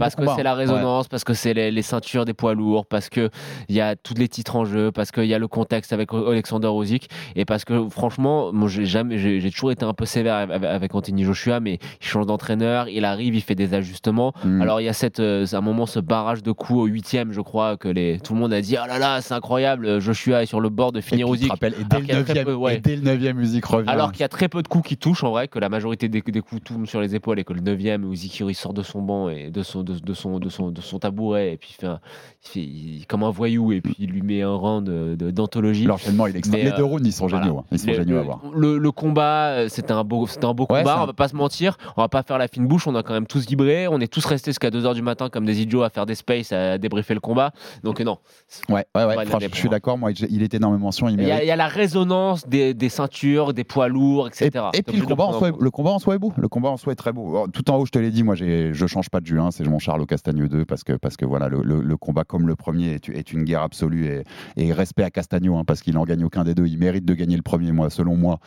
Parce 0.00 0.14
que 0.14 0.22
c'est 0.36 0.42
la. 0.42 0.52
Ouais. 0.54 0.60
résonance, 0.60 1.08
parce 1.08 1.24
que 1.24 1.34
c'est 1.34 1.52
les, 1.52 1.70
les 1.70 1.82
ceintures 1.82 2.24
des 2.24 2.32
poids 2.32 2.54
lourds, 2.54 2.86
parce 2.86 3.08
que 3.08 3.28
il 3.68 3.74
y 3.74 3.80
a 3.80 3.96
tous 3.96 4.14
les 4.14 4.28
titres 4.28 4.54
en 4.56 4.64
jeu, 4.64 4.92
parce 4.92 5.10
qu'il 5.10 5.24
y 5.26 5.34
a 5.34 5.38
le 5.38 5.48
contexte 5.48 5.92
avec 5.92 6.10
Alexander 6.14 6.68
Usyk, 6.72 7.08
et 7.36 7.44
parce 7.44 7.64
que 7.64 7.88
franchement, 7.88 8.52
moi 8.52 8.68
j'ai 8.68 8.86
jamais, 8.86 9.18
j'ai 9.18 9.50
toujours 9.50 9.72
été 9.72 9.84
un 9.84 9.92
peu 9.94 10.04
sévère 10.06 10.36
avec- 10.36 10.62
avec 10.64 10.94
Anthony 10.94 11.24
Joshua, 11.24 11.58
mais 11.60 11.80
il 12.00 12.06
change 12.06 12.26
d'entraîneur, 12.26 12.88
il 12.88 13.04
arrive, 13.04 13.34
il 13.34 13.40
fait 13.42 13.54
des 13.56 13.74
ajustements. 13.74 14.32
Mm. 14.44 14.62
Alors 14.62 14.80
il 14.80 14.84
y 14.84 14.88
a 14.88 14.92
cette, 14.92 15.18
euh, 15.20 15.44
à 15.52 15.56
un 15.56 15.60
moment 15.60 15.86
ce 15.86 15.98
barrage 15.98 16.42
de 16.44 16.52
coups 16.52 16.78
au 16.78 16.84
huitième, 16.86 17.32
je 17.32 17.40
crois 17.40 17.76
que 17.76 17.88
les, 17.88 18.20
tout 18.20 18.34
le 18.34 18.38
monde 18.40 18.52
a 18.52 18.60
dit 18.60 18.76
ah 18.76 18.86
là 18.86 18.98
là 19.00 19.20
c'est 19.22 19.34
incroyable, 19.34 19.98
Joshua 20.00 20.42
est 20.42 20.46
sur 20.46 20.60
le 20.60 20.68
bord 20.68 20.92
de 20.92 21.00
finir 21.00 21.26
Usyk. 21.32 21.50
rappelles, 21.50 21.74
et 21.80 21.84
dès 21.84 21.98
le 21.98 22.04
qu'il 22.04 22.14
y 22.14 22.18
a 22.18 22.22
très 22.22 22.34
9 22.34 22.44
peu- 22.44 22.54
ouais. 22.54 22.76
et 22.76 22.78
dès 22.80 22.94
le 22.94 23.02
9 23.02 23.34
musique 23.34 23.64
revient. 23.64 23.88
Alors 23.90 24.12
qu'il 24.12 24.20
y 24.20 24.24
a 24.24 24.28
très 24.28 24.48
peu 24.48 24.62
de 24.62 24.68
coups 24.68 24.86
qui 24.88 24.96
touchent 24.96 25.24
en 25.24 25.30
vrai, 25.30 25.48
que 25.48 25.58
la 25.58 25.68
majorité 25.68 26.08
des, 26.08 26.20
des 26.20 26.40
coups 26.42 26.62
tombent 26.62 26.86
sur 26.86 27.00
les 27.00 27.14
épaules 27.16 27.38
et 27.40 27.44
que 27.44 27.52
le 27.52 27.60
9ème, 27.60 28.08
Uzikiri 28.12 28.54
sort 28.54 28.72
de 28.74 28.82
son 28.82 28.99
banc 29.02 29.28
et 29.28 29.50
de 29.50 29.62
son, 29.62 29.82
de, 29.82 29.98
de 29.98 30.14
son, 30.14 30.38
de 30.38 30.48
son, 30.48 30.70
de 30.70 30.80
son 30.80 30.98
tabouret 30.98 31.52
et 31.52 31.56
puis 31.56 31.70
il 31.72 31.80
fait, 31.80 31.86
un- 31.86 32.00
il 32.44 32.48
fait 32.48 32.60
il- 32.60 33.06
comme 33.06 33.22
un 33.22 33.30
voyou 33.30 33.72
et 33.72 33.80
puis 33.80 33.94
il 33.98 34.10
lui 34.10 34.22
met 34.22 34.42
un 34.42 34.54
rang 34.54 34.82
d'anthologie. 34.82 35.84
L'enchaînement, 35.84 36.26
il 36.26 36.36
est 36.36 36.38
extra. 36.38 36.56
Mais, 36.56 36.64
Les 36.64 36.70
euh, 36.72 36.76
deux 36.76 36.84
rounds, 36.84 37.06
ils 37.06 37.12
sont 37.12 37.26
voilà. 37.26 37.44
géniaux. 37.44 37.58
hein. 37.58 37.64
Ils 37.72 37.78
sont 37.78 37.86
Le- 37.88 37.94
géniaux 37.94 38.16
à 38.16 38.20
le, 38.20 38.24
voir. 38.24 38.40
le- 38.54 38.78
le 38.78 38.92
combat, 38.92 39.46
euh, 39.50 39.68
c'était 39.68 39.92
un 39.92 40.04
beau, 40.04 40.26
un 40.42 40.54
beau 40.54 40.66
Ouais, 40.70 40.78
combat. 40.80 40.98
un- 40.98 41.02
On 41.02 41.06
va 41.06 41.12
pas 41.12 41.28
se 41.28 41.36
mentir. 41.36 41.76
On 41.96 42.00
va 42.02 42.08
pas 42.08 42.22
faire 42.22 42.38
la 42.38 42.48
fine 42.48 42.66
bouche. 42.66 42.86
On 42.86 42.94
a 42.94 43.02
quand 43.02 43.12
même 43.14 43.26
tous 43.26 43.46
vibré. 43.46 43.88
On 43.88 44.00
est 44.00 44.12
tous 44.12 44.24
restés 44.24 44.50
jusqu'à 44.50 44.70
2h 44.70 44.94
du 44.94 45.02
matin 45.02 45.28
comme 45.28 45.44
des 45.44 45.60
idiots 45.60 45.82
à 45.82 45.90
faire 45.90 46.06
des 46.06 46.14
spaces, 46.14 46.52
à 46.52 46.78
débriefer 46.78 47.14
le 47.14 47.20
combat. 47.20 47.52
Donc 47.82 48.00
euh, 48.00 48.04
non. 48.04 48.18
Ouais, 48.68 48.84
ouais, 48.96 49.04
ouais. 49.04 49.26
Franchement, 49.26 49.48
je 49.52 49.56
suis 49.58 49.68
d'accord. 49.68 49.98
Moi, 49.98 50.12
il 50.12 50.42
était 50.42 50.58
dans 50.58 50.70
mes 50.70 50.78
mentions. 50.78 51.08
Il 51.08 51.20
Il 51.20 51.26
y, 51.26 51.30
a, 51.30 51.44
y 51.44 51.56
la 51.56 51.68
résonance 51.68 52.46
des, 52.48 52.74
des 52.74 52.88
ceintures, 52.88 53.52
des 53.54 53.64
poids 53.64 53.88
lourds, 53.88 54.28
etc. 54.28 54.50
Et, 54.74 54.82
puis 54.82 54.98
le 54.98 55.06
combat, 55.06 55.24
en 55.24 55.32
soi, 55.32 55.48
est- 55.48 55.54
le 55.60 55.70
combat 55.70 55.90
en 55.90 55.98
soi 55.98 56.14
est 56.14 56.18
beau. 56.18 56.32
Le 56.36 56.48
combat 56.48 56.68
en 56.70 56.76
soi 56.76 56.92
est 56.92 56.96
très 56.96 57.12
beau. 57.12 57.28
Alors, 57.30 57.46
tout 57.52 57.68
en 57.70 57.76
haut, 57.76 57.86
je 57.86 57.90
te 57.90 57.98
l'ai 57.98 58.10
dit, 58.10 58.22
moi, 58.22 58.34
je 58.34 58.86
change 58.90 59.08
pas 59.08 59.20
de 59.20 59.26
jus. 59.26 59.40
hein, 59.40 59.50
c'est 59.50 59.66
mon 59.66 59.78
Charles 59.78 60.06
Castagne 60.06 60.46
2 60.46 60.64
parce 60.64 60.84
que, 60.84 60.94
parce 60.94 61.16
que 61.16 61.24
voilà, 61.24 61.48
le, 61.48 61.96
combat 61.96 62.24
comme 62.24 62.46
le 62.46 62.56
premier 62.56 62.94
est, 62.94 63.32
une 63.32 63.44
guerre 63.44 63.62
absolue 63.62 64.22
et, 64.56 64.72
respect 64.72 65.02
à 65.02 65.10
Castagno 65.10 65.56
hein, 65.56 65.64
parce 65.66 65.82
qu'il 65.82 65.96
en 65.98 66.04
gagne 66.04 66.24
aucun 66.24 66.44
des 66.44 66.54
deux. 66.54 66.66
Il 66.66 66.78
mérite 66.78 67.04
de 67.04 67.14
gagner 67.14 67.36
le 67.36 67.42
premier, 67.42 67.72
moi, 67.72 67.90
selon 67.90 68.16
moi, 68.16 68.38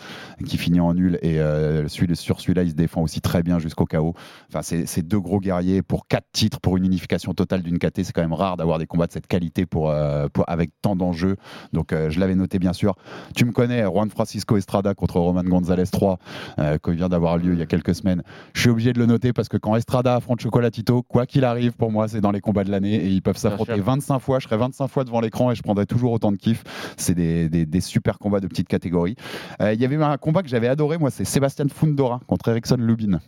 qui 0.46 0.58
finit 0.58 0.80
en 0.80 0.94
nul. 0.94 1.20
Et 1.22 1.39
euh, 1.39 1.88
sur 1.88 2.39
celui-là, 2.39 2.64
il 2.64 2.72
se 2.72 2.76
défend 2.76 3.02
aussi 3.02 3.22
très 3.22 3.44
bien 3.44 3.60
jusqu'au 3.60 3.86
chaos. 3.86 4.14
Enfin, 4.50 4.62
c'est 4.62 5.02
deux 5.02 5.20
gros 5.20 5.39
guerriers 5.39 5.82
pour 5.82 6.08
quatre 6.08 6.28
titres, 6.32 6.60
pour 6.60 6.78
une 6.78 6.86
unification 6.86 7.34
totale 7.34 7.62
d'une 7.62 7.80
KT. 7.80 8.04
C'est 8.04 8.14
quand 8.14 8.22
même 8.22 8.34
rare 8.34 8.58
d'avoir 8.58 8.80
des 8.80 8.86
combats 8.86 9.08
de 9.08 9.12
cette 9.12 9.28
qualité 9.28 9.66
pour, 9.66 9.89
euh, 9.89 10.28
avec 10.48 10.72
tant 10.82 10.96
d'enjeux. 10.96 11.38
Donc, 11.72 11.94
euh, 11.94 12.10
je 12.10 12.20
l'avais 12.20 12.36
noté, 12.36 12.60
bien 12.60 12.74
sûr. 12.74 12.96
Tu 13.36 13.46
me 13.46 13.52
connais, 13.52 13.84
Juan 13.84 14.10
Francisco 14.10 14.58
Estrada 14.58 14.94
contre 14.94 15.20
Roman 15.20 15.44
Gonzalez 15.44 15.88
3, 15.91 16.20
euh, 16.60 16.78
qui 16.84 16.91
vient 16.91 17.10
d'avoir 17.10 17.38
lieu 17.38 17.54
il 17.54 17.60
y 17.60 17.62
a 17.62 17.66
quelques 17.66 17.96
semaines. 17.96 18.24
Je 18.54 18.62
suis 18.62 18.70
obligé 18.70 18.94
de 18.94 19.00
le 19.00 19.06
noter 19.06 19.34
parce 19.34 19.50
que 19.50 19.58
quand 19.58 19.76
Estrada 19.76 20.16
affronte 20.16 20.33
Chocolatito, 20.42 21.02
quoi 21.04 21.26
qu'il 21.26 21.44
arrive, 21.46 21.74
pour 21.74 21.92
moi, 21.92 22.08
c'est 22.08 22.22
dans 22.22 22.32
les 22.32 22.42
combats 22.42 22.64
de 22.64 22.72
l'année 22.72 22.96
et 22.96 23.08
ils 23.08 23.22
peuvent 23.22 23.38
s'affronter 23.38 23.76
sûr. 23.76 23.84
25 23.84 24.20
fois. 24.20 24.40
Je 24.40 24.46
serai 24.48 24.58
25 24.58 24.88
fois 24.88 25.04
devant 25.04 25.20
l'écran 25.22 25.52
et 25.52 25.56
je 25.56 25.62
prendrai 25.64 25.86
toujours 25.86 26.12
autant 26.12 26.32
de 26.32 26.38
kiff. 26.38 26.64
C'est 26.98 27.14
des, 27.16 27.50
des- 27.50 27.66
des 27.66 27.82
super 27.82 28.20
combats 28.20 28.40
de 28.40 28.48
petite 28.48 28.68
catégorie. 28.68 29.16
Euh, 29.62 29.74
Il 29.74 29.82
y 29.82 29.86
avait 29.86 29.96
un 30.02 30.18
combat 30.18 30.42
que 30.44 30.50
j'avais 30.50 30.68
adoré, 30.68 30.98
moi, 30.98 31.12
c'est 31.12 31.26
Sébastien 31.26 31.66
Fundora 31.68 32.20
contre 32.28 32.50
Erickson 32.50 32.78
Lubin. 32.80 33.20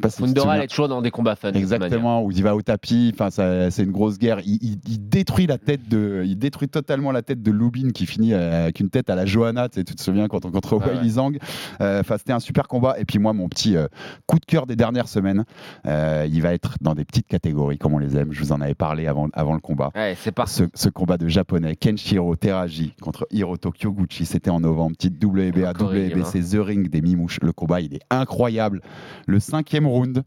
Pas 0.00 0.10
si 0.10 0.18
Fundora, 0.18 0.62
est 0.64 0.66
toujours 0.68 0.88
dans 0.88 1.02
des 1.02 1.10
combats 1.10 1.36
fun. 1.36 1.52
Exactement, 1.52 2.22
où 2.24 2.30
il 2.30 2.42
va 2.42 2.54
au 2.56 2.62
tapis, 2.62 3.10
enfin 3.14 3.30
ça- 3.30 3.70
c'est 3.70 3.82
une 3.84 3.92
grosse 3.92 4.18
guerre. 4.18 4.40
Il, 4.44 4.58
il- 4.62 4.80
il 4.88 5.08
détruit 5.08 5.46
la 5.46 5.58
tête 5.58 5.88
de, 5.88 6.22
il 6.24 6.36
détruit 6.38 6.68
totalement 6.68 7.12
la 7.12 7.22
tête 7.22 7.42
de 7.42 7.50
Lubin 7.50 7.90
qui 7.90 8.06
finit 8.06 8.32
euh, 8.34 8.64
avec 8.64 8.80
une 8.80 8.90
tête 8.90 9.10
à 9.10 9.14
la 9.14 9.26
Johanna, 9.26 9.68
tu, 9.68 9.80
sais, 9.80 9.84
tu 9.84 9.94
te 9.94 10.02
souviens 10.02 10.28
quand 10.28 10.44
on 10.44 10.50
contre 10.50 10.76
ouais. 10.78 11.08
Zhang. 11.08 11.38
Euh, 11.80 12.00
Enfin 12.00 12.16
c'était 12.18 12.32
un 12.32 12.40
super 12.40 12.68
combat. 12.68 12.94
Et 12.98 13.04
puis 13.04 13.18
moi 13.18 13.32
mon 13.32 13.48
petit 13.48 13.76
euh, 13.76 13.86
coup 14.26 14.38
de 14.38 14.44
cœur 14.44 14.66
des 14.66 14.76
dernières 14.76 15.08
semaines, 15.08 15.44
euh, 15.86 16.26
il 16.30 16.42
va 16.42 16.52
être 16.54 16.74
dans 16.80 16.94
des 16.94 17.04
petites 17.04 17.26
catégories 17.26 17.78
comme 17.78 17.94
on 17.94 17.98
les 17.98 18.16
aime. 18.16 18.32
Je 18.32 18.40
vous 18.40 18.52
en 18.52 18.60
avais 18.60 18.74
parlé 18.74 19.06
avant, 19.06 19.28
avant 19.34 19.54
le 19.54 19.60
combat. 19.60 19.90
Ouais, 19.94 20.16
c'est 20.18 20.32
parti. 20.32 20.54
Ce, 20.54 20.64
ce 20.74 20.88
combat 20.88 21.18
de 21.18 21.28
japonais, 21.28 21.76
Kenshiro 21.76 22.34
Teraji 22.36 22.94
contre 23.00 23.26
Hiroto 23.30 23.70
Kyoguchi, 23.72 24.24
c'était 24.26 24.50
en 24.50 24.60
novembre, 24.60 24.96
petite 24.96 25.22
WBA, 25.22 25.72
WBC, 25.72 26.40
The 26.50 26.58
Ring 26.60 26.88
des 26.88 27.00
Mimouches. 27.02 27.38
Le 27.42 27.52
combat, 27.52 27.80
il 27.80 27.94
est 27.94 28.00
incroyable. 28.10 28.80
Le 29.26 29.40
round, 29.80 30.24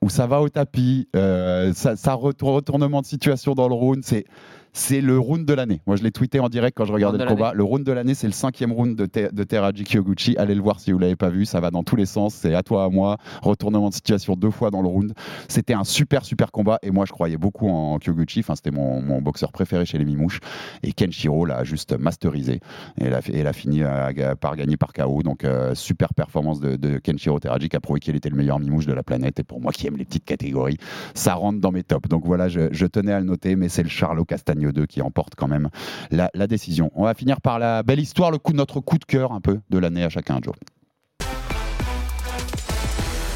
où 0.00 0.08
ça 0.08 0.26
va 0.26 0.40
au 0.40 0.48
tapis, 0.48 1.08
euh, 1.16 1.72
ça, 1.72 1.96
ça 1.96 2.14
retour- 2.14 2.52
retournement 2.54 3.00
de 3.00 3.06
situation 3.06 3.54
dans 3.54 3.68
le 3.68 3.74
round, 3.74 4.04
c'est. 4.04 4.24
C'est 4.72 5.00
le 5.00 5.18
round 5.18 5.44
de 5.44 5.54
l'année. 5.54 5.80
Moi, 5.86 5.96
je 5.96 6.02
l'ai 6.02 6.10
tweeté 6.12 6.38
en 6.40 6.48
direct 6.48 6.76
quand 6.76 6.84
je 6.84 6.92
regardais 6.92 7.18
le 7.18 7.24
combat. 7.36 7.52
Le 7.54 7.64
round 7.64 7.84
de 7.84 7.92
l'année, 7.92 8.14
c'est 8.14 8.26
le 8.28 8.32
cinquième 8.32 8.70
round 8.72 8.96
de, 8.96 9.06
Te- 9.06 9.34
de 9.34 9.42
Teraji 9.44 9.84
Kyoguchi. 9.84 10.36
Allez 10.38 10.54
le 10.54 10.60
voir 10.62 10.78
si 10.78 10.92
vous 10.92 10.98
l'avez 10.98 11.16
pas 11.16 11.30
vu. 11.30 11.46
Ça 11.46 11.60
va 11.60 11.70
dans 11.70 11.82
tous 11.82 11.96
les 11.96 12.06
sens. 12.06 12.34
C'est 12.34 12.54
à 12.54 12.62
toi, 12.62 12.84
à 12.84 12.88
moi. 12.88 13.16
Retournement 13.42 13.88
de 13.88 13.94
situation 13.94 14.34
deux 14.36 14.50
fois 14.50 14.70
dans 14.70 14.80
le 14.82 14.88
round. 14.88 15.14
C'était 15.48 15.74
un 15.74 15.84
super, 15.84 16.24
super 16.24 16.52
combat. 16.52 16.78
Et 16.82 16.90
moi, 16.90 17.06
je 17.06 17.12
croyais 17.12 17.36
beaucoup 17.36 17.68
en 17.68 17.98
Kyoguchi. 17.98 18.40
Enfin, 18.40 18.54
c'était 18.54 18.70
mon, 18.70 19.02
mon 19.02 19.20
boxeur 19.20 19.50
préféré 19.52 19.84
chez 19.84 19.98
les 19.98 20.04
Mimouches. 20.04 20.38
Et 20.82 20.92
Kenshiro 20.92 21.44
l'a 21.44 21.64
juste 21.64 21.98
masterisé. 21.98 22.60
Et 23.00 23.04
elle 23.06 23.14
a, 23.14 23.20
fait- 23.22 23.36
elle 23.36 23.46
a 23.48 23.52
fini 23.52 23.82
euh, 23.82 24.34
par 24.36 24.54
gagner 24.56 24.76
par 24.76 24.92
KO. 24.92 25.22
Donc, 25.22 25.42
euh, 25.44 25.74
super 25.74 26.14
performance 26.14 26.60
de, 26.60 26.76
de 26.76 26.98
Kenshiro 26.98 27.40
Teraji 27.40 27.68
qui 27.68 27.76
a 27.76 27.80
prouvé 27.80 27.98
qu'il 28.00 28.14
était 28.14 28.28
le 28.30 28.36
meilleur 28.36 28.60
Mimouche 28.60 28.86
de 28.86 28.92
la 28.92 29.02
planète. 29.02 29.40
Et 29.40 29.44
pour 29.44 29.60
moi 29.60 29.72
qui 29.72 29.86
aime 29.88 29.96
les 29.96 30.04
petites 30.04 30.24
catégories, 30.24 30.76
ça 31.14 31.34
rentre 31.34 31.58
dans 31.60 31.72
mes 31.72 31.82
tops. 31.82 32.08
Donc 32.08 32.24
voilà, 32.24 32.48
je, 32.48 32.68
je 32.70 32.86
tenais 32.86 33.12
à 33.12 33.18
le 33.18 33.26
noter. 33.26 33.56
Mais 33.56 33.68
c'est 33.68 33.82
le 33.82 33.88
Charlot 33.88 34.24
Castagno 34.58 34.72
2 34.72 34.86
qui 34.86 35.02
emporte 35.02 35.34
quand 35.36 35.48
même 35.48 35.68
la, 36.10 36.30
la 36.34 36.46
décision. 36.46 36.90
On 36.94 37.04
va 37.04 37.14
finir 37.14 37.40
par 37.40 37.58
la 37.58 37.82
belle 37.82 38.00
histoire, 38.00 38.30
le 38.30 38.38
coup, 38.38 38.52
notre 38.52 38.80
coup 38.80 38.98
de 38.98 39.04
cœur 39.04 39.32
un 39.32 39.40
peu 39.40 39.60
de 39.70 39.78
l'année 39.78 40.02
à 40.04 40.08
chacun, 40.08 40.38
Joe. 40.42 40.54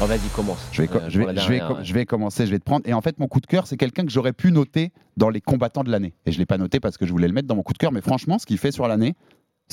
Oh, 0.01 0.05
Vas-y, 0.05 0.27
commence. 0.35 0.59
Je 0.73 0.81
vais, 0.81 0.89
Euh, 0.91 1.09
je, 1.09 1.19
vais, 1.19 1.25
pour 1.25 1.33
la 1.33 1.41
je, 1.41 1.47
vais, 1.47 1.57
dernière, 1.59 1.67
co- 1.67 1.73
ouais. 1.79 1.85
je 1.85 1.93
vais 1.93 2.05
commencer, 2.05 2.45
je 2.45 2.51
vais 2.51 2.59
te 2.59 2.65
prendre. 2.65 2.85
Et 2.87 2.93
en 2.93 3.01
fait, 3.01 3.19
mon 3.19 3.27
coup 3.27 3.39
de 3.39 3.45
cœur, 3.45 3.67
c'est 3.67 3.77
quelqu'un 3.77 4.03
que 4.05 4.11
j'aurais 4.11 4.33
pu 4.33 4.51
noter 4.51 4.91
dans 5.15 5.29
les 5.29 5.39
combattants 5.39 5.83
de 5.83 5.91
l'année. 5.91 6.13
Et 6.25 6.31
je 6.31 6.37
ne 6.37 6.39
l'ai 6.39 6.45
pas 6.45 6.57
noté 6.57 6.79
parce 6.81 6.97
que 6.97 7.05
je 7.05 7.11
voulais 7.11 7.27
le 7.27 7.33
mettre 7.33 7.47
dans 7.47 7.55
mon 7.55 7.63
coup 7.63 7.73
de 7.73 7.77
cœur. 7.77 7.91
Mais 7.93 8.01
franchement, 8.01 8.37
ce 8.37 8.45
qu'il 8.45 8.57
fait 8.57 8.71
sur 8.71 8.87
l'année, 8.87 9.15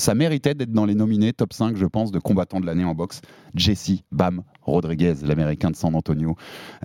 ça 0.01 0.15
méritait 0.15 0.55
d'être 0.55 0.71
dans 0.71 0.85
les 0.85 0.95
nominés 0.95 1.31
top 1.31 1.53
5, 1.53 1.75
je 1.77 1.85
pense, 1.85 2.11
de 2.11 2.17
combattants 2.17 2.59
de 2.59 2.65
l'année 2.65 2.83
en 2.83 2.95
boxe. 2.95 3.21
Jesse 3.53 3.91
Bam 4.11 4.41
Rodriguez, 4.63 5.13
l'américain 5.23 5.69
de 5.69 5.75
San 5.75 5.93
Antonio, 5.93 6.35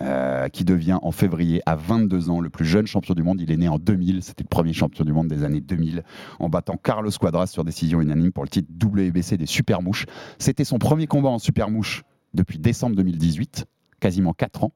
euh, 0.02 0.48
qui 0.48 0.64
devient 0.66 0.98
en 1.00 1.12
février, 1.12 1.62
à 1.64 1.76
22 1.76 2.28
ans, 2.28 2.40
le 2.40 2.50
plus 2.50 2.66
jeune 2.66 2.86
champion 2.86 3.14
du 3.14 3.22
monde. 3.22 3.40
Il 3.40 3.50
est 3.50 3.56
né 3.56 3.68
en 3.68 3.78
2000, 3.78 4.22
c'était 4.22 4.44
le 4.44 4.48
premier 4.48 4.74
champion 4.74 5.04
du 5.04 5.14
monde 5.14 5.28
des 5.28 5.44
années 5.44 5.62
2000, 5.62 6.02
en 6.40 6.50
battant 6.50 6.76
Carlos 6.76 7.10
Quadras 7.18 7.46
sur 7.46 7.64
décision 7.64 8.02
unanime 8.02 8.32
pour 8.32 8.44
le 8.44 8.50
titre 8.50 8.68
WBC 8.84 9.38
des 9.38 9.46
Super 9.46 9.80
Mouches. 9.80 10.04
C'était 10.38 10.64
son 10.64 10.78
premier 10.78 11.06
combat 11.06 11.30
en 11.30 11.38
Super 11.38 11.70
Mouche 11.70 12.02
depuis 12.34 12.58
décembre 12.58 12.96
2018, 12.96 13.64
quasiment 13.98 14.34
4 14.34 14.64
ans. 14.64 14.72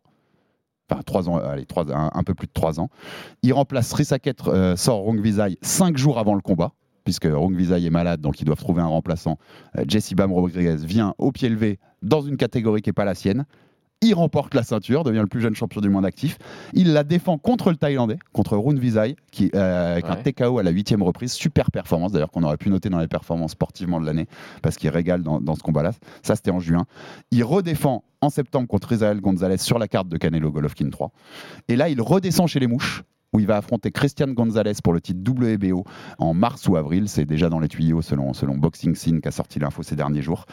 Enfin, 0.90 1.02
3 1.02 1.28
ans, 1.28 1.36
allez, 1.36 1.66
trois- 1.66 1.86
un, 1.94 2.10
un 2.12 2.22
peu 2.24 2.34
plus 2.34 2.46
de 2.46 2.52
3 2.52 2.80
ans. 2.80 2.88
Il 3.42 3.52
remplace 3.52 3.92
Risaket 3.92 4.36
euh, 4.48 4.76
sort 4.76 5.00
Rongvisai 5.00 5.56
5 5.62 5.96
jours 5.98 6.18
avant 6.18 6.34
le 6.34 6.40
combat, 6.40 6.72
puisque 7.04 7.26
Rongvisai 7.26 7.84
est 7.84 7.90
malade, 7.90 8.20
donc 8.20 8.40
ils 8.40 8.44
doivent 8.44 8.58
trouver 8.58 8.82
un 8.82 8.86
remplaçant. 8.86 9.38
Euh, 9.78 9.84
Jesse 9.86 10.14
Bam 10.14 10.32
Rodriguez 10.32 10.76
vient 10.76 11.14
au 11.18 11.32
pied 11.32 11.48
levé 11.48 11.78
dans 12.02 12.20
une 12.20 12.36
catégorie 12.36 12.82
qui 12.82 12.88
n'est 12.88 12.94
pas 12.94 13.04
la 13.04 13.14
sienne. 13.14 13.44
Il 14.02 14.14
remporte 14.14 14.54
la 14.54 14.62
ceinture, 14.62 15.04
devient 15.04 15.20
le 15.20 15.26
plus 15.26 15.42
jeune 15.42 15.54
champion 15.54 15.82
du 15.82 15.90
monde 15.90 16.06
actif. 16.06 16.38
Il 16.72 16.94
la 16.94 17.04
défend 17.04 17.36
contre 17.36 17.68
le 17.68 17.76
Thaïlandais, 17.76 18.16
contre 18.32 18.56
Rune 18.56 18.78
Visai, 18.78 19.14
qui, 19.30 19.50
euh, 19.54 19.92
avec 19.92 20.06
un. 20.06 20.16
TKO 20.16 20.58
à 20.58 20.62
la 20.62 20.70
huitième 20.70 21.02
reprise. 21.02 21.32
Super 21.32 21.70
performance, 21.70 22.12
d'ailleurs, 22.12 22.30
qu'on 22.30 22.42
aurait 22.42 22.56
pu 22.56 22.70
noter 22.70 22.88
dans 22.88 22.98
les 22.98 23.08
performances 23.08 23.50
sportivement 23.50 24.00
de 24.00 24.06
l'année, 24.06 24.26
parce 24.62 24.78
qu'il 24.78 24.88
régale 24.88 25.22
dans, 25.22 25.38
dans 25.38 25.54
ce 25.54 25.62
combat-là. 25.62 25.92
Ça, 26.22 26.34
c'était 26.34 26.50
en 26.50 26.60
juin. 26.60 26.86
Il 27.30 27.44
redéfend 27.44 28.02
en 28.22 28.30
septembre 28.30 28.68
contre 28.68 28.92
Israël 28.92 29.20
Gonzalez 29.20 29.58
sur 29.58 29.78
la 29.78 29.86
carte 29.86 30.08
de 30.08 30.16
Canelo 30.16 30.50
Golovkin 30.50 30.88
3. 30.88 31.10
Et 31.68 31.76
là, 31.76 31.90
il 31.90 32.00
redescend 32.00 32.48
chez 32.48 32.60
les 32.60 32.66
mouches, 32.66 33.02
où 33.32 33.40
il 33.40 33.46
va 33.46 33.56
affronter 33.56 33.90
Christian 33.90 34.28
Gonzalez 34.28 34.72
pour 34.82 34.92
le 34.92 35.00
titre 35.00 35.20
WBO 35.30 35.84
en 36.18 36.34
mars 36.34 36.66
ou 36.68 36.76
avril. 36.76 37.08
C'est 37.08 37.24
déjà 37.24 37.48
dans 37.48 37.60
les 37.60 37.68
tuyaux 37.68 38.02
selon, 38.02 38.32
selon 38.32 38.56
Boxing 38.56 38.94
Scene 38.94 39.20
qui 39.20 39.28
a 39.28 39.30
sorti 39.30 39.58
l'info 39.58 39.82
ces 39.82 39.96
derniers 39.96 40.22
jours. 40.22 40.46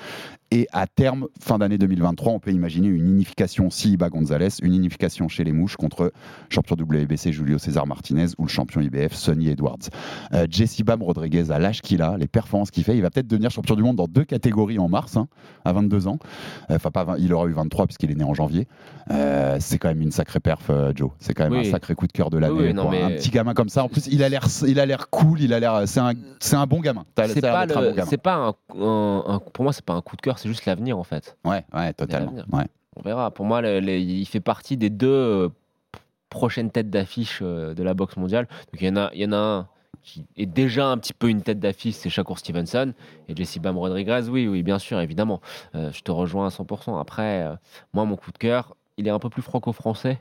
Et 0.49 0.67
à 0.71 0.87
terme, 0.87 1.27
fin 1.41 1.57
d'année 1.57 1.77
2023, 1.77 2.31
on 2.31 2.39
peut 2.39 2.51
imaginer 2.51 2.87
une 2.87 3.09
unification 3.11 3.69
si 3.69 3.97
bat 3.97 4.09
Gonzalez, 4.09 4.47
une 4.61 4.73
unification 4.75 5.27
chez 5.27 5.43
les 5.43 5.51
mouches 5.51 5.75
contre 5.75 6.13
champion 6.49 6.77
WBC 6.79 7.33
Julio 7.33 7.57
César 7.57 7.85
Martinez 7.85 8.27
ou 8.37 8.43
le 8.43 8.47
champion 8.49 8.79
IBF 8.79 9.13
Sonny 9.13 9.49
Edwards. 9.49 9.77
Euh, 10.33 10.47
Jesse 10.49 10.81
Bam 10.83 11.03
Rodriguez, 11.03 11.51
à 11.51 11.59
l'âge 11.59 11.81
qu'il 11.81 12.01
a, 12.01 12.15
les 12.17 12.27
performances 12.27 12.71
qu'il 12.71 12.85
fait, 12.85 12.95
il 12.95 13.01
va 13.01 13.09
peut-être 13.09 13.27
devenir 13.27 13.51
champion 13.51 13.75
du 13.75 13.83
monde 13.83 13.97
dans 13.97 14.07
deux 14.07 14.23
catégories 14.23 14.79
en 14.79 14.87
mars, 14.87 15.17
hein, 15.17 15.27
à 15.65 15.73
22 15.73 16.07
ans. 16.07 16.17
Euh, 16.71 16.75
Enfin, 16.77 16.91
pas 16.91 17.03
20, 17.03 17.17
il 17.17 17.33
aura 17.33 17.47
eu 17.47 17.53
23 17.53 17.87
puisqu'il 17.87 18.11
est 18.11 18.15
né 18.15 18.23
en 18.23 18.33
janvier. 18.33 18.67
Euh, 19.11 19.57
c'est 19.59 19.77
quand 19.79 19.87
même 19.89 20.01
une 20.01 20.11
sacrée 20.11 20.39
perf, 20.39 20.71
Joe. 20.95 21.09
C'est 21.19 21.33
quand 21.33 21.43
même 21.49 21.59
Oui. 21.59 21.67
un 21.67 21.71
sacré 21.71 21.93
coup 21.95 22.07
de 22.07 22.11
cœur 22.13 22.29
de 22.29 22.37
l'année. 22.37 22.53
Oui, 22.53 22.73
mais- 22.89 23.01
Un 23.03 23.09
petit 23.09 23.31
gamin 23.31 23.53
comme 23.53 23.67
ça. 23.69 23.83
En 23.83 23.89
plus, 23.89 24.07
il 24.07 24.21
a 24.23 24.29
l'air, 24.29 24.45
il 24.65 24.79
a 24.79 24.85
l'air 24.85 25.09
cool. 25.09 25.41
Il 25.41 25.53
a 25.53 25.59
l'air, 25.59 25.81
c'est 25.87 25.99
un, 25.99 26.13
c'est 26.39 26.55
un 26.55 26.67
bon 26.67 26.79
gamin. 26.79 27.03
C'est 27.17 27.41
pas, 27.41 27.65
le- 27.65 27.73
bon 27.73 27.93
gamin. 27.95 28.11
pas 28.23 28.35
un- 28.79 29.23
un- 29.27 29.39
pour 29.53 29.63
moi, 29.63 29.73
c'est 29.73 29.83
pas 29.83 29.93
un 29.93 30.01
coup 30.01 30.15
de 30.15 30.21
cœur, 30.21 30.36
c'est 30.37 30.49
juste 30.49 30.65
l'avenir 30.65 30.97
en 30.97 31.03
fait. 31.03 31.37
Ouais, 31.45 31.63
ouais, 31.73 31.93
totalement. 31.93 32.33
Ouais. 32.51 32.65
On 32.95 33.01
verra. 33.01 33.31
Pour 33.31 33.45
moi, 33.45 33.61
le- 33.61 33.79
le- 33.79 33.97
il 33.99 34.25
fait 34.25 34.39
partie 34.39 34.77
des 34.77 34.89
deux 34.89 35.07
euh, 35.07 35.49
prochaines 36.29 36.71
têtes 36.71 36.89
d'affiche 36.89 37.39
euh, 37.41 37.73
de 37.73 37.83
la 37.83 37.93
boxe 37.93 38.17
mondiale. 38.17 38.47
Donc 38.71 38.81
il 38.81 38.87
y 38.87 38.89
en 38.89 38.95
a, 38.97 39.09
il 39.13 39.21
y 39.21 39.25
en 39.25 39.33
a 39.33 39.37
un 39.37 39.67
qui 40.03 40.25
est 40.37 40.45
déjà 40.45 40.87
un 40.87 40.97
petit 40.97 41.13
peu 41.13 41.27
une 41.29 41.41
tête 41.41 41.59
d'affiche, 41.59 41.95
c'est 41.95 42.09
Shakur 42.09 42.39
Stevenson. 42.39 42.93
Et 43.27 43.35
Jesse 43.35 43.57
Bam 43.59 43.77
Rodriguez, 43.77 44.21
oui, 44.29 44.47
oui, 44.47 44.63
bien 44.63 44.79
sûr, 44.79 44.99
évidemment. 45.01 45.41
Euh, 45.75 45.91
je 45.91 46.01
te 46.01 46.11
rejoins 46.11 46.47
à 46.47 46.49
100%. 46.49 46.97
Après, 46.97 47.45
moi, 47.93 48.05
mon 48.05 48.15
coup 48.15 48.31
de 48.31 48.37
cœur, 48.37 48.75
il 48.97 49.05
est 49.07 49.11
un 49.11 49.19
peu 49.19 49.29
plus 49.29 49.41
franco-français. 49.41 50.19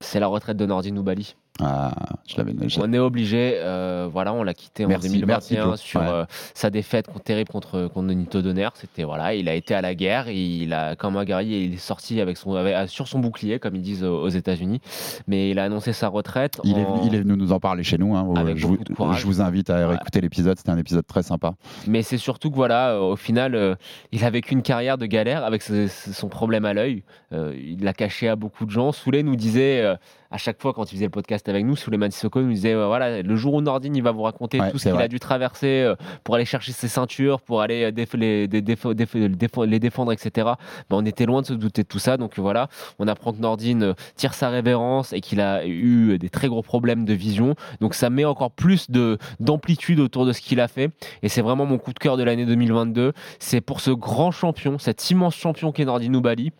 C'est 0.00 0.20
la 0.20 0.26
retraite 0.26 0.56
de 0.56 0.66
Nordin 0.66 0.92
Noubali. 0.92 1.36
Ah, 1.62 1.92
je 2.26 2.36
l'avais 2.36 2.54
je- 2.68 2.80
On 2.80 2.92
est 2.92 2.98
obligé, 2.98 3.54
euh, 3.56 4.08
voilà, 4.10 4.32
on 4.32 4.42
l'a 4.42 4.54
quitté 4.54 4.86
Merci, 4.86 5.08
en 5.08 5.12
2021 5.12 5.66
merci, 5.66 5.86
sur 5.86 6.00
ouais. 6.00 6.06
euh, 6.08 6.24
sa 6.54 6.70
défaite 6.70 7.06
contre- 7.08 7.24
terrible 7.24 7.50
contre 7.50 7.88
contre 7.88 8.12
Nito 8.14 8.40
Donner. 8.42 8.68
C'était 8.74 9.04
voilà, 9.04 9.34
il 9.34 9.48
a 9.48 9.54
été 9.54 9.74
à 9.74 9.80
la 9.82 9.94
guerre, 9.94 10.28
il 10.30 10.72
a 10.72 10.96
comme 10.96 11.16
un 11.16 11.24
guerrier, 11.24 11.64
il 11.64 11.74
est 11.74 11.78
sorti 11.78 12.20
avec 12.20 12.36
son 12.36 12.54
avec- 12.54 12.88
sur 12.88 13.08
son 13.08 13.18
bouclier 13.18 13.58
comme 13.58 13.76
ils 13.76 13.82
disent 13.82 14.04
aux 14.04 14.20
aux 14.22 14.28
États-Unis, 14.28 14.80
mais 15.26 15.50
il 15.50 15.58
a 15.58 15.64
annoncé 15.64 15.92
sa 15.92 16.08
retraite. 16.08 16.60
Il 16.64 16.78
est, 16.78 16.84
en- 16.84 17.02
il 17.04 17.14
est 17.14 17.20
venu 17.20 17.36
nous 17.36 17.52
en 17.52 17.60
parler 17.60 17.82
chez 17.82 17.98
nous. 17.98 18.14
hein. 18.16 18.28
Avec 18.36 18.56
je, 18.56 18.66
vous, 18.66 18.76
je 19.16 19.40
invite 19.40 19.70
à 19.70 19.88
réécouter 19.88 20.20
l'épisode. 20.20 20.56
C'était 20.58 20.70
un 20.70 20.78
épisode 20.78 21.06
très 21.06 21.22
sympa. 21.22 21.54
Mais 21.86 22.02
c'est 22.02 22.18
surtout 22.18 22.50
que 22.50 22.56
voilà, 22.56 22.90
euh, 22.90 23.00
au 23.00 23.16
final, 23.16 23.54
euh, 23.54 23.74
il 24.12 24.24
a 24.24 24.30
vécu 24.30 24.52
une 24.54 24.62
carrière 24.62 24.98
de 24.98 25.06
galère 25.06 25.44
avec 25.44 25.62
ce- 25.62 25.88
son 25.88 26.28
problème 26.28 26.64
à 26.64 26.74
l'œil. 26.74 27.02
Euh, 27.32 27.54
il 27.56 27.82
l'a 27.84 27.92
caché 27.92 28.28
à 28.28 28.36
beaucoup 28.36 28.64
de 28.66 28.70
gens. 28.70 28.92
Soulet 28.92 29.22
nous 29.22 29.36
disait 29.36 29.80
euh, 29.82 29.94
à 30.30 30.38
chaque 30.38 30.60
fois 30.62 30.72
quand 30.72 30.84
il 30.92 30.94
faisait 30.94 31.06
le 31.06 31.10
podcast 31.10 31.48
avec 31.48 31.64
nous, 31.64 31.74
Souleymane 31.76 32.10
Sissoko 32.12 32.40
nous 32.40 32.52
disait 32.52 32.74
voilà, 32.74 33.20
le 33.22 33.36
jour 33.36 33.54
où 33.54 33.60
Nordine 33.60 33.96
il 33.96 34.02
va 34.02 34.12
vous 34.12 34.22
raconter 34.22 34.60
Ouais, 34.60 34.70
tout 34.70 34.78
ce 34.78 34.84
qu'il 34.88 35.00
a 35.00 35.08
dû 35.08 35.18
traverser 35.18 35.82
euh, 35.82 35.96
pour 36.24 36.36
aller 36.36 36.44
chercher 36.44 36.72
ses 36.72 36.88
ceintures, 36.88 37.40
pour 37.40 37.60
aller 37.62 37.84
euh, 37.84 37.90
déf- 37.90 38.16
les, 38.16 38.46
dé- 38.46 38.62
déf- 38.62 38.94
déf- 38.94 39.14
les 39.18 39.28
défendre, 39.28 39.66
les 39.66 39.78
défendre, 39.80 40.12
etc. 40.12 40.48
Ben, 40.88 40.96
on 40.96 41.04
était 41.04 41.26
loin 41.26 41.42
de 41.42 41.46
se 41.46 41.52
douter 41.54 41.82
de 41.82 41.88
tout 41.88 41.98
ça. 41.98 42.16
Donc 42.16 42.38
voilà, 42.38 42.68
on 42.98 43.08
apprend 43.08 43.32
que 43.32 43.38
Nordine 43.40 43.82
euh, 43.82 43.94
tire 44.16 44.34
sa 44.34 44.50
révérence 44.50 45.12
et 45.12 45.20
qu'il 45.20 45.40
a 45.40 45.66
eu 45.66 46.16
des 46.18 46.28
très 46.30 46.48
gros 46.48 46.62
problèmes 46.62 47.04
de 47.04 47.12
vision. 47.14 47.54
Donc 47.80 47.94
ça 47.94 48.08
met 48.10 48.24
encore 48.24 48.50
plus 48.52 48.90
de 48.90 49.18
d'amplitude 49.40 49.98
autour 50.00 50.26
de 50.26 50.32
ce 50.32 50.40
qu'il 50.40 50.60
a 50.60 50.68
fait. 50.68 50.90
Et 51.22 51.28
c'est 51.28 51.42
vraiment 51.42 51.66
mon 51.66 51.78
coup 51.78 51.92
de 51.92 51.98
cœur 51.98 52.16
de 52.16 52.22
l'année 52.22 52.46
2022. 52.46 53.12
C'est 53.40 53.60
pour 53.60 53.80
ce 53.80 53.90
grand 53.90 54.30
champion, 54.30 54.78
cet 54.78 55.10
immense 55.10 55.34
champion 55.34 55.72
qu'est 55.72 55.84
Nordine 55.84 56.12
Noubali. 56.12 56.52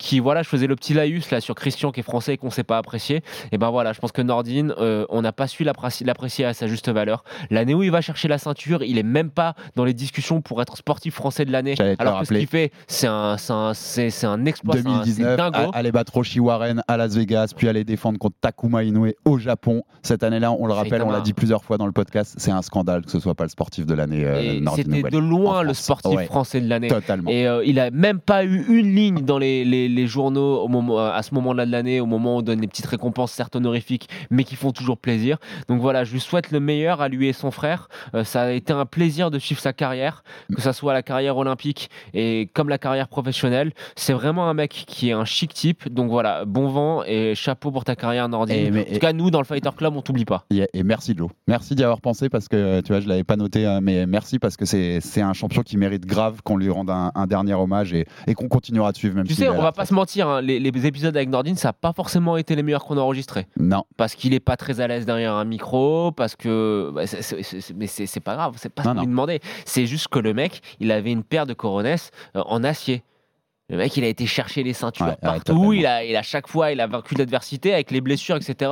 Qui 0.00 0.18
voilà, 0.18 0.42
je 0.42 0.48
faisais 0.48 0.66
le 0.66 0.74
petit 0.76 0.94
laïus 0.94 1.30
là 1.30 1.42
sur 1.42 1.54
Christian 1.54 1.92
qui 1.92 2.00
est 2.00 2.02
français 2.02 2.32
et 2.32 2.36
qu'on 2.38 2.48
sait 2.48 2.64
pas 2.64 2.78
apprécier. 2.78 3.22
Et 3.52 3.58
ben 3.58 3.68
voilà, 3.68 3.92
je 3.92 4.00
pense 4.00 4.12
que 4.12 4.22
Nordine, 4.22 4.72
euh, 4.78 5.04
on 5.10 5.20
n'a 5.20 5.30
pas 5.32 5.46
su 5.46 5.62
l'apprécier 5.62 6.46
à 6.46 6.54
sa 6.54 6.66
juste 6.66 6.88
valeur. 6.88 7.22
L'année 7.50 7.74
où 7.74 7.82
il 7.82 7.90
va 7.90 8.00
chercher 8.00 8.26
la 8.26 8.38
ceinture, 8.38 8.82
il 8.82 8.96
est 8.96 9.02
même 9.02 9.28
pas 9.30 9.54
dans 9.76 9.84
les 9.84 9.92
discussions 9.92 10.40
pour 10.40 10.62
être 10.62 10.78
sportif 10.78 11.12
français 11.14 11.44
de 11.44 11.52
l'année. 11.52 11.74
Alors 11.98 12.20
que 12.20 12.24
ce 12.24 12.32
qu'il 12.40 12.48
fait, 12.48 12.72
c'est 12.86 13.06
un, 13.08 13.36
un, 13.50 13.72
un 13.72 14.44
exploit, 14.46 14.74
c'est 14.74 14.80
un- 14.88 15.04
c'est 15.04 15.20
2019, 15.20 15.36
dingo. 15.36 15.70
à- 15.72 15.76
aller 15.76 15.92
battre 15.92 16.14
Roshi 16.14 16.40
Warren 16.40 16.82
à 16.88 16.96
Las 16.96 17.14
Vegas, 17.14 17.52
puis 17.54 17.68
aller 17.68 17.84
défendre 17.84 18.18
contre 18.18 18.36
Takuma 18.40 18.82
Inoue 18.84 19.12
au 19.26 19.38
Japon. 19.38 19.82
Cette 20.02 20.22
année-là, 20.22 20.50
on 20.52 20.66
le 20.66 20.72
rappelle, 20.72 21.02
on 21.02 21.10
l'a 21.10 21.20
dit 21.20 21.34
plusieurs 21.34 21.62
fois 21.62 21.76
dans 21.76 21.84
le 21.86 21.92
podcast, 21.92 22.36
c'est 22.38 22.50
un 22.52 22.62
scandale 22.62 23.04
que 23.04 23.10
ce 23.10 23.20
soit 23.20 23.34
pas 23.34 23.44
le 23.44 23.50
sportif 23.50 23.84
de 23.84 23.92
l'année. 23.94 24.24
euh, 24.24 24.60
C'était 24.76 25.02
de 25.10 25.18
loin 25.18 25.62
le 25.62 25.74
sportif 25.74 26.10
Ouais, 26.16 26.24
français 26.24 26.60
de 26.62 26.68
l'année. 26.70 26.88
Totalement. 26.88 27.30
Et 27.30 27.46
euh, 27.46 27.62
il 27.66 27.78
a 27.78 27.90
même 27.90 28.18
pas 28.18 28.44
eu 28.44 28.64
une 28.70 28.94
ligne 28.94 29.20
dans 29.26 29.36
les, 29.36 29.62
les- 29.66 29.89
les 29.94 30.06
journaux 30.06 30.60
au 30.60 30.68
moment, 30.68 30.98
à 30.98 31.22
ce 31.22 31.34
moment-là 31.34 31.66
de 31.66 31.70
l'année, 31.70 32.00
au 32.00 32.06
moment 32.06 32.36
où 32.36 32.38
on 32.38 32.42
donne 32.42 32.60
les 32.60 32.66
petites 32.66 32.86
récompenses, 32.86 33.32
certes 33.32 33.56
honorifiques, 33.56 34.08
mais 34.30 34.44
qui 34.44 34.56
font 34.56 34.72
toujours 34.72 34.98
plaisir. 34.98 35.38
Donc 35.68 35.80
voilà, 35.80 36.04
je 36.04 36.12
lui 36.12 36.20
souhaite 36.20 36.50
le 36.50 36.60
meilleur 36.60 37.00
à 37.00 37.08
lui 37.08 37.28
et 37.28 37.32
son 37.32 37.50
frère. 37.50 37.88
Euh, 38.14 38.24
ça 38.24 38.42
a 38.42 38.50
été 38.50 38.72
un 38.72 38.86
plaisir 38.86 39.30
de 39.30 39.38
suivre 39.38 39.60
sa 39.60 39.72
carrière, 39.72 40.22
que 40.54 40.60
ça 40.60 40.72
soit 40.72 40.92
la 40.92 41.02
carrière 41.02 41.36
olympique 41.36 41.90
et 42.14 42.50
comme 42.54 42.68
la 42.68 42.78
carrière 42.78 43.08
professionnelle. 43.08 43.72
C'est 43.96 44.12
vraiment 44.12 44.48
un 44.48 44.54
mec 44.54 44.84
qui 44.86 45.10
est 45.10 45.12
un 45.12 45.24
chic 45.24 45.52
type. 45.54 45.92
Donc 45.92 46.10
voilà, 46.10 46.44
bon 46.44 46.68
vent 46.68 47.02
et 47.04 47.34
chapeau 47.34 47.70
pour 47.70 47.84
ta 47.84 47.96
carrière, 47.96 48.28
Nordine. 48.28 48.78
En 48.78 48.84
tout 48.84 48.98
cas, 48.98 49.12
nous, 49.12 49.30
dans 49.30 49.40
le 49.40 49.44
Fighter 49.44 49.70
Club, 49.76 49.96
on 49.96 50.02
t'oublie 50.02 50.24
pas. 50.24 50.44
Et, 50.50 50.68
et 50.72 50.82
merci 50.82 51.14
Joe. 51.16 51.30
Merci 51.46 51.74
d'y 51.74 51.82
avoir 51.84 52.00
pensé 52.00 52.28
parce 52.28 52.48
que 52.48 52.80
tu 52.80 52.92
vois, 52.92 53.00
je 53.00 53.08
l'avais 53.08 53.24
pas 53.24 53.36
noté, 53.36 53.66
hein, 53.66 53.80
mais 53.80 54.06
merci 54.06 54.38
parce 54.38 54.56
que 54.56 54.64
c'est 54.64 55.20
un 55.20 55.32
champion 55.32 55.62
qui 55.62 55.76
mérite 55.76 56.06
grave 56.06 56.40
qu'on 56.44 56.56
lui 56.56 56.70
rende 56.70 56.90
un, 56.90 57.12
un 57.14 57.26
dernier 57.26 57.54
hommage 57.54 57.92
et, 57.92 58.06
et 58.26 58.34
qu'on 58.34 58.48
continuera 58.48 58.92
de 58.92 58.96
suivre 58.96 59.14
même 59.16 59.26
Tu 59.26 59.34
s'il 59.34 59.44
sais, 59.44 59.50
on 59.50 59.60
va 59.80 59.82
pas 59.82 59.86
se 59.86 59.94
mentir, 59.94 60.28
hein, 60.28 60.40
les, 60.40 60.58
les 60.60 60.86
épisodes 60.86 61.16
avec 61.16 61.28
Nordine, 61.28 61.56
ça 61.56 61.68
n'a 61.68 61.72
pas 61.72 61.92
forcément 61.92 62.36
été 62.36 62.54
les 62.56 62.62
meilleurs 62.62 62.84
qu'on 62.84 62.96
a 62.98 63.00
enregistrés. 63.00 63.46
Non, 63.58 63.84
parce 63.96 64.14
qu'il 64.14 64.34
est 64.34 64.40
pas 64.40 64.56
très 64.56 64.80
à 64.80 64.86
l'aise 64.88 65.06
derrière 65.06 65.34
un 65.34 65.44
micro, 65.44 66.12
parce 66.12 66.36
que 66.36 66.90
bah, 66.94 67.02
mais 67.76 67.86
c'est 67.86 68.20
pas 68.20 68.34
grave, 68.34 68.54
c'est 68.58 68.68
pas 68.68 68.82
ce 68.82 68.88
Non, 68.88 68.92
qu'on 68.94 68.96
non. 68.96 69.02
lui 69.02 69.08
demandait. 69.08 69.40
C'est 69.64 69.86
juste 69.86 70.08
que 70.08 70.18
le 70.18 70.34
mec, 70.34 70.60
il 70.80 70.92
avait 70.92 71.12
une 71.12 71.22
paire 71.24 71.46
de 71.46 71.54
coronets 71.54 71.96
euh, 72.36 72.42
en 72.46 72.64
acier. 72.64 73.02
Le 73.70 73.76
mec, 73.76 73.96
il 73.96 74.04
a 74.04 74.08
été 74.08 74.26
chercher 74.26 74.62
les 74.62 74.72
ceintures 74.72 75.06
Ouais, 75.06 75.16
partout. 75.22 75.72
il 75.72 75.86
a, 75.86 76.04
il 76.04 76.16
a 76.16 76.22
chaque 76.22 76.48
fois, 76.48 76.72
il 76.72 76.80
a 76.80 76.86
vaincu 76.86 77.14
l'adversité 77.14 77.72
avec 77.72 77.90
les 77.90 78.00
blessures, 78.00 78.36
etc. 78.36 78.70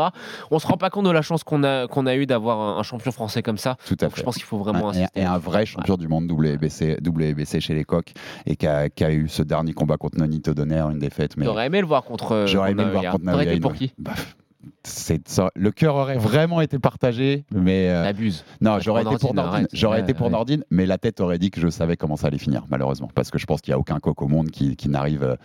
On 0.50 0.58
se 0.58 0.66
rend 0.66 0.76
pas 0.76 0.90
compte 0.90 1.06
de 1.06 1.10
la 1.10 1.22
chance 1.22 1.44
qu'on 1.44 1.62
a, 1.64 1.86
qu'on 1.86 2.06
a 2.06 2.14
eu 2.16 2.26
d'avoir 2.26 2.58
un, 2.60 2.78
un 2.78 2.82
champion 2.82 3.12
français 3.12 3.42
comme 3.42 3.58
ça. 3.58 3.76
tout 3.86 3.94
à 4.00 4.06
Donc, 4.06 4.14
fait. 4.14 4.20
je 4.20 4.24
pense 4.24 4.34
qu'il 4.34 4.44
faut 4.44 4.58
vraiment 4.58 4.90
Un- 4.90 5.06
et, 5.14 5.22
un 5.24 5.38
vrai 5.38 5.64
champion 5.66 5.96
du 5.96 6.08
monde 6.08 6.30
WBC, 6.30 6.98
WBC 7.06 7.60
chez 7.60 7.74
les 7.74 7.84
coqs 7.84 8.12
et 8.46 8.56
qui 8.56 8.66
a, 8.66 8.88
qui 8.88 9.04
a 9.04 9.12
eu 9.12 9.28
ce 9.28 9.42
dernier 9.42 9.72
combat 9.72 9.96
contre 9.96 10.18
Nonito 10.18 10.52
Donner, 10.52 10.80
une 10.90 10.98
défaite. 10.98 11.36
Mais 11.36 11.44
J'aurais 11.44 11.66
aimé 11.66 11.80
le 11.80 11.86
voir 11.86 12.02
contre. 12.02 12.32
euh, 12.32 12.46
j'aurais 12.46 12.72
aimé 12.72 12.82
le 12.84 12.90
Naoya. 12.92 13.10
voir 13.10 13.12
contre 13.20 13.40
été 13.42 13.60
pour 13.60 13.74
qui 13.74 13.92
Bah, 13.98 14.12
ça- 14.84 15.50
le 15.54 15.70
cœur 15.70 15.94
aurait 15.96 16.18
vraiment 16.18 16.60
été 16.60 16.78
partagé, 16.78 17.44
mais 17.52 17.88
euh, 17.88 18.04
Abuse. 18.06 18.44
non, 18.60 18.78
j'aurais 18.80 19.02
été 19.02 19.16
pour 19.18 19.34
Nordine. 19.34 19.66
J'aurais 19.72 20.00
été 20.00 20.14
pour 20.14 20.30
mais 20.70 20.86
la 20.86 20.98
tête 20.98 21.20
aurait 21.20 21.38
dit 21.38 21.50
que 21.50 21.60
je 21.60 21.68
savais 21.68 21.96
comment 21.96 22.16
ça 22.16 22.28
allait 22.28 22.38
finir, 22.38 22.64
malheureusement, 22.70 23.10
parce 23.14 23.30
que 23.30 23.38
je 23.38 23.46
pense 23.46 23.60
qu'il 23.60 23.72
n'y 23.72 23.76
a 23.76 23.78
aucun 23.78 23.98
coq 24.00 24.20
au 24.22 24.28
monde 24.28 24.50
qui, 24.50 24.76
qui 24.76 24.88
n'arrive 24.88 25.22
euh, 25.22 25.36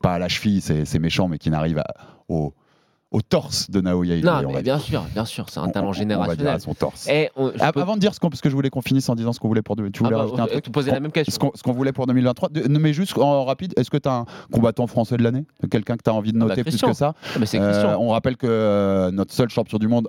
pas 0.00 0.14
à 0.14 0.18
la 0.18 0.28
cheville, 0.28 0.60
c'est 0.60 0.98
méchant, 0.98 1.28
mais 1.28 1.38
qui 1.38 1.50
n'arrive 1.50 1.82
au, 2.28 2.54
au 3.10 3.22
torse 3.22 3.70
de 3.70 3.80
Inoue. 3.80 4.22
Non, 4.22 4.52
mais 4.52 4.62
bien 4.62 4.78
sûr, 4.78 5.02
bien 5.14 5.24
sûr, 5.24 5.46
c'est 5.48 5.60
un 5.60 5.64
On- 5.64 5.70
talent 5.70 5.86
on- 5.86 5.88
on 5.88 5.92
va 5.92 5.96
dire 5.96 6.00
générationnel. 6.08 6.54
à 6.54 6.58
son 6.58 6.74
torse. 6.74 7.08
Et 7.08 7.30
on- 7.36 7.48
je 7.48 7.54
Ah, 7.60 7.72
peux- 7.72 7.80
Avant 7.80 7.94
de 7.94 8.00
dire 8.00 8.14
ce 8.14 8.20
qu'on, 8.20 8.28
parce 8.28 8.40
que 8.42 8.50
je 8.50 8.54
voulais 8.54 8.68
qu'on 8.70 8.82
finisse 8.82 9.08
en 9.08 9.14
disant 9.14 9.32
ce 9.32 9.40
qu'on 9.40 9.48
voulait 9.48 9.62
pour. 9.62 9.76
deux- 9.76 9.90
Tu 9.90 10.00
Ah 10.02 10.04
voulais 10.04 10.16
bah, 10.16 10.22
rajouter 10.22 10.40
un 10.40 10.44
euh, 10.44 10.48
truc 10.48 10.64
tu 10.64 10.70
posais 10.70 10.90
la 10.90 11.00
même 11.00 11.12
question. 11.12 11.50
Ce 11.54 11.62
qu'on, 11.62 11.72
voulait 11.72 11.92
pour 11.92 12.06
2023. 12.06 12.50
De- 12.50 12.68
mais 12.68 12.92
juste 12.92 13.16
en 13.16 13.44
rapide, 13.44 13.72
est-ce 13.76 13.90
que 13.90 13.96
tu 13.96 14.08
as 14.08 14.12
un 14.14 14.24
combattant 14.52 14.86
français 14.86 15.16
de 15.16 15.22
l'année? 15.22 15.46
Quelqu'un 15.70 15.96
que 15.96 16.02
tu 16.02 16.10
as 16.10 16.14
envie 16.14 16.32
de 16.32 16.38
Ah 16.38 16.44
bah, 16.44 16.48
noter 16.50 16.64
plus 16.64 16.80
que 16.80 16.92
ça? 16.92 17.14
Mais 17.40 17.46
c'est 17.46 17.58
Euh. 17.58 17.96
On 17.98 18.08
rappelle 18.10 18.36
que 18.36 18.46
euh, 18.46 19.10
notre 19.10 19.32
seul 19.32 19.48
champion 19.48 19.78
du 19.78 19.88
monde. 19.88 20.08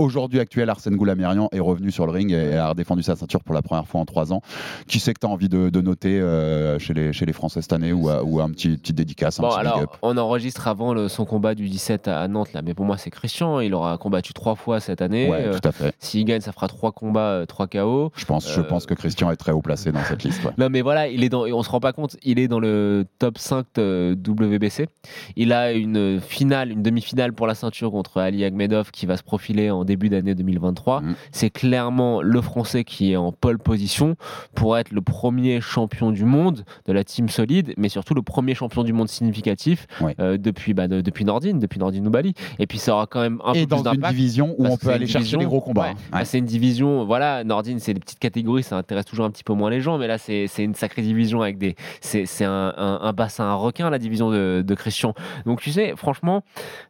Aujourd'hui 0.00 0.40
actuel, 0.40 0.70
Arsène 0.70 0.96
Goulamirian 0.96 1.50
est 1.52 1.60
revenu 1.60 1.90
sur 1.90 2.06
le 2.06 2.12
ring 2.12 2.32
et 2.32 2.56
a 2.56 2.70
redéfendu 2.70 3.02
sa 3.02 3.16
ceinture 3.16 3.44
pour 3.44 3.54
la 3.54 3.60
première 3.60 3.86
fois 3.86 4.00
en 4.00 4.06
trois 4.06 4.32
ans. 4.32 4.40
Qui 4.86 4.98
c'est 4.98 5.12
que 5.12 5.20
tu 5.20 5.26
as 5.26 5.28
envie 5.28 5.50
de, 5.50 5.68
de 5.68 5.80
noter 5.82 6.18
euh, 6.18 6.78
chez, 6.78 6.94
les, 6.94 7.12
chez 7.12 7.26
les 7.26 7.34
Français 7.34 7.60
cette 7.60 7.74
année 7.74 7.92
ou, 7.92 8.08
ou 8.10 8.40
un 8.40 8.48
petit, 8.50 8.78
petit 8.78 8.94
dédicace, 8.94 9.38
un 9.38 9.42
Bon, 9.42 9.50
petit 9.50 9.58
alors, 9.58 9.78
up? 9.80 9.90
on 10.00 10.16
enregistre 10.16 10.68
avant 10.68 10.94
le- 10.94 11.08
son 11.08 11.26
combat 11.26 11.54
du 11.54 11.68
17 11.68 12.08
à, 12.08 12.26
Nantes, 12.28 12.54
là. 12.54 12.62
Mais 12.62 12.72
pour 12.72 12.86
moi, 12.86 12.96
c'est 12.96 13.10
Christian. 13.10 13.60
Il 13.60 13.74
aura 13.74 13.98
combattu 13.98 14.32
trois 14.32 14.54
fois 14.54 14.80
cette 14.80 15.02
année. 15.02 15.28
Ouais, 15.28 15.44
Euh, 15.48 15.58
tout 15.58 15.68
à 15.68 15.72
fait. 15.72 15.94
S'il 15.98 16.24
gagne, 16.24 16.40
ça 16.40 16.52
fera 16.52 16.66
trois 16.66 16.92
combats, 16.92 17.20
euh, 17.32 17.44
trois 17.44 17.66
KO. 17.66 18.10
Je 18.16 18.24
pense, 18.24 18.50
je 18.50 18.60
euh, 18.60 18.64
pense 18.64 18.86
que 18.86 18.94
Christian 18.94 19.30
est 19.30 19.36
très 19.36 19.52
haut 19.52 19.60
placé 19.60 19.92
dans 19.92 20.02
cette 20.04 20.24
liste. 20.24 20.42
ouais. 20.44 20.52
Non, 20.56 20.68
mais 20.70 20.80
voilà, 20.80 21.08
il 21.08 21.22
est 21.24 21.28
dans, 21.28 21.44
on 21.44 21.62
se 21.62 21.68
rend 21.68 21.80
pas 21.80 21.92
compte, 21.92 22.16
il 22.22 22.38
est 22.38 22.48
dans 22.48 22.58
le 22.60 23.04
top 23.18 23.36
5 23.36 23.66
de 23.74 24.16
WBC. 24.26 24.88
Il 25.36 25.52
a 25.52 25.72
une 25.72 26.20
finale, 26.22 26.70
une 26.70 26.82
demi-finale 26.82 27.34
pour 27.34 27.46
la 27.46 27.54
ceinture 27.54 27.90
contre 27.90 28.18
Ali 28.18 28.44
Agmedov 28.44 28.92
qui 28.92 29.04
va 29.04 29.18
se 29.18 29.22
profiler 29.22 29.70
en 29.70 29.84
début 29.90 30.08
d'année 30.08 30.34
2023. 30.34 31.00
Mhm. 31.02 31.14
C'est 31.32 31.50
clairement 31.50 32.22
le 32.22 32.40
Français 32.40 32.84
qui 32.84 33.12
est 33.12 33.16
en 33.16 33.32
pole 33.32 33.58
position 33.58 34.16
pour 34.54 34.78
être 34.78 34.90
le 34.92 35.00
premier 35.02 35.60
champion 35.60 36.10
du 36.12 36.24
monde 36.24 36.64
de 36.86 36.92
la 36.92 37.04
team 37.04 37.28
solide, 37.28 37.74
mais 37.76 37.88
surtout 37.88 38.14
le 38.14 38.22
premier 38.22 38.54
champion 38.54 38.82
du 38.84 38.92
monde 38.92 39.08
significatif 39.08 39.86
Ouais. 40.00 40.14
euh, 40.20 40.38
depuis, 40.38 40.74
bah, 40.74 40.88
de- 40.88 41.00
depuis 41.00 41.24
Nordine, 41.24 41.58
depuis 41.58 41.78
Nordine 41.78 42.02
Noubali. 42.04 42.34
Et 42.58 42.66
puis 42.66 42.78
ça 42.78 42.94
aura 42.94 43.06
quand 43.06 43.20
même 43.20 43.40
un 43.44 43.52
Et 43.52 43.66
peu 43.66 43.66
plus 43.66 43.82
dans 43.82 43.90
une 43.92 43.96
d'impact. 44.00 44.14
division 44.14 44.54
où 44.58 44.66
on 44.66 44.76
peut 44.76 44.86
c'est 44.86 44.92
aller 44.92 45.02
une 45.04 45.08
chercher 45.08 45.18
division- 45.24 45.40
les 45.40 45.46
gros 45.46 45.60
combats. 45.60 45.82
ouais. 45.82 45.88
hein. 45.90 46.08
Bah, 46.12 46.24
c'est 46.24 46.38
une 46.38 46.44
division, 46.46 47.04
voilà, 47.04 47.44
Nordine, 47.44 47.78
c'est 47.80 47.94
des 47.94 48.00
petites 48.00 48.18
catégories, 48.18 48.62
ça 48.62 48.76
intéresse 48.76 49.04
toujours 49.06 49.24
un 49.26 49.30
petit 49.30 49.44
peu 49.44 49.52
moins 49.52 49.70
les 49.70 49.80
gens, 49.80 49.98
mais 49.98 50.06
là, 50.06 50.18
c'est 50.18 50.46
c'est 50.46 50.62
une 50.64 50.74
sacrée 50.74 51.02
division 51.02 51.42
avec 51.42 51.58
des. 51.58 51.74
C'est 52.00 52.26
c'est 52.26 52.44
un, 52.44 52.72
un- 52.76 53.00
un 53.02 53.12
bassin, 53.12 53.44
un 53.44 53.54
requin, 53.54 53.90
la 53.90 53.98
division 53.98 54.30
de, 54.30 54.62
de 54.66 54.74
Christian. 54.74 55.14
Donc, 55.46 55.60
tu 55.60 55.70
sais, 55.72 55.94
franchement. 55.96 56.42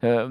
euh, 0.05 0.29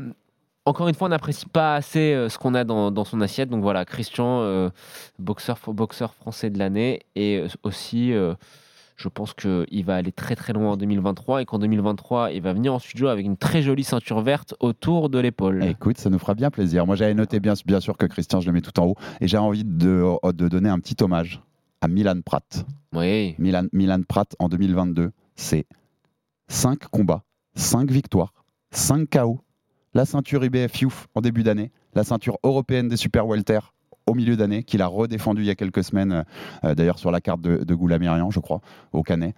encore 0.69 0.87
une 0.87 0.93
fois, 0.93 1.07
on 1.07 1.09
n'apprécie 1.09 1.47
pas 1.47 1.75
assez 1.75 2.13
euh, 2.13 2.29
ce 2.29 2.37
qu'on 2.37 2.53
a 2.53 2.63
dans, 2.63 2.91
dans 2.91 3.03
son 3.03 3.21
assiette. 3.21 3.49
Donc 3.49 3.63
voilà, 3.63 3.85
Christian, 3.85 4.41
euh, 4.41 4.69
boxeur, 5.17 5.57
boxeur 5.67 6.13
français 6.13 6.51
de 6.51 6.59
l'année. 6.59 7.01
Et 7.15 7.37
euh, 7.37 7.47
aussi, 7.63 8.13
euh, 8.13 8.35
je 8.95 9.07
pense 9.09 9.33
qu'il 9.33 9.83
va 9.83 9.95
aller 9.95 10.11
très 10.11 10.35
très 10.35 10.53
loin 10.53 10.73
en 10.73 10.77
2023. 10.77 11.41
Et 11.41 11.45
qu'en 11.45 11.57
2023, 11.57 12.31
il 12.31 12.41
va 12.43 12.53
venir 12.53 12.73
en 12.73 12.79
studio 12.79 13.07
avec 13.07 13.25
une 13.25 13.35
très 13.35 13.63
jolie 13.63 13.83
ceinture 13.83 14.21
verte 14.21 14.53
autour 14.59 15.09
de 15.09 15.17
l'épaule. 15.17 15.63
Écoute, 15.63 15.97
ça 15.97 16.11
nous 16.11 16.19
fera 16.19 16.35
bien 16.35 16.51
plaisir. 16.51 16.85
Moi, 16.85 16.95
j'avais 16.95 17.15
noté 17.15 17.39
bien, 17.39 17.53
bien 17.65 17.79
sûr 17.79 17.97
que 17.97 18.05
Christian, 18.05 18.39
je 18.39 18.45
le 18.45 18.53
mets 18.53 18.61
tout 18.61 18.79
en 18.79 18.85
haut. 18.85 18.95
Et 19.21 19.27
j'ai 19.27 19.37
envie 19.37 19.65
de, 19.65 20.05
de 20.31 20.47
donner 20.47 20.69
un 20.69 20.79
petit 20.79 21.01
hommage 21.03 21.41
à 21.81 21.87
Milan 21.87 22.21
Pratt. 22.23 22.63
Oui. 22.93 23.33
Milan, 23.39 23.65
Milan 23.73 24.01
Pratt 24.07 24.35
en 24.37 24.49
2022, 24.49 25.11
c'est 25.35 25.65
5 26.47 26.87
combats, 26.89 27.23
5 27.55 27.89
victoires, 27.89 28.33
5 28.71 29.09
KO, 29.09 29.39
la 29.99 30.05
ceinture 30.05 30.45
IBF 30.45 30.79
Youth 30.79 31.07
en 31.13 31.19
début 31.19 31.43
d'année, 31.43 31.73
la 31.93 32.05
ceinture 32.05 32.37
européenne 32.43 32.87
des 32.87 32.95
super 32.95 33.27
welter 33.27 33.59
au 34.07 34.13
milieu 34.13 34.37
d'année, 34.37 34.63
qu'il 34.63 34.81
a 34.81 34.87
redéfendu 34.87 35.41
il 35.41 35.47
y 35.47 35.49
a 35.49 35.55
quelques 35.55 35.83
semaines, 35.83 36.23
euh, 36.63 36.73
d'ailleurs 36.73 36.99
sur 36.99 37.11
la 37.11 37.19
carte 37.19 37.41
de, 37.41 37.65
de 37.65 37.75
Goulamirian, 37.75 38.31
je 38.31 38.39
crois, 38.39 38.61
au 38.93 39.03
Canet. 39.03 39.35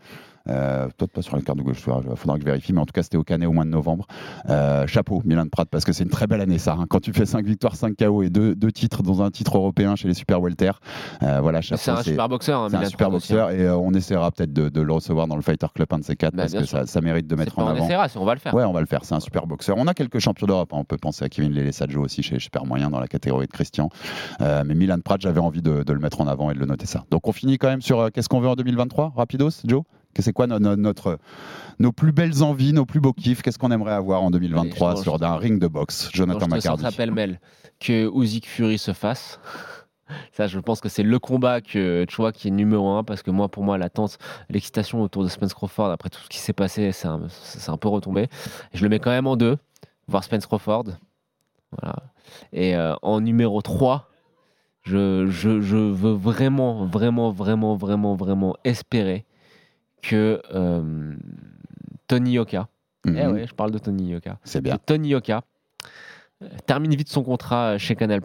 Euh, 0.48 0.88
Peut-être 0.98 1.12
pas 1.12 1.22
sur 1.22 1.36
la 1.36 1.42
carte 1.42 1.58
de 1.58 1.64
gauche, 1.64 1.78
il 1.86 2.16
faudra 2.16 2.36
que 2.36 2.42
je 2.42 2.46
vérifie, 2.46 2.74
mais 2.74 2.80
en 2.82 2.86
tout 2.86 2.94
cas, 2.94 3.04
c'était 3.04 3.18
au 3.18 3.24
Canet 3.24 3.48
au 3.48 3.52
mois 3.52 3.64
de 3.64 3.70
novembre. 3.70 4.08
Euh, 4.50 4.88
chapeau, 4.88 5.22
Milan 5.26 5.46
Prat, 5.52 5.66
parce 5.66 5.86
que 5.86 5.94
c'est 5.94 6.04
une 6.04 6.10
très 6.10 6.28
belle 6.28 6.42
année, 6.42 6.58
ça. 6.58 6.74
hein. 6.80 6.86
Quand 6.89 7.00
tu 7.00 7.14
fais 7.14 7.26
5 7.26 7.46
victoires, 7.46 7.76
5 7.76 7.96
KO 7.98 8.24
et 8.24 8.30
2 8.30 8.56
deux, 8.56 8.72
titres 8.72 9.04
dans 9.04 9.22
un 9.22 9.30
titre 9.32 9.58
européen 9.58 9.96
chez 9.96 10.08
les 10.08 10.14
Super 10.14 10.42
Welter, 10.42 10.72
euh, 11.24 11.39
voilà, 11.42 11.62
chapeau. 11.62 11.82
C'est 11.84 11.92
un 11.92 12.04
super 12.04 12.28
boxeur. 12.30 12.62
hein, 12.62 12.68
c'est 12.70 12.78
un 12.78 12.86
super 12.86 13.10
aussi, 13.14 13.34
boxeur 13.34 13.48
hein. 13.50 13.54
et 13.54 13.62
euh, 13.66 13.76
on 13.78 13.94
essaiera 13.94 14.32
peut-être 14.32 14.52
de, 14.54 14.70
de 14.70 14.82
le 14.82 14.94
recevoir 14.94 15.28
dans 15.28 15.36
le 15.36 15.42
Fighter 15.42 15.68
Club 15.74 15.88
1 15.92 16.00
de 16.00 16.04
ces 16.04 16.16
4 16.16 16.34
Bah, 16.36 16.44
parce 16.44 16.54
que 16.54 16.66
ça, 16.66 16.86
ça 16.86 17.02
mérite 17.02 17.28
de 17.28 17.36
mettre 17.36 17.58
en 17.60 17.66
on 17.66 17.68
avant. 17.68 17.84
essaiera, 17.86 18.08
si 18.10 18.18
on 18.18 18.26
va 18.26 18.34
le 18.34 18.39
faire. 18.39 18.54
Ouais, 18.54 18.64
on 18.64 18.74
va 18.74 18.80
le 18.82 18.86
faire. 18.88 19.06
C'est 19.06 19.16
un 19.16 19.20
super 19.20 19.46
boxeur. 19.48 19.78
On 19.78 19.88
a 19.88 19.94
quelques 19.94 20.20
champions 20.20 20.48
d'Europe. 20.48 20.70
On 20.74 20.84
peut 20.84 20.98
penser 20.98 21.24
à 21.26 21.30
Kevin 21.30 21.52
Lele 21.54 21.72
Saggio 21.74 22.02
aussi 22.04 22.24
chez 22.24 22.39
Super 22.39 22.66
Moyen 22.66 22.89
dans 22.89 23.00
la 23.00 23.08
catégorie 23.08 23.48
de 23.48 23.52
Christian. 23.52 23.89
Mais 24.39 24.74
Milan 24.76 24.98
Prat, 25.04 25.18
j'avais 25.20 25.39
envie 25.39 25.62
de, 25.62 25.84
de 25.84 25.94
le 25.94 26.00
mettre 26.00 26.22
en 26.22 26.28
avant 26.28 26.50
et 26.52 26.54
de 26.54 26.60
le 26.60 26.66
noter 26.66 26.86
ça. 26.86 27.04
Donc 27.12 27.28
on 27.28 27.32
finit 27.32 27.58
quand 27.58 27.68
même 27.70 27.82
sur 27.82 28.12
qu'est-ce 28.12 28.30
qu'on 28.30 28.39
veut 28.39 28.50
en 28.50 28.56
2023 28.56 29.14
Rapidos, 29.16 29.50
Joe? 29.66 29.84
C'est 30.20 30.34
quoi 30.34 30.47
no- 30.47 30.59
no- 30.59 30.76
notre, 30.76 31.18
nos 31.80 31.91
plus 31.91 32.12
belles 32.12 32.43
envies, 32.43 32.74
nos 32.74 32.86
plus 32.86 32.99
beaux 32.99 33.14
kiffs? 33.14 33.41
Qu'est-ce 33.41 33.57
qu'on 33.59 33.72
aimerait 33.72 33.93
avoir 33.93 34.22
en 34.24 34.32
2023 34.32 34.89
Allez, 34.91 34.97
je- 34.97 35.03
sur 35.03 35.22
un 35.24 35.38
ring 35.38 35.59
de 35.59 35.68
boxe 35.68 36.09
Jonathan 36.14 36.39
Donc, 36.39 36.49
je 36.49 36.55
McCarty. 36.55 36.84
ça 36.84 36.91
pêle-mêle. 36.91 37.39
Que 37.80 38.09
Usyk 38.14 38.45
Fury 38.47 38.78
se 38.78 38.93
fasse. 38.93 39.39
Ça, 40.34 40.47
je 40.47 40.59
pense 40.59 40.82
que 40.82 40.89
c'est 40.89 41.03
le 41.03 41.20
combat 41.20 41.62
que 41.62 42.03
tu 42.03 42.16
vois 42.18 42.34
qui 42.34 42.49
est 42.49 42.51
numéro 42.51 42.89
un 42.89 43.03
parce 43.05 43.24
que 43.24 43.32
moi, 43.32 43.47
pour 43.47 43.64
moi, 43.64 43.78
l'attente, 43.78 44.18
l'excitation 44.49 45.01
autour 45.01 45.24
de 45.24 45.30
Spence 45.30 45.53
Crawford 45.53 45.89
après 45.89 46.09
tout 46.09 46.20
ce 46.22 46.28
qui 46.28 46.39
s'est 46.39 46.51
passé, 46.51 46.91
c'est 46.91 47.07
un, 47.07 47.22
un 47.68 47.78
peu 47.78 47.88
retombé. 47.88 48.24
Et 48.74 48.78
je 48.78 48.84
le 48.84 48.89
mets 48.89 48.99
quand 48.99 49.09
même 49.12 49.26
en 49.26 49.38
deux, 49.38 49.55
voir 50.09 50.26
Spence 50.26 50.45
Crawford. 50.45 50.84
Voilà. 51.80 51.95
Et 52.51 52.76
euh, 52.76 52.93
en 53.01 53.22
numéro 53.22 53.62
3, 53.62 54.09
je, 54.84 55.28
je, 55.30 55.62
je 55.62 55.78
veux 55.78 56.12
vraiment, 56.12 56.86
vraiment, 56.86 57.32
vraiment, 57.32 57.76
vraiment, 57.78 58.16
vraiment 58.16 58.55
espérer 58.66 59.26
que 60.02 60.41
euh, 60.54 61.16
Tony 62.08 62.34
Yoka, 62.34 62.68
Mhm. 63.06 63.18
eh 63.18 63.28
ouais, 63.28 63.47
je 63.47 63.54
parle 63.56 63.72
de 63.72 63.78
Tony 63.80 64.10
Yoka, 64.12 64.38
C'est 64.43 64.62
bien. 64.62 64.78
Tony 64.86 65.10
Yoka 65.10 65.43
euh, 66.43 66.47
termine 66.68 66.93
vite 66.95 67.10
son 67.10 67.24
contrat 67.24 67.78
chez 67.78 67.95
Canal+. 67.95 68.22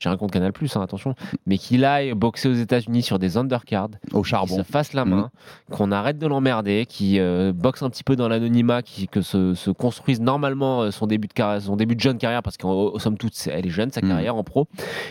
J'ai 0.00 0.08
rien 0.08 0.16
contre 0.16 0.32
Canal+, 0.34 0.52
hein, 0.76 0.80
attention, 0.80 1.14
mais 1.44 1.58
qu'il 1.58 1.84
aille 1.84 2.14
boxer 2.14 2.48
aux 2.48 2.52
États-Unis 2.54 3.02
sur 3.02 3.18
des 3.18 3.36
undercards, 3.36 3.88
Au 4.12 4.22
qu'il 4.22 4.30
charbon. 4.30 4.56
se 4.58 4.62
fasse 4.62 4.92
la 4.92 5.04
main, 5.04 5.30
qu'on 5.72 5.90
arrête 5.90 6.18
de 6.18 6.26
l'emmerder, 6.28 6.86
qu'il 6.88 7.18
euh, 7.18 7.52
boxe 7.52 7.82
un 7.82 7.90
petit 7.90 8.04
peu 8.04 8.14
dans 8.14 8.28
l'anonymat, 8.28 8.82
qu'il- 8.82 9.08
que 9.08 9.22
se, 9.22 9.54
se 9.54 9.70
construise 9.72 10.20
normalement 10.20 10.82
euh, 10.82 10.90
son 10.92 11.08
début 11.08 11.26
de 11.26 11.32
carrière, 11.32 11.60
son 11.60 11.74
début 11.74 11.96
de 11.96 12.00
jeune 12.00 12.16
carrière, 12.18 12.44
parce 12.44 12.56
qu'en 12.56 12.96
somme 13.00 13.18
toute, 13.18 13.34
elle 13.52 13.66
est 13.66 13.70
jeune 13.70 13.90
sa 13.90 14.00
Mhm. 14.00 14.08
carrière 14.08 14.36
en 14.36 14.44
pro, 14.44 14.68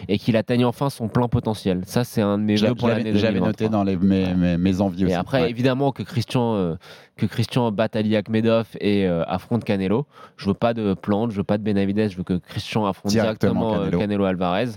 et 0.08 0.18
qu'il 0.18 0.38
atteigne 0.38 0.64
enfin 0.64 0.90
son 0.90 1.10
plein 1.10 1.28
potentiel. 1.28 1.82
Ça, 1.86 2.06
c'est 2.06 2.22
un 2.22 2.38
de 2.38 2.44
mes 2.44 2.56
vœux 2.56 2.74
pour 2.74 2.88
l'année 2.88 3.04
J'avais 3.08 3.20
j'avais 3.20 3.34
2023. 3.40 3.48
noté 3.50 3.70
dans 3.70 3.84
les, 3.84 3.98
mes, 3.98 4.34
mes, 4.36 4.58
mes 4.58 4.80
envies 4.82 5.04
aussi. 5.04 5.12
Et 5.12 5.16
après, 5.18 5.42
Ouais. 5.42 5.50
évidemment, 5.50 5.92
que 5.92 6.04
Christian, 6.04 6.56
euh, 6.56 6.76
que 7.18 7.26
Christian 7.26 7.72
batte 7.72 7.96
Ali 7.96 8.16
Akhmedov 8.16 8.68
et 8.80 9.06
euh, 9.08 9.24
affronte 9.26 9.64
Canelo. 9.64 10.06
Je 10.38 10.48
veux 10.48 10.54
pas 10.54 10.74
de 10.74 10.94
plante, 10.94 11.32
je 11.32 11.38
veux 11.38 11.44
pas 11.44 11.58
de 11.58 11.64
Benavides, 11.64 12.10
je 12.12 12.18
veux 12.18 12.24
que 12.24 12.36
Christian 12.38 12.86
affronte 12.86 13.12
Directement 13.12 13.72
directement, 13.72 13.74
euh, 13.76 13.86
Canelo. 13.86 14.00
Canelo. 14.00 14.24
Alvarez. 14.26 14.70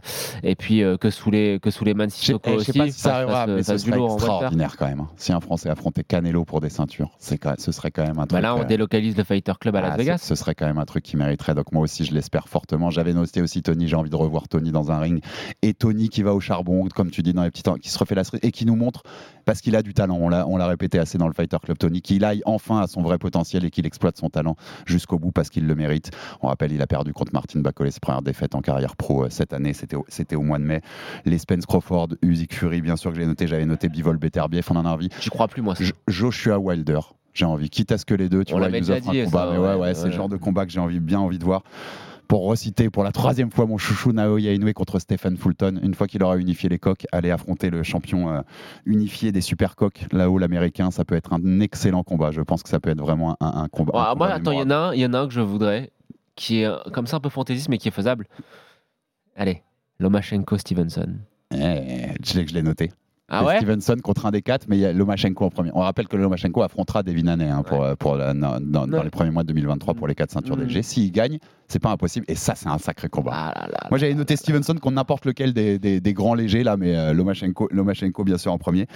Et 0.43 0.55
puis 0.55 0.82
euh, 0.82 0.97
que 0.97 1.11
sous 1.11 1.30
les 1.30 1.59
que 1.61 1.70
sous 1.70 1.84
les 1.84 1.95
Sissoko 2.09 2.51
eh, 2.51 2.53
je 2.53 2.57
aussi. 2.57 2.72
sais 2.72 2.78
pas 2.78 2.86
si 2.86 2.99
ça 2.99 3.16
arrivera, 3.16 3.47
mais 3.47 3.62
ce 3.62 3.76
serait 3.78 4.01
extraordinaire 4.03 4.76
quand 4.78 4.86
même. 4.86 5.01
hein. 5.01 5.09
Si 5.16 5.32
un 5.32 5.41
Français 5.41 5.68
affrontait 5.68 6.05
Canelo 6.05 6.45
pour 6.45 6.61
des 6.61 6.70
ceintures, 6.70 7.11
c'est 7.18 7.38
ce 7.59 7.72
serait 7.72 7.91
quand 7.91 8.03
même 8.03 8.18
un 8.18 8.26
truc. 8.26 8.32
Bah 8.32 8.41
là, 8.41 8.55
on 8.55 8.64
délocalise 8.64 9.16
le 9.16 9.24
Fighter 9.24 9.53
Club 9.61 9.76
à 9.76 9.80
Las 9.80 9.91
Ah, 9.95 9.97
Vegas. 9.97 10.18
Ce, 10.18 10.28
ce 10.28 10.34
serait 10.34 10.55
quand 10.55 10.66
même 10.66 10.78
un 10.78 10.84
truc 10.84 11.05
qui 11.05 11.16
mériterait. 11.16 11.55
Donc 11.55 11.72
moi 11.72 11.82
aussi, 11.82 12.05
je 12.05 12.14
l'espère 12.14 12.49
fortement. 12.49 12.91
J'avais 12.91 13.12
noté 13.12 13.43
aussi 13.43 13.62
Tony. 13.62 13.88
J'ai 13.88 13.97
envie 13.97 14.11
de 14.11 14.16
revoir 14.16 14.49
Tony 14.49 14.70
dans 14.72 14.91
un 14.91 14.99
ring. 14.99 15.22
Et 15.62 15.74
Tony 15.74 16.09
qui 16.09 16.22
va 16.22 16.34
au 16.34 16.41
charbon, 16.41 16.86
comme 16.95 17.11
tu 17.11 17.22
dis 17.22 17.32
dans 17.32 17.43
les 17.43 17.51
petits 17.51 17.62
temps, 17.62 17.74
qui 17.76 17.88
se 17.91 17.99
refait 17.99 18.14
la 18.14 18.24
cerise 18.24 18.41
et 18.43 18.53
qui 18.53 18.66
nous 18.66 18.76
montre 18.76 19.03
parce 19.45 19.61
qu'il 19.61 19.76
a 19.76 19.82
du 19.82 19.95
talent. 19.95 20.16
On 20.20 20.28
l'a, 20.28 20.66
répété 20.66 20.99
assez 20.99 21.18
dans 21.18 21.26
le 21.26 21.34
Fighter 21.34 21.57
Club 21.62 21.78
Tony, 21.78 22.03
qu'il 22.03 22.24
aille 22.24 22.43
enfin 22.45 22.80
à 22.80 22.86
son 22.86 23.03
vrai 23.03 23.18
potentiel 23.18 23.64
et 23.64 23.70
qu'il 23.70 23.86
exploite 23.86 24.16
son 24.16 24.28
talent 24.28 24.57
jusqu'au 24.86 25.18
bout 25.18 25.32
parce 25.32 25.51
qu'il 25.51 25.66
le 25.66 25.74
mérite. 25.74 26.11
On 26.43 26.49
rappelle, 26.49 26.72
il 26.72 26.82
a 26.82 26.86
perdu 26.86 27.12
contre 27.12 27.32
Martin 27.32 27.61
Bacolé 27.61 27.91
ses 27.91 28.01
premières 28.01 28.22
défaites 28.22 28.55
en 28.55 28.61
carrière 28.61 28.97
pro 28.97 29.24
euh, 29.24 29.30
cette 29.30 29.53
année. 29.53 29.72
C'était 29.72 29.97
au, 29.97 30.07
au 30.34 30.43
mois 30.43 30.59
de 30.59 30.64
mai. 30.64 30.80
Les 31.24 31.38
Spence 31.38 31.66
Crawford, 31.66 32.09
Usyk 32.22 32.55
Fury, 32.55 32.80
bien 32.80 32.97
sûr 32.97 33.12
que 33.12 33.18
j'ai 33.18 33.26
noté. 33.26 33.47
J'avais 33.47 33.66
noté 33.66 33.88
Bivol 33.88 34.16
Beterbiev. 34.16 34.66
On 34.70 34.76
en 34.76 34.86
a 34.86 34.91
envie. 34.91 35.09
J'y 35.20 35.30
crois 35.30 35.49
plus, 35.49 35.62
moi. 35.62 35.74
ça. 35.74 35.84
Joshua 36.09 36.59
Wilder. 36.59 37.01
J'ai 37.32 37.45
envie, 37.45 37.70
quitte 37.70 37.93
à 37.93 37.99
ce 37.99 38.05
que 38.05 38.14
les 38.14 38.28
deux, 38.28 38.45
tu 38.45 38.55
On 38.55 38.59
vois, 38.59 38.68
ils 38.68 38.80
nous 38.80 38.91
offrent 38.91 39.09
un 39.09 39.24
combat. 39.24 39.30
ça, 39.30 39.51
mais 39.53 39.59
ouais, 39.59 39.68
ouais, 39.68 39.74
ouais, 39.76 39.95
c'est 39.95 40.07
le 40.07 40.12
genre 40.12 40.28
de 40.28 40.36
combat 40.36 40.66
que 40.66 40.72
j'ai 40.72 40.80
envie, 40.80 40.99
bien 40.99 41.20
envie 41.20 41.38
de 41.38 41.45
voir. 41.45 41.62
Pour 42.31 42.49
reciter 42.49 42.91
pour 42.91 43.03
la 43.03 43.11
troisième 43.11 43.51
fois 43.51 43.66
mon 43.66 43.76
chouchou 43.76 44.12
Naoya 44.12 44.53
Inoue 44.53 44.72
contre 44.72 45.01
Stephen 45.01 45.37
Fulton, 45.37 45.81
une 45.83 45.95
fois 45.95 46.07
qu'il 46.07 46.22
aura 46.22 46.37
unifié 46.37 46.68
les 46.68 46.78
coques, 46.78 47.05
aller 47.11 47.33
affronter 47.33 47.70
le 47.70 47.83
champion 47.83 48.31
euh, 48.33 48.41
unifié 48.87 49.33
des 49.33 49.41
super 49.41 49.74
coques, 49.74 50.07
là-haut 50.12 50.39
l'américain, 50.39 50.93
ça 50.93 51.05
peut 51.05 51.16
être 51.16 51.33
un 51.33 51.59
excellent 51.59 52.05
combat. 52.05 52.31
Je 52.31 52.41
pense 52.43 52.62
que 52.62 52.68
ça 52.68 52.78
peut 52.78 52.91
être 52.91 53.01
vraiment 53.01 53.37
un, 53.41 53.62
un 53.64 53.68
combat. 53.68 53.95
Ouais, 53.95 53.99
un 53.99 54.05
moi, 54.14 54.28
combat 54.28 54.35
attends, 54.37 54.53
il 54.53 54.59
y 54.61 54.62
en 54.62 54.70
a 54.70 54.76
un, 54.76 54.95
il 54.95 55.01
y 55.01 55.07
en 55.07 55.12
a 55.12 55.18
un 55.18 55.26
que 55.26 55.35
je 55.35 55.41
voudrais, 55.41 55.91
qui 56.37 56.61
est 56.61 56.66
euh, 56.66 56.76
comme 56.93 57.09
ça 57.09 57.16
un 57.16 57.20
peu 57.20 57.31
fantaisiste, 57.31 57.68
mais 57.68 57.78
qui 57.78 57.89
est 57.89 57.91
faisable. 57.91 58.28
Allez, 59.35 59.64
Lomachenko 59.99 60.57
Stevenson. 60.57 61.16
Eh, 61.53 61.59
je 62.24 62.39
l'ai- 62.39 62.47
je 62.47 62.55
l'ai 62.55 62.62
noté. 62.62 62.93
Ah 63.33 63.45
ouais? 63.45 63.57
Stevenson 63.59 63.97
contre 64.03 64.26
un 64.26 64.31
des 64.31 64.43
quatre, 64.43 64.66
mais 64.68 64.76
il 64.76 64.81
y 64.81 64.87
a 64.87 64.93
Lomachenko 64.93 65.45
en 65.47 65.51
premier. 65.51 65.70
On 65.74 65.81
rappelle 65.81 66.07
que 66.09 66.16
Lomachenko 66.16 66.62
affrontera 66.62 67.03
Devin 67.03 67.26
Haney 67.28 67.49
hein, 67.49 67.62
pour, 67.64 67.83
euh, 67.83 67.95
pour 67.97 68.14
la- 68.16 68.35
dans, 68.35 68.61
dans- 68.61 68.87
dans 68.87 68.99
Ouais. 68.99 69.05
les 69.05 69.11
premiers 69.11 69.31
mois 69.31 69.43
de 69.43 69.49
2023 69.49 69.95
pour 69.95 70.07
les 70.09 70.14
quatre 70.16 70.31
ceintures 70.33 70.57
Mm. 70.57 70.64
DG. 70.66 70.83
S'il 70.83 71.11
gagne, 71.12 71.39
c'est 71.71 71.79
pas 71.79 71.91
impossible. 71.91 72.27
Et 72.29 72.35
ça, 72.35 72.55
c'est 72.55 72.68
un 72.68 72.79
sacré 72.79 73.09
combat. 73.09 73.33
Ah 73.35 73.53
là 73.62 73.68
là 73.73 73.87
Moi, 73.91 73.99
j'avais 73.99 74.14
noté. 74.14 74.37
Stevenson 74.37 74.75
contre 74.75 74.95
n'importe 74.97 75.25
lequel 75.27 75.53
des, 75.53 75.79
des- 75.79 76.01
des 76.01 76.12
grands 76.12 76.35
légers, 76.35 76.62
là, 76.64 76.77
mais 76.77 76.97
euh, 76.97 77.12
Lomachenko, 77.12 77.68
Lomachenko, 77.71 78.25
bien 78.25 78.39
sûr, 78.39 78.53
en 78.53 78.59
premier. 78.59 78.87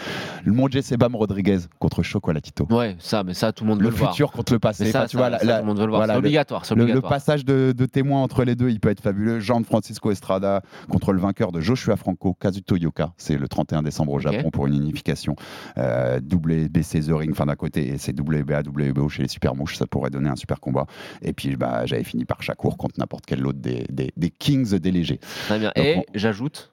Le 0.45 0.53
Monje 0.53 0.81
Sebam 0.81 1.15
Rodriguez 1.15 1.59
contre 1.79 2.03
Chocolatito. 2.03 2.67
Ouais, 2.71 2.97
ça, 2.99 3.23
mais 3.25 3.35
ça, 3.35 3.53
tout 3.53 3.65
le 3.65 3.71
monde 3.71 3.81
Le 3.81 3.87
veut 3.87 3.93
le 3.93 3.99
voir. 3.99 4.11
futur 4.13 4.33
contre 4.33 4.53
le 4.53 4.59
passé. 4.59 4.87
Ça, 4.91 4.99
Enfin, 5.01 5.07
tu 5.09 5.17
ça, 5.17 5.19
vois, 5.19 5.31
la- 5.31 5.39
ça, 5.39 5.45
la- 5.47 5.55
tout 5.57 5.61
le 5.63 5.67
monde 5.69 5.79
veut 5.79 5.85
le 5.85 5.91
voir. 5.91 6.01
voilà, 6.01 6.15
c'est 6.15 6.19
obligatoire, 6.19 6.63
le, 6.77 7.01
passage 7.01 7.45
de, 7.45 7.73
de 7.77 7.87
témoin 7.87 8.23
entre 8.23 8.45
les 8.45 8.57
deux, 8.57 8.71
il 8.71 8.81
peut 8.81 8.89
être 8.91 9.01
fabuleux. 9.01 9.39
Jean 9.41 9.63
Francisco 9.63 10.11
Estrada 10.11 10.63
contre 10.89 11.13
le 11.13 11.21
vainqueur 11.21 11.53
de 11.53 11.61
Joshua 11.61 11.97
Franco, 11.97 12.35
Kazuto 12.35 12.77
Yoka. 12.77 13.13
C'est 13.17 13.37
le 13.37 13.47
31 13.49 13.83
décembre 13.83 14.13
au. 14.13 14.19
Japon 14.25 14.51
pour 14.51 14.67
une 14.67 14.75
unification. 14.75 15.37
Euh, 15.77 16.19
WBC 16.19 17.01
The 17.01 17.11
Ring, 17.13 17.31
enfin 17.33 17.45
d'un 17.47 17.57
côté, 17.57 17.89
et 17.89 17.99
c'est 17.99 18.19
WBA, 18.19 18.63
WBO 18.63 19.09
chez 19.11 19.23
les 19.23 19.29
Super 19.29 19.55
Mouches. 19.55 19.77
Ça 19.77 19.87
pourrait 19.87 20.09
donner 20.11 20.31
un 20.31 20.37
super 20.37 20.61
combat. 20.61 20.87
Et 21.21 21.33
puis, 21.35 21.57
bah, 21.57 21.85
j'avais 21.85 22.05
fini 22.05 22.25
par 22.25 22.43
Contre 22.71 22.99
n'importe 22.99 23.27
quel 23.27 23.47
autre 23.47 23.59
des, 23.59 23.85
des, 23.91 24.13
des 24.17 24.31
Kings 24.31 24.75
des 24.79 24.91
légers. 24.91 25.21
Très 25.47 25.59
bien. 25.59 25.73
Donc, 25.77 25.85
Et 25.85 25.97
on- 25.99 26.05
j'ajoute 26.15 26.71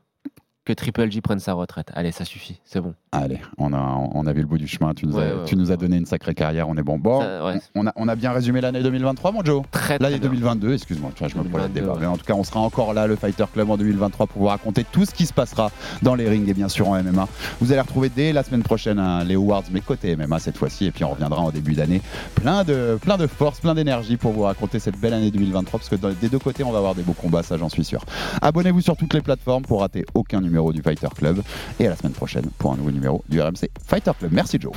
que 0.72 0.76
Triple 0.82 1.12
G 1.12 1.22
prenne 1.22 1.40
sa 1.40 1.54
retraite. 1.54 1.92
Allez, 1.94 2.12
ça 2.12 2.24
suffit, 2.26 2.60
c'est 2.64 2.80
bon. 2.80 2.94
Allez, 3.12 3.40
on 3.58 3.74
a, 3.74 3.78
on 4.14 4.26
a 4.26 4.32
vu 4.34 4.40
le 4.42 4.48
bout 4.48 4.58
du 4.58 4.68
chemin. 4.68 4.94
Tu 4.94 5.06
nous, 5.06 5.16
Ouais, 5.18 5.24
as, 5.32 5.36
ouais, 5.36 5.46
tu 5.46 5.56
nous 5.58 5.72
as 5.72 5.78
donné 5.78 5.98
une 5.98 6.06
sacrée 6.06 6.34
carrière. 6.34 6.70
On 6.70 6.76
est 6.78 6.84
bon. 6.84 6.98
Bon, 6.98 7.20
Ça, 7.22 7.54
on, 7.76 7.88
a, 7.88 7.92
on 7.98 8.08
a 8.08 8.16
bien 8.16 8.32
résumé 8.32 8.62
l'année 8.62 8.82
2023, 8.82 9.32
mon 9.34 9.44
Joe. 9.44 9.64
Très, 9.72 9.98
L'année 10.00 10.20
bien. 10.20 10.30
2022, 10.30 10.74
excuse-moi, 10.74 11.12
je 11.20 11.26
me 11.26 11.30
prends 11.30 11.42
le 11.44 11.50
2022, 11.70 11.74
débat. 11.82 11.94
ouais. 11.94 11.98
Mais 12.02 12.06
en 12.06 12.16
tout 12.18 12.24
cas, 12.26 12.34
on 12.36 12.44
sera 12.44 12.62
encore 12.62 12.94
là, 12.94 13.08
le 13.08 13.16
Fighter 13.18 13.46
Club 13.52 13.70
en 13.70 13.78
2023, 13.78 14.28
pour 14.28 14.42
vous 14.42 14.48
raconter 14.48 14.86
tout 14.90 15.04
ce 15.06 15.12
qui 15.14 15.26
se 15.26 15.34
passera 15.34 15.72
dans 16.04 16.16
les 16.16 16.30
rings 16.30 16.48
et 16.50 16.54
bien 16.54 16.70
sûr 16.70 16.88
en 16.88 17.02
MMA. 17.04 17.28
Vous 17.60 17.72
allez 17.74 17.82
retrouver 17.82 18.10
dès 18.10 18.32
la 18.32 18.44
semaine 18.44 18.64
prochaine 18.64 18.98
hein, 19.00 19.24
les 19.26 19.36
awards, 19.36 19.64
mais 19.72 19.82
côté 19.82 20.16
MMA 20.16 20.40
cette 20.40 20.58
fois-ci, 20.58 20.86
et 20.86 20.92
puis 20.92 21.04
on 21.04 21.10
reviendra 21.12 21.42
en 21.42 21.50
début 21.52 21.74
d'année. 21.74 22.02
Plein 22.36 22.64
de, 22.64 22.98
plein 23.02 23.18
de 23.18 23.28
force, 23.28 23.60
plein 23.60 23.76
d'énergie 23.76 24.16
pour 24.18 24.32
vous 24.32 24.44
raconter 24.44 24.80
cette 24.80 24.98
belle 25.00 25.14
année 25.14 25.32
2023, 25.32 25.80
parce 25.80 25.90
que 25.90 25.96
dans- 25.96 26.12
des 26.14 26.30
deux 26.30 26.40
côtés, 26.40 26.64
on 26.64 26.72
va 26.72 26.78
avoir 26.78 26.96
des 26.96 27.04
beaux 27.04 27.14
combats, 27.14 27.44
ça 27.44 27.58
j'en 27.58 27.70
suis 27.70 27.84
sûr. 27.84 28.06
Abonnez-vous 28.42 28.82
sur 28.82 28.96
toutes 28.96 29.14
les 29.14 29.22
plateformes 29.22 29.64
pour 29.64 29.82
rater 29.82 30.06
aucun 30.14 30.44
numéro 30.62 30.74
du 30.74 30.82
Fighter 30.82 31.08
Club, 31.16 31.42
et 31.80 31.88
à 31.88 31.90
la 31.90 31.96
semaine 31.96 32.14
prochaine 32.14 32.46
pour 32.58 32.74
un 32.74 32.78
nouveau 32.78 32.92
numéro 32.92 33.24
du 33.28 33.42
RMC 33.42 33.70
Fighter 33.88 34.12
Club. 34.18 34.32
Merci 34.32 34.58
Joe. 34.60 34.74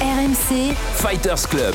RMC, 0.00 0.74
Fighters 0.94 1.48
Club. 1.48 1.74